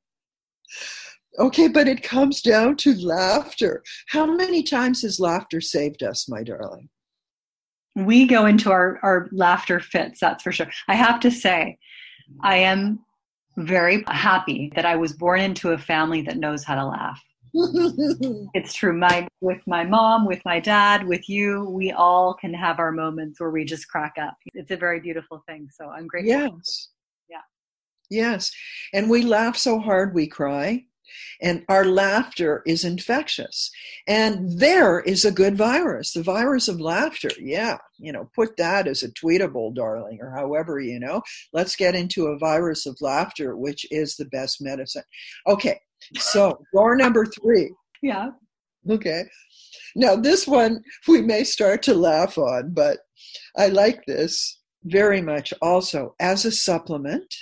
Okay, 1.40 1.68
but 1.68 1.88
it 1.88 2.04
comes 2.04 2.42
down 2.42 2.76
to 2.78 2.96
laughter. 2.96 3.84
How 4.08 4.26
many 4.26 4.64
times 4.64 5.02
has 5.04 5.20
laughter 5.20 5.62
saved 5.62 6.04
us, 6.04 6.28
my 6.28 6.44
darling? 6.44 6.90
We 7.96 8.26
go 8.26 8.46
into 8.46 8.72
our, 8.72 9.00
our 9.04 9.30
laughter 9.32 9.80
fits, 9.80 10.20
that's 10.20 10.44
for 10.44 10.52
sure. 10.52 10.70
I 10.88 10.96
have 10.96 11.20
to 11.22 11.32
say, 11.32 11.78
I 12.44 12.58
am 12.58 13.00
very 13.58 14.04
happy 14.08 14.72
that 14.76 14.86
I 14.86 14.96
was 14.96 15.14
born 15.14 15.42
into 15.42 15.72
a 15.72 15.78
family 15.78 16.22
that 16.24 16.38
knows 16.38 16.64
how 16.64 16.76
to 16.76 16.86
laugh. 16.86 17.22
it's 18.54 18.74
true. 18.74 18.98
My 18.98 19.28
with 19.42 19.60
my 19.68 19.84
mom, 19.84 20.26
with 20.26 20.42
my 20.46 20.60
dad, 20.60 21.06
with 21.06 21.28
you, 21.28 21.66
we 21.66 21.92
all 21.92 22.34
can 22.34 22.54
have 22.54 22.80
our 22.80 22.94
moments 22.94 23.42
where 23.42 23.50
we 23.50 23.66
just 23.66 23.90
crack 23.90 24.14
up. 24.22 24.36
It's 24.54 24.72
a 24.72 24.78
very 24.78 25.02
beautiful 25.02 25.44
thing. 25.48 25.68
So 25.70 25.90
I'm 25.90 26.08
grateful. 26.08 26.32
Yes. 26.32 26.90
Yeah. 27.30 27.42
Yes. 28.10 28.52
And 28.94 29.10
we 29.10 29.24
laugh 29.24 29.58
so 29.58 29.80
hard 29.80 30.16
we 30.16 30.28
cry. 30.28 30.86
And 31.42 31.64
our 31.70 31.86
laughter 31.86 32.62
is 32.66 32.84
infectious. 32.84 33.72
And 34.08 34.60
there 34.60 35.00
is 35.02 35.26
a 35.26 35.32
good 35.32 35.58
virus, 35.58 36.14
the 36.14 36.24
virus 36.24 36.68
of 36.68 36.80
laughter. 36.80 37.30
Yeah, 37.40 37.78
you 37.98 38.12
know, 38.12 38.30
put 38.36 38.58
that 38.58 38.88
as 38.88 39.04
a 39.04 39.12
tweetable, 39.12 39.76
darling, 39.76 40.20
or 40.22 40.32
however, 40.32 40.80
you 40.80 41.00
know. 41.00 41.22
Let's 41.54 41.76
get 41.76 41.96
into 41.96 42.28
a 42.28 42.38
virus 42.38 42.86
of 42.86 42.98
laughter, 43.02 43.58
which 43.58 43.86
is 43.92 44.16
the 44.16 44.26
best 44.26 44.62
medicine. 44.62 45.04
Okay, 45.48 45.80
so 46.18 46.62
door 46.74 46.96
number 46.96 47.26
three. 47.26 47.74
Yeah. 48.02 48.30
Okay. 48.90 49.24
Now, 49.96 50.16
this 50.16 50.48
one 50.48 50.82
we 51.08 51.22
may 51.22 51.44
start 51.44 51.84
to 51.84 51.94
laugh 51.94 52.38
on, 52.38 52.74
but 52.74 53.00
I 53.58 53.68
like 53.68 54.06
this 54.06 54.60
very 54.84 55.22
much 55.22 55.54
also 55.62 56.16
as 56.20 56.46
a 56.46 56.52
supplement 56.52 57.34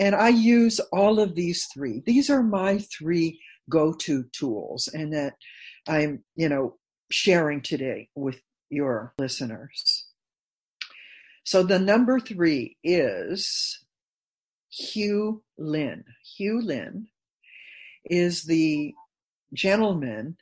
and 0.00 0.14
I 0.14 0.30
use 0.30 0.80
all 0.92 1.20
of 1.20 1.34
these 1.34 1.66
three. 1.72 2.02
These 2.06 2.30
are 2.30 2.42
my 2.42 2.78
three 2.78 3.38
go 3.68 3.92
to 3.92 4.24
tools, 4.32 4.88
and 4.88 5.12
that 5.12 5.34
I'm, 5.86 6.24
you 6.34 6.48
know, 6.48 6.78
sharing 7.10 7.60
today 7.60 8.08
with 8.16 8.40
your 8.70 9.12
listeners. 9.18 10.06
So 11.44 11.62
the 11.62 11.78
number 11.78 12.18
three 12.18 12.78
is 12.82 13.84
Hew 14.70 15.42
Len. 15.58 16.04
Hew 16.36 16.62
Len 16.62 17.08
is 18.04 18.44
the 18.44 18.94
gentleman 19.52 20.36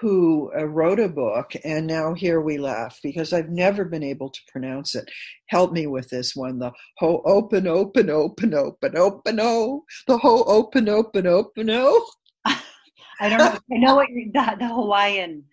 who 0.00 0.50
uh, 0.58 0.64
wrote 0.64 0.98
a 0.98 1.08
book, 1.08 1.52
and 1.64 1.86
now 1.86 2.14
here 2.14 2.40
we 2.40 2.56
laugh 2.56 2.98
because 3.02 3.32
I've 3.32 3.50
never 3.50 3.84
been 3.84 4.02
able 4.02 4.30
to 4.30 4.40
pronounce 4.50 4.94
it. 4.94 5.10
Help 5.48 5.72
me 5.72 5.86
with 5.86 6.08
this 6.08 6.34
one. 6.34 6.58
The 6.58 6.72
ho 6.98 7.22
open 7.26 7.66
open 7.66 8.08
open 8.08 8.54
open 8.54 8.96
open 8.96 9.38
oh 9.40 9.84
the 10.06 10.16
ho 10.16 10.44
open 10.44 10.88
open 10.88 11.26
open 11.26 11.70
oh. 11.70 12.10
I 12.46 13.28
don't 13.28 13.38
know. 13.38 13.58
I 13.72 13.78
know 13.78 13.96
what 13.96 14.08
you're, 14.08 14.32
the, 14.32 14.56
the 14.58 14.68
Hawaiian. 14.68 15.44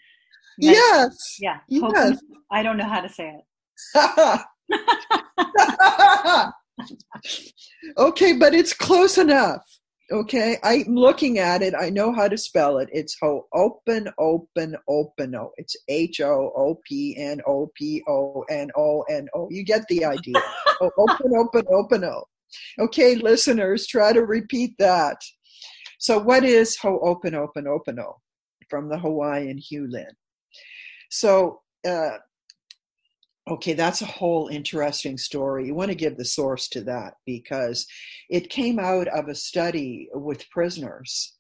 Yes. 0.58 1.38
Yeah. 1.40 1.58
Yes. 1.68 2.18
I 2.52 2.64
don't 2.64 2.78
know 2.78 2.88
how 2.88 3.02
to 3.02 3.10
say 3.10 3.36
it. 3.36 4.40
okay, 7.98 8.34
but 8.34 8.54
it's 8.54 8.74
close 8.74 9.18
enough. 9.18 9.62
Okay, 10.10 10.58
I'm 10.64 10.96
looking 10.96 11.38
at 11.38 11.62
it. 11.62 11.74
I 11.78 11.90
know 11.90 12.14
how 12.14 12.30
to 12.30 12.38
spell 12.38 12.78
it. 12.78 12.88
It's 12.94 13.18
ho 13.22 13.46
open 13.54 14.08
open 14.18 14.78
open 14.88 15.36
o. 15.36 15.52
It's 15.58 15.76
H 15.90 16.22
O 16.22 16.54
O 16.56 16.80
P 16.88 17.18
N 17.18 17.42
O 17.46 17.70
P 17.76 18.02
O 18.08 18.46
N 18.50 18.72
O 18.78 19.04
N 19.10 19.28
O. 19.36 19.50
You 19.52 19.66
get 19.66 19.86
the 19.90 20.06
idea. 20.06 20.42
oh, 20.82 20.92
open 20.98 21.36
open 21.36 21.66
open 21.70 22.04
o. 22.06 22.24
Okay, 22.80 23.16
listeners, 23.16 23.86
try 23.86 24.14
to 24.14 24.24
repeat 24.24 24.78
that. 24.80 25.18
So, 26.00 26.20
what 26.20 26.46
is 26.46 26.78
Ho'oponoponopono 26.78 28.14
from 28.70 28.88
the 28.88 28.98
Hawaiian 28.98 29.58
Hew 29.58 29.90
Len? 29.90 30.12
So, 31.10 31.62
uh, 31.86 32.18
okay, 33.48 33.74
that's 33.74 34.02
a 34.02 34.06
whole 34.06 34.48
interesting 34.48 35.18
story. 35.18 35.68
You 35.68 35.76
want 35.76 35.90
to 35.90 35.96
give 35.96 36.18
the 36.18 36.26
source 36.26 36.68
to 36.70 36.82
that 36.84 37.16
because 37.26 37.88
it 38.30 38.50
came 38.50 38.80
out 38.80 39.08
of 39.08 39.28
a 39.28 39.36
study 39.36 40.10
with 40.14 40.50
prisoners. 40.50 41.34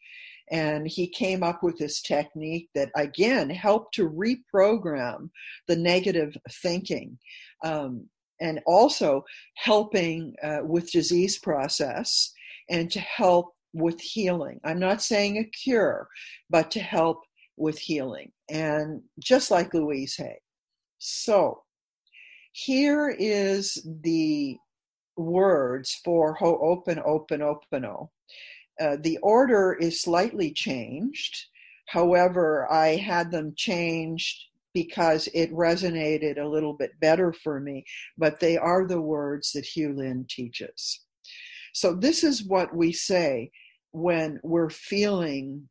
And 0.49 0.88
he 0.88 1.10
came 1.10 1.43
up 1.43 1.62
with 1.62 1.78
this 1.78 2.01
technique 2.01 2.70
that, 2.74 2.89
again, 2.95 3.49
helped 3.49 3.93
to 3.95 4.10
reprogram 4.10 5.30
the 5.68 5.76
negative 5.76 6.38
thinking. 6.49 7.18
Um, 7.66 8.08
and 8.39 8.62
also 8.66 9.26
helping 9.55 10.36
uh, 10.43 10.60
with 10.64 10.91
disease 10.91 11.39
process 11.39 12.32
and 12.70 12.91
to 12.91 12.99
help 12.99 13.53
with 13.74 13.99
healing. 13.99 14.60
I'm 14.64 14.80
not 14.80 15.01
saying 15.01 15.38
a 15.38 15.43
cure, 15.43 16.08
but 16.49 16.72
to 16.72 16.80
help 16.80 17.22
with 17.58 17.80
healing. 17.80 18.32
And 18.49 19.01
just 19.20 19.51
like 19.51 19.74
Louise 19.74 20.16
Hay. 20.18 20.39
So 20.99 21.64
here 22.58 23.16
is 23.20 23.86
the 24.01 24.58
words 25.16 26.01
for 26.03 26.36
Ho'oponopono. 26.38 28.10
Uh, 28.82 28.97
the 29.01 29.20
order 29.22 29.78
is 29.80 30.01
slightly 30.01 30.51
changed. 30.51 31.38
However, 31.88 32.68
I 32.72 32.95
had 32.95 33.30
them 33.30 33.53
changed 33.55 34.45
because 34.74 35.30
it 35.36 35.53
resonated 35.53 36.39
a 36.39 36.47
little 36.47 36.74
bit 36.74 36.99
better 36.99 37.32
for 37.32 37.60
me, 37.60 37.86
but 38.18 38.39
they 38.39 38.58
are 38.58 38.88
the 38.88 39.01
words 39.01 39.51
that 39.51 39.66
Hew 39.66 39.93
Len 39.93 40.26
teaches. 40.28 41.01
So, 41.76 41.93
this 41.93 42.24
is 42.24 42.43
what 42.43 42.76
we 42.76 42.91
say 42.91 43.51
when 43.91 44.39
we're 44.41 44.72
feeling 44.72 45.70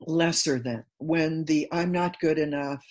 lesser 0.00 0.58
than, 0.58 0.84
when 0.98 1.46
the 1.46 1.66
I'm 1.72 1.92
not 1.92 2.20
good 2.20 2.38
enough, 2.38 2.84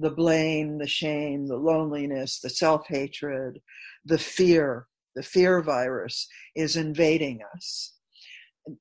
the 0.00 0.10
blame, 0.10 0.78
the 0.78 0.86
shame, 0.86 1.46
the 1.46 1.56
loneliness, 1.56 2.40
the 2.40 2.48
self 2.48 2.86
hatred, 2.88 3.60
the 4.04 4.18
fear, 4.18 4.86
the 5.14 5.22
fear 5.22 5.62
virus 5.62 6.26
is 6.56 6.76
invading 6.76 7.40
us. 7.54 7.94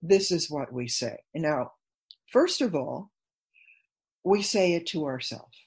This 0.02 0.32
is 0.32 0.50
what 0.50 0.72
we 0.72 0.88
say. 0.88 1.18
Now, 1.36 1.74
first 2.32 2.62
of 2.62 2.74
all, 2.74 3.12
we 4.24 4.42
say 4.42 4.74
it 4.74 4.88
to 4.88 5.06
ourselves. 5.06 5.58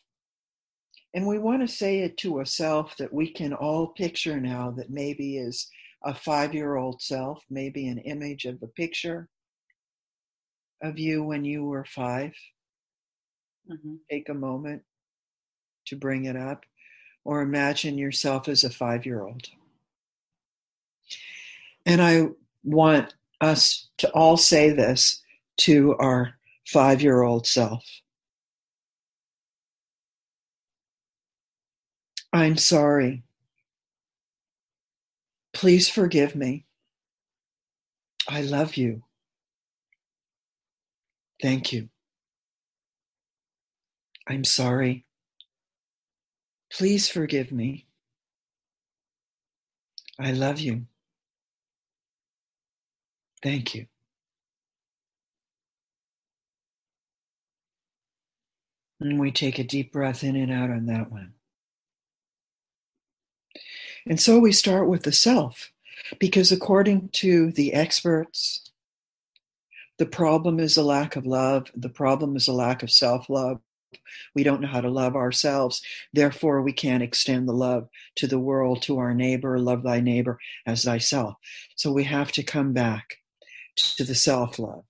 And 1.14 1.26
we 1.26 1.38
want 1.38 1.61
to 1.61 1.68
say 1.68 2.00
it 2.00 2.16
to 2.18 2.40
a 2.40 2.46
self 2.46 2.96
that 2.96 3.12
we 3.12 3.30
can 3.30 3.53
all 3.53 3.88
picture 3.88 4.40
now 4.40 4.70
that 4.78 4.88
maybe 4.88 5.36
is 5.36 5.68
a 6.03 6.14
five 6.14 6.55
year 6.55 6.76
old 6.76 7.03
self, 7.03 7.44
maybe 7.50 7.88
an 7.88 7.98
image 7.98 8.46
of 8.46 8.59
a 8.62 8.66
picture 8.68 9.28
of 10.82 10.98
you 10.98 11.22
when 11.22 11.44
you 11.44 11.64
were 11.64 11.84
5 11.84 12.32
mm-hmm. 13.70 13.94
Take 14.11 14.30
a 14.30 14.34
moment 14.34 14.82
to 15.86 15.96
bring 15.96 16.24
it 16.24 16.36
up, 16.36 16.64
or 17.24 17.40
imagine 17.40 17.98
yourself 17.98 18.48
as 18.48 18.64
a 18.64 18.70
five 18.70 19.06
year 19.06 19.22
old. 19.22 19.48
And 21.84 22.00
I 22.00 22.28
want 22.64 23.14
us 23.40 23.88
to 23.98 24.10
all 24.10 24.36
say 24.36 24.70
this 24.70 25.22
to 25.58 25.96
our 25.98 26.34
five 26.66 27.02
year 27.02 27.22
old 27.22 27.46
self. 27.46 27.84
I'm 32.32 32.56
sorry. 32.56 33.24
Please 35.52 35.88
forgive 35.88 36.34
me. 36.34 36.64
I 38.28 38.40
love 38.40 38.76
you. 38.76 39.02
Thank 41.42 41.72
you. 41.72 41.88
I'm 44.28 44.44
sorry. 44.44 45.04
Please 46.82 47.08
forgive 47.08 47.52
me. 47.52 47.86
I 50.18 50.32
love 50.32 50.58
you. 50.58 50.86
Thank 53.40 53.76
you. 53.76 53.86
And 58.98 59.20
we 59.20 59.30
take 59.30 59.60
a 59.60 59.62
deep 59.62 59.92
breath 59.92 60.24
in 60.24 60.34
and 60.34 60.50
out 60.50 60.70
on 60.70 60.86
that 60.86 61.12
one. 61.12 61.34
And 64.04 64.20
so 64.20 64.40
we 64.40 64.50
start 64.50 64.88
with 64.88 65.04
the 65.04 65.12
self, 65.12 65.70
because 66.18 66.50
according 66.50 67.10
to 67.10 67.52
the 67.52 67.74
experts, 67.74 68.72
the 69.98 70.06
problem 70.06 70.58
is 70.58 70.76
a 70.76 70.82
lack 70.82 71.14
of 71.14 71.26
love. 71.26 71.70
The 71.76 71.88
problem 71.88 72.34
is 72.34 72.48
a 72.48 72.52
lack 72.52 72.82
of 72.82 72.90
self 72.90 73.30
love. 73.30 73.60
We 74.34 74.43
don't 74.43 74.61
know 74.61 74.68
how 74.68 74.80
to 74.80 74.90
love 74.90 75.16
ourselves. 75.16 75.82
Therefore, 76.12 76.62
we 76.62 76.72
can't 76.72 77.03
extend 77.03 77.49
the 77.49 77.53
love 77.53 77.88
to 78.16 78.26
the 78.26 78.38
world, 78.38 78.82
to 78.82 78.99
our 78.99 79.14
neighbor. 79.14 79.59
Love 79.59 79.82
thy 79.82 80.01
neighbor 80.01 80.38
as 80.66 80.84
thyself. 80.84 81.36
So 81.76 81.93
we 81.93 82.05
have 82.05 82.32
to 82.32 82.43
come 82.43 82.72
back 82.72 83.18
to 83.76 84.05
the 84.05 84.14
self 84.14 84.59
love. 84.59 84.84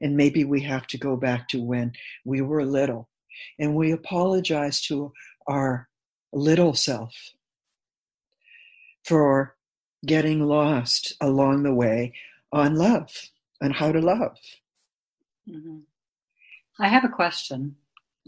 And 0.00 0.16
maybe 0.16 0.44
we 0.44 0.62
have 0.62 0.86
to 0.88 0.98
go 0.98 1.16
back 1.16 1.48
to 1.48 1.62
when 1.62 1.92
we 2.24 2.40
were 2.40 2.64
little 2.64 3.08
and 3.58 3.74
we 3.74 3.92
apologize 3.92 4.80
to 4.82 5.12
our 5.46 5.88
little 6.32 6.74
self 6.74 7.14
for 9.04 9.56
getting 10.06 10.40
lost 10.40 11.14
along 11.20 11.62
the 11.62 11.74
way 11.74 12.12
on 12.52 12.76
love 12.76 13.10
and 13.60 13.74
how 13.74 13.92
to 13.92 14.00
love. 14.00 14.38
Mm-hmm. 15.48 15.78
I 16.78 16.88
have 16.88 17.04
a 17.04 17.08
question. 17.08 17.76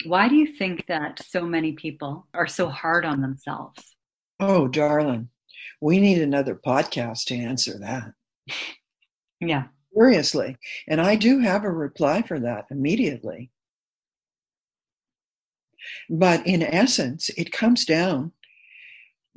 Why 0.05 0.29
do 0.29 0.35
you 0.35 0.47
think 0.47 0.87
that 0.89 1.25
so 1.27 1.47
many 1.47 1.73
people 1.73 2.27
are 2.35 2.47
so 2.47 2.69
hard 2.69 3.05
on 3.05 3.23
themselves? 3.23 3.97
Oh, 4.39 4.69
darling, 4.69 5.31
we 5.81 5.99
need 6.01 6.21
another 6.21 6.55
podcast 6.55 7.25
to 7.27 7.35
answer 7.35 7.79
that. 7.79 8.13
yeah. 9.41 9.65
Seriously. 9.95 10.59
And 10.87 11.01
I 11.01 11.17
do 11.17 11.39
have 11.39 11.65
a 11.65 11.71
reply 11.71 12.21
for 12.21 12.39
that 12.41 12.67
immediately. 12.71 13.51
But 16.11 16.47
in 16.47 16.63
essence, 16.63 17.31
it 17.31 17.53
comes 17.53 17.87
down 17.87 18.33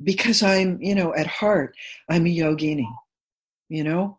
because 0.02 0.42
I'm, 0.42 0.80
you 0.82 0.94
know, 0.94 1.14
at 1.14 1.26
heart, 1.26 1.76
I'm 2.08 2.26
a 2.26 2.36
yogini, 2.36 2.88
you 3.68 3.84
know? 3.84 4.18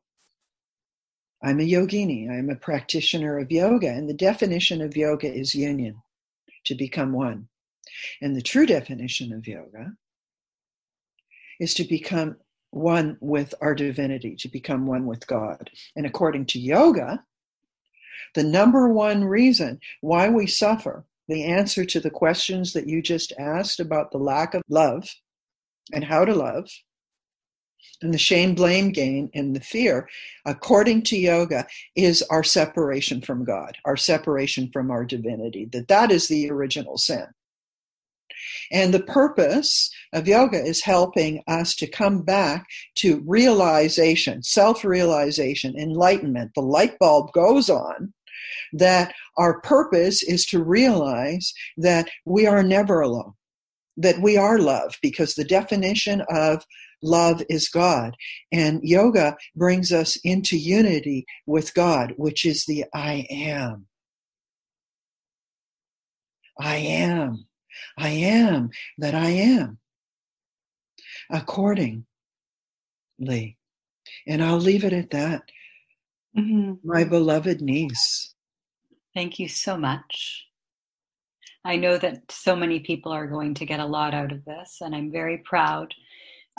I'm 1.43 1.59
a 1.59 1.67
yogini. 1.67 2.29
I'm 2.29 2.49
a 2.49 2.55
practitioner 2.55 3.39
of 3.39 3.51
yoga. 3.51 3.89
And 3.89 4.07
the 4.07 4.13
definition 4.13 4.81
of 4.81 4.95
yoga 4.95 5.31
is 5.31 5.55
union, 5.55 6.01
to 6.66 6.76
become 6.76 7.14
one. 7.14 7.47
And 8.22 8.36
the 8.36 8.41
true 8.41 8.66
definition 8.66 9.34
of 9.34 9.47
yoga 9.47 9.93
is 11.59 11.74
to 11.76 11.84
become 11.84 12.38
one 12.72 13.18
with 13.20 13.53
our 13.62 13.76
divinity, 13.76 14.36
to 14.38 14.47
become 14.47 14.88
one 14.88 15.05
with 15.05 15.28
God. 15.28 15.70
And 15.95 16.05
according 16.05 16.45
to 16.47 16.59
yoga, 16.59 17.24
the 18.34 18.43
number 18.43 18.88
one 18.89 19.26
reason 19.26 19.80
why 19.99 20.30
we 20.30 20.47
suffer, 20.47 21.05
the 21.28 21.43
answer 21.43 21.86
to 21.86 21.99
the 21.99 22.09
questions 22.09 22.74
that 22.74 22.88
you 22.88 23.01
just 23.01 23.34
asked 23.38 23.80
about 23.80 24.12
the 24.12 24.18
lack 24.18 24.53
of 24.53 24.64
love 24.70 25.09
and 25.93 26.03
how 26.03 26.26
to 26.26 26.34
love, 26.34 26.70
and 28.01 28.13
the 28.13 28.17
shame, 28.17 28.55
blame 28.55 28.91
gain, 28.91 29.29
and 29.34 29.55
the 29.55 29.61
fear, 29.61 30.09
according 30.45 31.03
to 31.03 31.17
yoga, 31.17 31.67
is 31.95 32.23
our 32.23 32.43
separation 32.43 33.21
from 33.21 33.43
God, 33.43 33.77
our 33.86 33.97
separation 33.97 34.69
from 34.71 34.91
our 34.91 35.05
divinity, 35.05 35.65
that 35.71 35.88
that 35.88 36.11
is 36.11 36.27
the 36.27 36.49
original 36.49 36.97
sin. 36.97 37.25
And 38.71 38.93
the 38.93 39.03
purpose 39.03 39.91
of 40.13 40.27
yoga 40.27 40.57
is 40.57 40.84
helping 40.84 41.43
us 41.47 41.75
to 41.75 41.88
come 41.88 42.23
back 42.23 42.65
to 42.95 43.23
realization, 43.27 44.41
self 44.41 44.84
realization, 44.84 45.77
enlightenment. 45.77 46.51
The 46.55 46.61
light 46.61 46.97
bulb 46.97 47.32
goes 47.34 47.69
on 47.69 48.13
that 48.73 49.13
our 49.38 49.61
purpose 49.61 50.23
is 50.23 50.45
to 50.47 50.63
realize 50.63 51.53
that 51.77 52.09
we 52.25 52.47
are 52.47 52.63
never 52.63 53.01
alone 53.01 53.34
that 53.97 54.19
we 54.21 54.38
are 54.38 54.57
love 54.57 54.97
because 55.01 55.36
the 55.36 55.43
definition 55.43 56.21
of 56.29 56.65
love 57.01 57.41
is 57.49 57.69
God. 57.69 58.15
And 58.51 58.81
yoga 58.83 59.37
brings 59.55 59.91
us 59.91 60.17
into 60.23 60.57
unity 60.57 61.25
with 61.45 61.73
God, 61.73 62.13
which 62.17 62.45
is 62.45 62.65
the 62.65 62.85
I 62.93 63.25
am. 63.29 63.87
I 66.59 66.75
am. 66.77 67.45
I 67.97 68.09
am 68.09 68.69
that 68.97 69.15
I 69.15 69.29
am. 69.29 69.79
Accordingly. 71.29 72.05
And 74.27 74.43
I'll 74.43 74.59
leave 74.59 74.83
it 74.83 74.93
at 74.93 75.09
that. 75.11 75.43
Mm-hmm. 76.37 76.87
My 76.87 77.03
beloved 77.03 77.61
niece. 77.61 78.33
Thank 79.13 79.39
you 79.39 79.47
so 79.47 79.77
much. 79.77 80.45
I 81.63 81.75
know 81.75 81.97
that 81.97 82.31
so 82.31 82.55
many 82.55 82.79
people 82.79 83.11
are 83.11 83.27
going 83.27 83.53
to 83.55 83.65
get 83.65 83.79
a 83.79 83.85
lot 83.85 84.13
out 84.13 84.31
of 84.31 84.43
this, 84.45 84.77
and 84.81 84.95
I'm 84.95 85.11
very 85.11 85.37
proud 85.39 85.93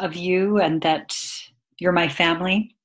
of 0.03 0.15
you 0.15 0.59
and 0.59 0.83
that 0.83 1.17
You're 1.79 1.93
my 1.93 2.09
family. 2.09 2.77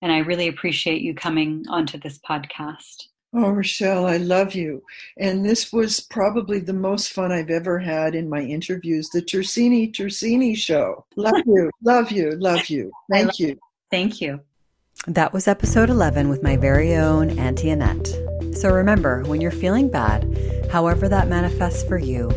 And 0.00 0.12
I 0.12 0.18
really 0.18 0.46
appreciate 0.46 1.02
you 1.02 1.14
coming 1.14 1.64
onto 1.68 1.98
this 1.98 2.18
podcast. 2.18 3.08
Oh, 3.34 3.50
Rochelle, 3.50 4.06
I 4.06 4.16
love 4.18 4.54
you. 4.54 4.82
And 5.18 5.44
this 5.44 5.72
was 5.72 6.00
probably 6.00 6.60
the 6.60 6.72
most 6.72 7.12
fun 7.12 7.32
I've 7.32 7.50
ever 7.50 7.78
had 7.78 8.14
in 8.14 8.28
my 8.28 8.40
interviews. 8.40 9.10
The 9.10 9.20
Tersigni 9.20 9.92
Tersigni 9.92 10.56
show. 10.56 11.04
Love 11.16 11.42
you, 11.44 11.70
love 11.82 12.10
you, 12.10 12.30
love 12.38 12.66
you. 12.68 12.90
Thank 13.10 13.38
you. 13.38 13.58
Thank 13.90 14.20
you. 14.20 14.40
That 15.06 15.32
was 15.32 15.46
episode 15.46 15.90
11 15.90 16.28
with 16.28 16.42
my 16.42 16.56
very 16.56 16.96
own 16.96 17.38
Auntie 17.38 17.70
Annette. 17.70 18.06
So 18.56 18.70
remember, 18.70 19.22
when 19.24 19.40
you're 19.40 19.50
feeling 19.50 19.90
bad, 19.90 20.68
however 20.70 21.08
that 21.08 21.28
manifests 21.28 21.82
for 21.84 21.98
you, 21.98 22.30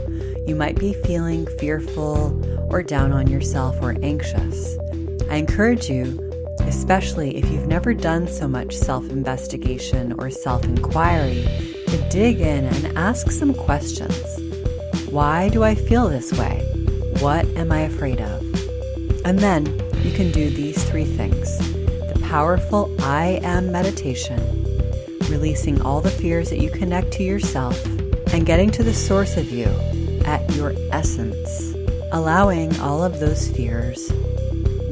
you 0.46 0.56
might 0.56 0.78
be 0.78 0.94
feeling 1.06 1.48
fearful 1.60 2.30
or 2.72 2.82
down 2.82 3.12
on 3.12 3.28
yourself 3.28 3.78
or 3.82 3.96
anxious. 4.02 4.78
I 5.30 5.36
encourage 5.36 5.90
you, 5.90 6.20
especially 6.62 7.38
if 7.38 7.50
you've 7.52 7.68
never 7.68 7.94
done 7.94 8.28
so 8.28 8.48
much 8.48 8.76
self 8.76 9.10
investigation 9.10 10.14
or 10.14 10.30
self 10.30 10.64
inquiry, 10.64 11.46
to 11.88 12.08
dig 12.10 12.40
in 12.40 12.66
and 12.66 12.98
ask 12.98 13.30
some 13.32 13.54
questions. 13.54 14.40
Why 15.10 15.50
do 15.50 15.64
I 15.64 15.76
feel 15.76 16.08
this 16.08 16.32
way? 16.32 16.62
What 17.20 17.46
am 17.58 17.72
I 17.72 17.82
afraid 17.82 18.22
of? 18.22 18.42
And 19.26 19.40
then 19.40 19.66
you 20.04 20.12
can 20.12 20.32
do 20.32 20.50
these 20.50 20.84
three 20.90 21.06
things 21.06 21.58
the 22.12 22.20
powerful 22.24 22.94
I 23.02 23.40
am 23.44 23.72
meditation, 23.72 24.40
releasing 25.30 25.82
all 25.82 26.02
the 26.02 26.10
fears 26.10 26.50
that 26.50 26.60
you 26.60 26.70
connect 26.72 27.12
to 27.14 27.24
yourself, 27.24 27.86
and 28.34 28.46
getting 28.46 28.72
to 28.72 28.84
the 28.84 28.94
source 28.94 29.38
of 29.38 29.52
you 29.52 29.68
at 30.26 30.50
your 30.56 30.74
essence, 30.92 31.71
allowing 32.12 32.78
all 32.80 33.04
of 33.04 33.20
those 33.20 33.50
fears, 33.50 34.12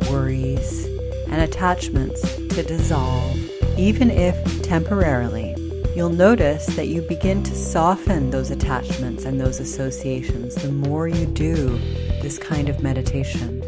worries, 0.09 0.86
and 1.28 1.41
attachments 1.41 2.22
to 2.49 2.63
dissolve, 2.63 3.38
even 3.78 4.09
if 4.09 4.61
temporarily. 4.61 5.55
You'll 5.95 6.09
notice 6.09 6.65
that 6.76 6.88
you 6.88 7.01
begin 7.01 7.43
to 7.43 7.55
soften 7.55 8.30
those 8.30 8.51
attachments 8.51 9.26
and 9.26 9.39
those 9.39 9.59
associations 9.59 10.55
the 10.55 10.72
more 10.72 11.07
you 11.07 11.26
do 11.26 11.78
this 12.22 12.38
kind 12.38 12.70
of 12.70 12.82
meditation. 12.82 13.63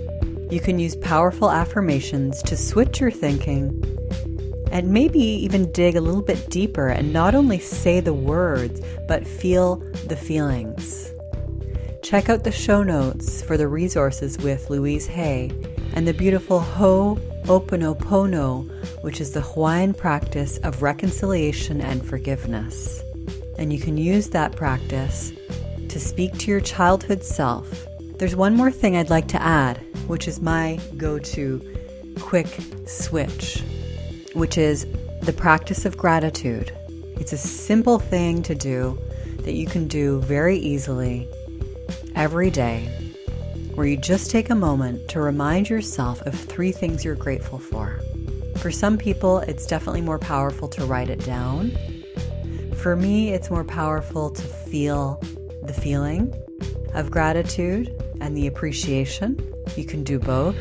You 0.49 0.59
can 0.59 0.79
use 0.79 0.95
powerful 0.95 1.51
affirmations 1.51 2.41
to 2.43 2.55
switch 2.55 2.99
your 2.99 3.11
thinking 3.11 3.83
and 4.71 4.89
maybe 4.89 5.19
even 5.19 5.71
dig 5.73 5.97
a 5.97 6.01
little 6.01 6.21
bit 6.21 6.49
deeper 6.49 6.87
and 6.87 7.11
not 7.11 7.35
only 7.35 7.59
say 7.59 7.99
the 7.99 8.13
words, 8.13 8.81
but 9.07 9.27
feel 9.27 9.77
the 10.07 10.15
feelings. 10.15 11.10
Check 12.11 12.27
out 12.27 12.43
the 12.43 12.51
show 12.51 12.83
notes 12.83 13.41
for 13.41 13.55
the 13.55 13.69
resources 13.69 14.37
with 14.37 14.69
Louise 14.69 15.07
Hay 15.07 15.49
and 15.93 16.05
the 16.05 16.13
beautiful 16.13 16.59
Ho 16.59 17.17
Oponopono, 17.45 18.69
which 19.01 19.21
is 19.21 19.31
the 19.31 19.39
Hawaiian 19.39 19.93
practice 19.93 20.57
of 20.57 20.81
reconciliation 20.81 21.79
and 21.79 22.05
forgiveness. 22.05 23.01
And 23.57 23.71
you 23.71 23.79
can 23.79 23.95
use 23.95 24.27
that 24.31 24.57
practice 24.57 25.31
to 25.87 25.99
speak 26.01 26.37
to 26.39 26.51
your 26.51 26.59
childhood 26.59 27.23
self. 27.23 27.87
There's 28.17 28.35
one 28.35 28.57
more 28.57 28.71
thing 28.71 28.97
I'd 28.97 29.09
like 29.09 29.29
to 29.29 29.41
add, 29.41 29.77
which 30.07 30.27
is 30.27 30.41
my 30.41 30.81
go 30.97 31.17
to 31.17 31.61
quick 32.19 32.59
switch, 32.87 33.63
which 34.33 34.57
is 34.57 34.85
the 35.21 35.31
practice 35.31 35.85
of 35.85 35.95
gratitude. 35.95 36.73
It's 37.21 37.31
a 37.31 37.37
simple 37.37 37.99
thing 37.99 38.43
to 38.43 38.53
do 38.53 38.99
that 39.43 39.53
you 39.53 39.65
can 39.65 39.87
do 39.87 40.19
very 40.19 40.57
easily 40.57 41.25
every 42.15 42.49
day 42.49 42.87
where 43.75 43.87
you 43.87 43.97
just 43.97 44.29
take 44.29 44.49
a 44.49 44.55
moment 44.55 45.07
to 45.09 45.19
remind 45.19 45.69
yourself 45.69 46.21
of 46.23 46.35
three 46.35 46.71
things 46.71 47.05
you're 47.05 47.15
grateful 47.15 47.57
for. 47.57 47.99
For 48.57 48.69
some 48.69 48.97
people, 48.97 49.39
it's 49.39 49.65
definitely 49.65 50.01
more 50.01 50.19
powerful 50.19 50.67
to 50.69 50.85
write 50.85 51.09
it 51.09 51.23
down. 51.23 51.71
For 52.75 52.95
me, 52.95 53.29
it's 53.29 53.49
more 53.49 53.63
powerful 53.63 54.29
to 54.29 54.41
feel 54.41 55.21
the 55.63 55.73
feeling 55.73 56.33
of 56.93 57.09
gratitude 57.09 57.93
and 58.19 58.35
the 58.35 58.47
appreciation. 58.47 59.39
You 59.75 59.85
can 59.85 60.03
do 60.03 60.19
both. 60.19 60.55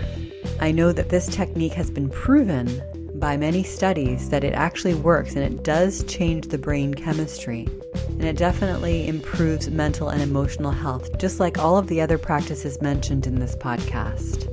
I 0.61 0.71
know 0.71 0.93
that 0.93 1.09
this 1.09 1.27
technique 1.27 1.73
has 1.73 1.91
been 1.91 2.09
proven 2.09 2.83
by 3.21 3.37
many 3.37 3.63
studies 3.63 4.31
that 4.31 4.43
it 4.43 4.55
actually 4.55 4.95
works 4.95 5.37
and 5.37 5.45
it 5.45 5.63
does 5.63 6.03
change 6.05 6.49
the 6.49 6.59
brain 6.59 6.95
chemistry 6.95 7.69
and 7.95 8.25
it 8.25 8.37
definitely 8.37 9.09
improves 9.09 9.71
mental 9.71 10.11
and 10.11 10.21
emotional 10.21 10.71
health, 10.71 11.17
just 11.19 11.41
like 11.41 11.59
all 11.59 11.79
of 11.79 11.87
the 11.87 12.01
other 12.03 12.19
practices 12.19 12.81
mentioned 12.83 13.27
in 13.27 13.39
this 13.39 13.57
podcast. 13.57 14.47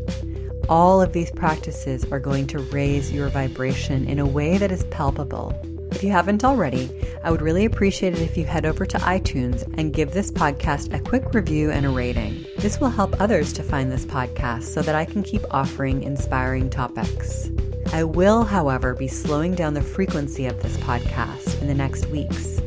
All 0.69 1.01
of 1.01 1.11
these 1.11 1.31
practices 1.31 2.05
are 2.11 2.19
going 2.19 2.47
to 2.47 2.59
raise 2.59 3.11
your 3.11 3.27
vibration 3.29 4.07
in 4.07 4.19
a 4.19 4.25
way 4.25 4.57
that 4.57 4.71
is 4.71 4.85
palpable. 4.85 5.53
If 5.91 6.03
you 6.03 6.11
haven't 6.11 6.45
already, 6.45 6.89
I 7.23 7.31
would 7.31 7.41
really 7.41 7.65
appreciate 7.65 8.13
it 8.13 8.21
if 8.21 8.37
you 8.37 8.45
head 8.45 8.65
over 8.65 8.85
to 8.85 8.97
iTunes 8.99 9.63
and 9.77 9.93
give 9.93 10.11
this 10.11 10.31
podcast 10.31 10.93
a 10.93 10.99
quick 10.99 11.33
review 11.33 11.71
and 11.71 11.85
a 11.85 11.89
rating. 11.89 12.45
This 12.59 12.79
will 12.79 12.89
help 12.89 13.19
others 13.19 13.51
to 13.53 13.63
find 13.63 13.91
this 13.91 14.05
podcast 14.05 14.63
so 14.63 14.81
that 14.81 14.95
I 14.95 15.03
can 15.05 15.23
keep 15.23 15.41
offering 15.51 16.03
inspiring 16.03 16.69
topics. 16.69 17.49
I 17.93 18.03
will, 18.03 18.43
however, 18.43 18.93
be 18.93 19.07
slowing 19.07 19.55
down 19.55 19.73
the 19.73 19.81
frequency 19.81 20.45
of 20.45 20.61
this 20.61 20.77
podcast 20.77 21.61
in 21.61 21.67
the 21.67 21.73
next 21.73 22.07
weeks 22.07 22.61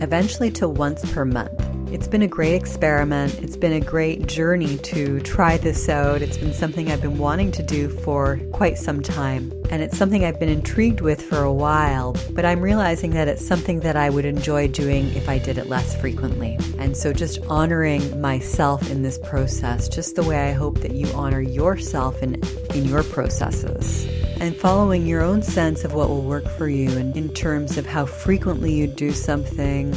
eventually 0.00 0.50
to 0.52 0.68
once 0.68 1.10
per 1.12 1.24
month. 1.24 1.64
It's 1.90 2.06
been 2.06 2.20
a 2.20 2.28
great 2.28 2.54
experiment. 2.54 3.42
It's 3.42 3.56
been 3.56 3.72
a 3.72 3.80
great 3.80 4.26
journey 4.26 4.76
to 4.78 5.20
try 5.20 5.56
this 5.56 5.88
out. 5.88 6.20
It's 6.20 6.36
been 6.36 6.52
something 6.52 6.90
I've 6.90 7.00
been 7.00 7.16
wanting 7.16 7.50
to 7.52 7.62
do 7.62 7.88
for 7.88 8.38
quite 8.52 8.76
some 8.76 9.02
time. 9.02 9.50
And 9.70 9.82
it's 9.82 9.96
something 9.96 10.22
I've 10.22 10.38
been 10.38 10.50
intrigued 10.50 11.00
with 11.00 11.22
for 11.22 11.38
a 11.38 11.52
while, 11.52 12.14
but 12.32 12.44
I'm 12.44 12.60
realizing 12.60 13.12
that 13.12 13.26
it's 13.26 13.44
something 13.44 13.80
that 13.80 13.96
I 13.96 14.10
would 14.10 14.26
enjoy 14.26 14.68
doing 14.68 15.08
if 15.14 15.30
I 15.30 15.38
did 15.38 15.56
it 15.56 15.66
less 15.68 15.98
frequently. 15.98 16.58
And 16.78 16.94
so 16.94 17.12
just 17.14 17.40
honoring 17.46 18.20
myself 18.20 18.90
in 18.90 19.02
this 19.02 19.18
process, 19.18 19.88
just 19.88 20.14
the 20.14 20.22
way 20.22 20.36
I 20.50 20.52
hope 20.52 20.80
that 20.80 20.92
you 20.92 21.06
honor 21.14 21.40
yourself 21.40 22.22
in, 22.22 22.34
in 22.74 22.84
your 22.84 23.02
processes 23.02 24.06
and 24.40 24.56
following 24.56 25.06
your 25.06 25.22
own 25.22 25.42
sense 25.42 25.84
of 25.84 25.94
what 25.94 26.08
will 26.08 26.22
work 26.22 26.48
for 26.50 26.68
you 26.68 26.90
and 26.96 27.16
in 27.16 27.32
terms 27.34 27.76
of 27.76 27.86
how 27.86 28.06
frequently 28.06 28.72
you 28.72 28.86
do 28.86 29.12
something, 29.12 29.94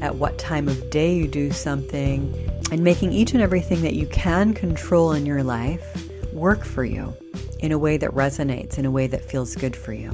at 0.00 0.16
what 0.16 0.38
time 0.38 0.68
of 0.68 0.90
day 0.90 1.14
you 1.14 1.26
do 1.26 1.50
something, 1.50 2.32
and 2.70 2.82
making 2.84 3.12
each 3.12 3.32
and 3.32 3.42
everything 3.42 3.82
that 3.82 3.94
you 3.94 4.06
can 4.06 4.54
control 4.54 5.12
in 5.12 5.26
your 5.26 5.42
life 5.42 6.08
work 6.32 6.64
for 6.64 6.84
you 6.84 7.14
in 7.60 7.72
a 7.72 7.78
way 7.78 7.96
that 7.96 8.10
resonates, 8.10 8.78
in 8.78 8.84
a 8.84 8.90
way 8.90 9.06
that 9.06 9.24
feels 9.24 9.56
good 9.56 9.74
for 9.74 9.92
you. 9.92 10.10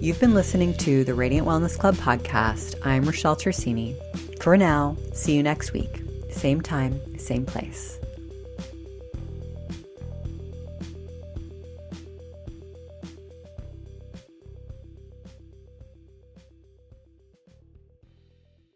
You've 0.00 0.20
been 0.20 0.34
listening 0.34 0.74
to 0.78 1.04
the 1.04 1.14
Radiant 1.14 1.46
Wellness 1.46 1.78
Club 1.78 1.96
podcast. 1.96 2.74
I'm 2.84 3.04
Rochelle 3.04 3.36
Tersigni. 3.36 3.96
For 4.42 4.56
now, 4.56 4.96
see 5.12 5.34
you 5.34 5.42
next 5.42 5.72
week. 5.72 6.02
Same 6.30 6.60
time, 6.60 7.18
same 7.18 7.46
place. 7.46 7.98